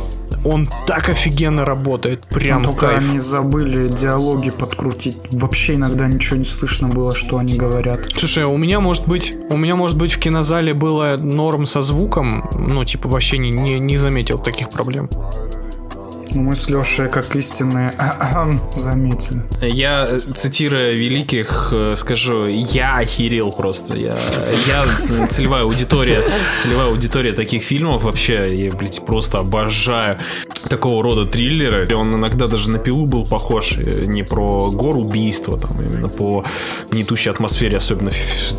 [0.47, 2.25] Он так офигенно работает.
[2.27, 3.09] Прям Ну, только кайф.
[3.09, 5.17] они забыли диалоги подкрутить.
[5.31, 8.07] Вообще иногда ничего не слышно было, что они говорят.
[8.17, 12.49] Слушай, у меня может быть, у меня может быть в кинозале было норм со звуком,
[12.53, 15.09] ну типа вообще не, не, не заметил таких проблем.
[16.33, 17.93] Ну, Мы с Лешей, как истинные,
[18.75, 19.41] заметили.
[19.61, 23.95] Я, э, цитируя великих, э, скажу, я охерел просто.
[23.95, 24.17] Я,
[24.67, 26.21] я м, целевая аудитория,
[26.61, 30.17] целевая аудитория таких фильмов вообще, я, блядь, просто обожаю
[30.69, 31.87] такого рода триллеры.
[31.95, 36.43] Он иногда даже на пилу был похож, э, не про гор убийства, там, именно по
[36.91, 38.11] гнетущей атмосфере, особенно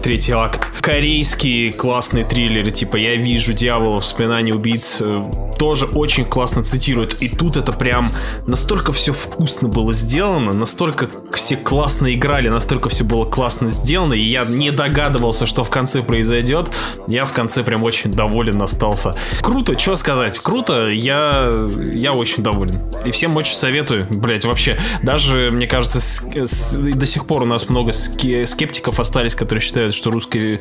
[0.03, 0.66] третий акт.
[0.81, 5.23] Корейские классные триллеры, типа «Я вижу дьявола, вспоминание убийц», э,
[5.59, 7.16] тоже очень классно цитируют.
[7.20, 8.12] И тут это прям
[8.47, 14.20] настолько все вкусно было сделано, настолько все классно играли, настолько все было классно сделано, и
[14.22, 16.70] я не догадывался, что в конце произойдет.
[17.06, 19.14] Я в конце прям очень доволен остался.
[19.40, 21.51] Круто, что сказать, круто, я,
[21.93, 22.80] я очень доволен.
[23.05, 27.47] И всем очень советую, блять, вообще, даже, мне кажется, с- с- до сих пор у
[27.47, 30.60] нас много скептиков остались, которые считают, что русское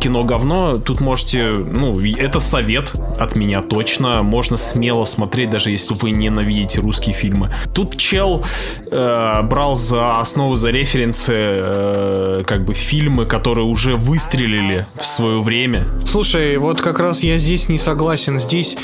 [0.00, 0.76] кино говно.
[0.78, 4.22] Тут можете, ну, это совет от меня точно.
[4.22, 7.52] Можно смело смотреть, даже если вы ненавидите русские фильмы.
[7.74, 8.44] Тут чел
[8.90, 15.42] э, брал за основу, за референсы, э, как бы фильмы, которые уже выстрелили в свое
[15.42, 15.86] время.
[16.04, 18.38] Слушай, вот как раз я здесь не согласен.
[18.38, 18.76] Здесь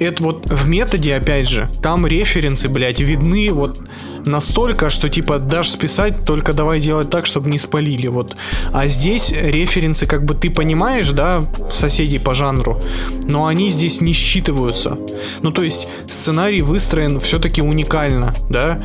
[0.00, 3.78] это вот в методе, опять же, там референсы, блядь, видны вот
[4.24, 8.36] настолько, что типа дашь списать, только давай делать так, чтобы не спалили, вот.
[8.72, 12.80] А здесь референсы, как бы ты понимаешь, да, соседей по жанру,
[13.24, 14.98] но они здесь не считываются.
[15.42, 18.82] Ну, то есть сценарий выстроен все-таки уникально, да.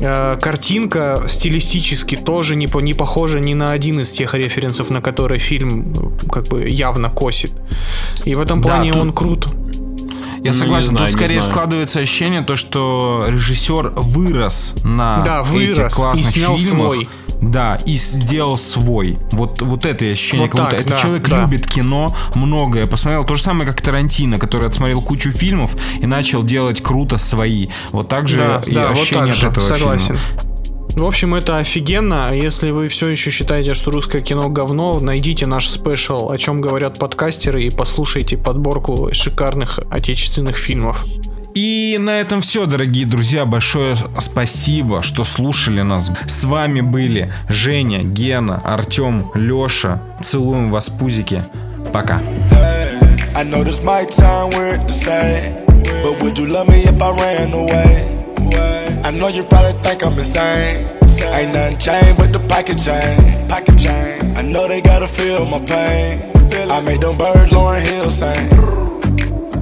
[0.00, 5.00] Э, картинка стилистически тоже не, по- не похожа ни на один из тех референсов, на
[5.00, 7.52] которые фильм э, как бы явно косит.
[8.24, 9.48] И в этом Да, плане тут- он крут.
[10.42, 11.52] Я Ну, согласен, знаю, тут скорее знаю.
[11.52, 16.92] складывается ощущение, то, что режиссер вырос на Да, вырос этих и классных снял фильмах.
[16.94, 17.08] свой.
[17.40, 19.18] Да, и сделал свой.
[19.32, 20.46] Вот, вот это ощущение.
[20.46, 21.40] Вот как будто так, этот да, человек да.
[21.42, 22.86] любит кино, многое.
[22.86, 27.68] Посмотрел то же самое, как Тарантино, который отсмотрел кучу фильмов и начал делать круто свои.
[27.92, 30.16] Вот так же Да, и да, вот ощущение так же, от этого согласен.
[30.18, 30.51] фильма.
[30.94, 32.32] В общем, это офигенно.
[32.34, 36.98] Если вы все еще считаете, что русское кино говно, найдите наш спешл, о чем говорят
[36.98, 41.04] подкастеры, и послушайте подборку шикарных отечественных фильмов.
[41.54, 43.44] И на этом все, дорогие друзья.
[43.44, 46.10] Большое спасибо, что слушали нас.
[46.26, 50.02] С вами были Женя, Гена, Артем, Леша.
[50.22, 51.44] Целуем вас, пузики.
[51.92, 52.22] Пока.
[53.34, 55.64] I know this might sound weird to say,
[56.02, 58.11] but would you love me if I ran away?
[59.12, 60.88] I know you probably think I'm insane.
[61.34, 63.46] Ain't nothing changed but the pocket chain.
[63.46, 64.34] Pocket chain.
[64.38, 66.32] I know they gotta feel my pain.
[66.70, 68.48] I made them birds Lauren Hill sing.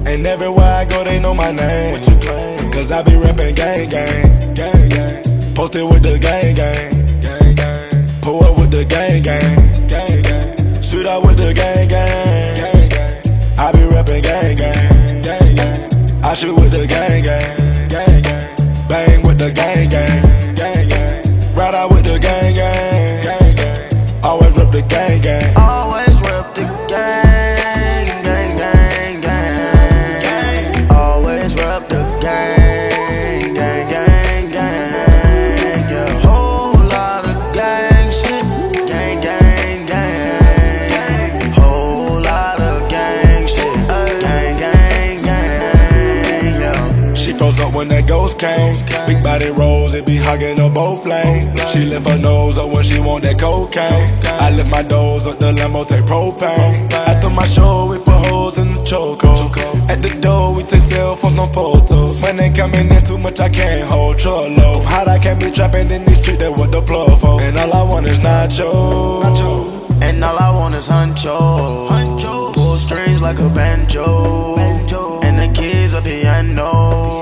[0.07, 1.91] And everywhere I go, they know my name.
[1.91, 2.71] What you claim?
[2.71, 4.53] Cause I be reppin' gang gang.
[4.53, 5.53] Gang gang.
[5.53, 7.21] Posted with the gang gang.
[7.21, 8.21] Gang gang.
[8.21, 9.87] Pull up with the gang gang.
[9.89, 10.81] Gang gang.
[10.81, 12.55] Shoot out with the gang gang.
[12.55, 13.59] Gang gang.
[13.59, 15.21] I be reppin' gang gang.
[15.21, 16.23] Gang gang.
[16.23, 17.89] I shoot with the gang gang.
[17.89, 18.87] Gang gang.
[18.87, 20.55] Bang the gang gang.
[20.55, 21.55] Gang gang.
[21.55, 23.23] Ride out with the gang gang.
[23.23, 24.23] Gang gang.
[24.23, 25.57] Always rep the gang gang.
[25.57, 30.91] Always rep the gang, gang, gang, gang.
[30.91, 35.89] Always rep the gang, gang, gang, gang.
[35.89, 38.45] Yeah, whole lot of gang shit,
[38.87, 41.51] gang, gang, gang.
[41.53, 46.55] Whole lot of gang shit, gang, gang, gang.
[46.61, 47.13] Yeah.
[47.15, 48.70] She froze up when that ghost came.
[49.31, 51.45] Big body rolls, it be hugging her both lanes.
[51.71, 54.09] She lift her nose up when she want that cocaine.
[54.25, 56.91] I lift my doors up the limo, take propane.
[56.91, 59.31] After my show, we put holes in the choco.
[59.87, 62.21] At the door, we take cell phones, no photos.
[62.21, 64.83] When they coming in too much, I can't hold trollo.
[64.83, 67.41] Hot, I can't be trapping in these streets, that what the plug for.
[67.41, 69.23] And all I want is nacho.
[69.23, 70.01] nacho.
[70.01, 71.87] And all I want is huncho.
[71.87, 72.53] huncho.
[72.53, 74.57] Pull strings like a banjo.
[74.57, 75.21] banjo.
[75.21, 77.20] And the keys a piano.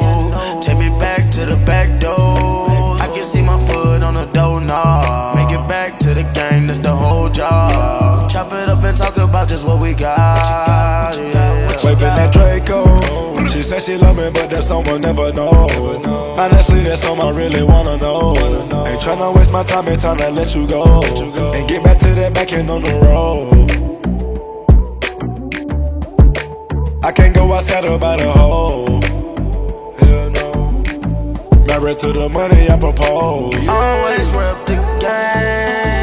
[1.70, 2.98] Back to the back door.
[3.00, 5.36] I can see my foot on the doorknob.
[5.36, 8.30] Make it back to the gang, that's the whole job.
[8.32, 11.16] Chop it up and talk about just what we got.
[11.16, 11.68] Yeah.
[11.84, 13.48] Waving that Draco.
[13.48, 15.68] She said she love me, but that someone never know.
[16.40, 18.36] Honestly, that's something I really wanna know.
[18.88, 21.02] Ain't tryna waste my time, ain't time to let you go.
[21.54, 23.70] And get back to that back end on the road.
[27.06, 29.09] I can't go outside about a hole.
[31.70, 33.70] Married to the money I propose.
[33.70, 35.99] Always rep the gang.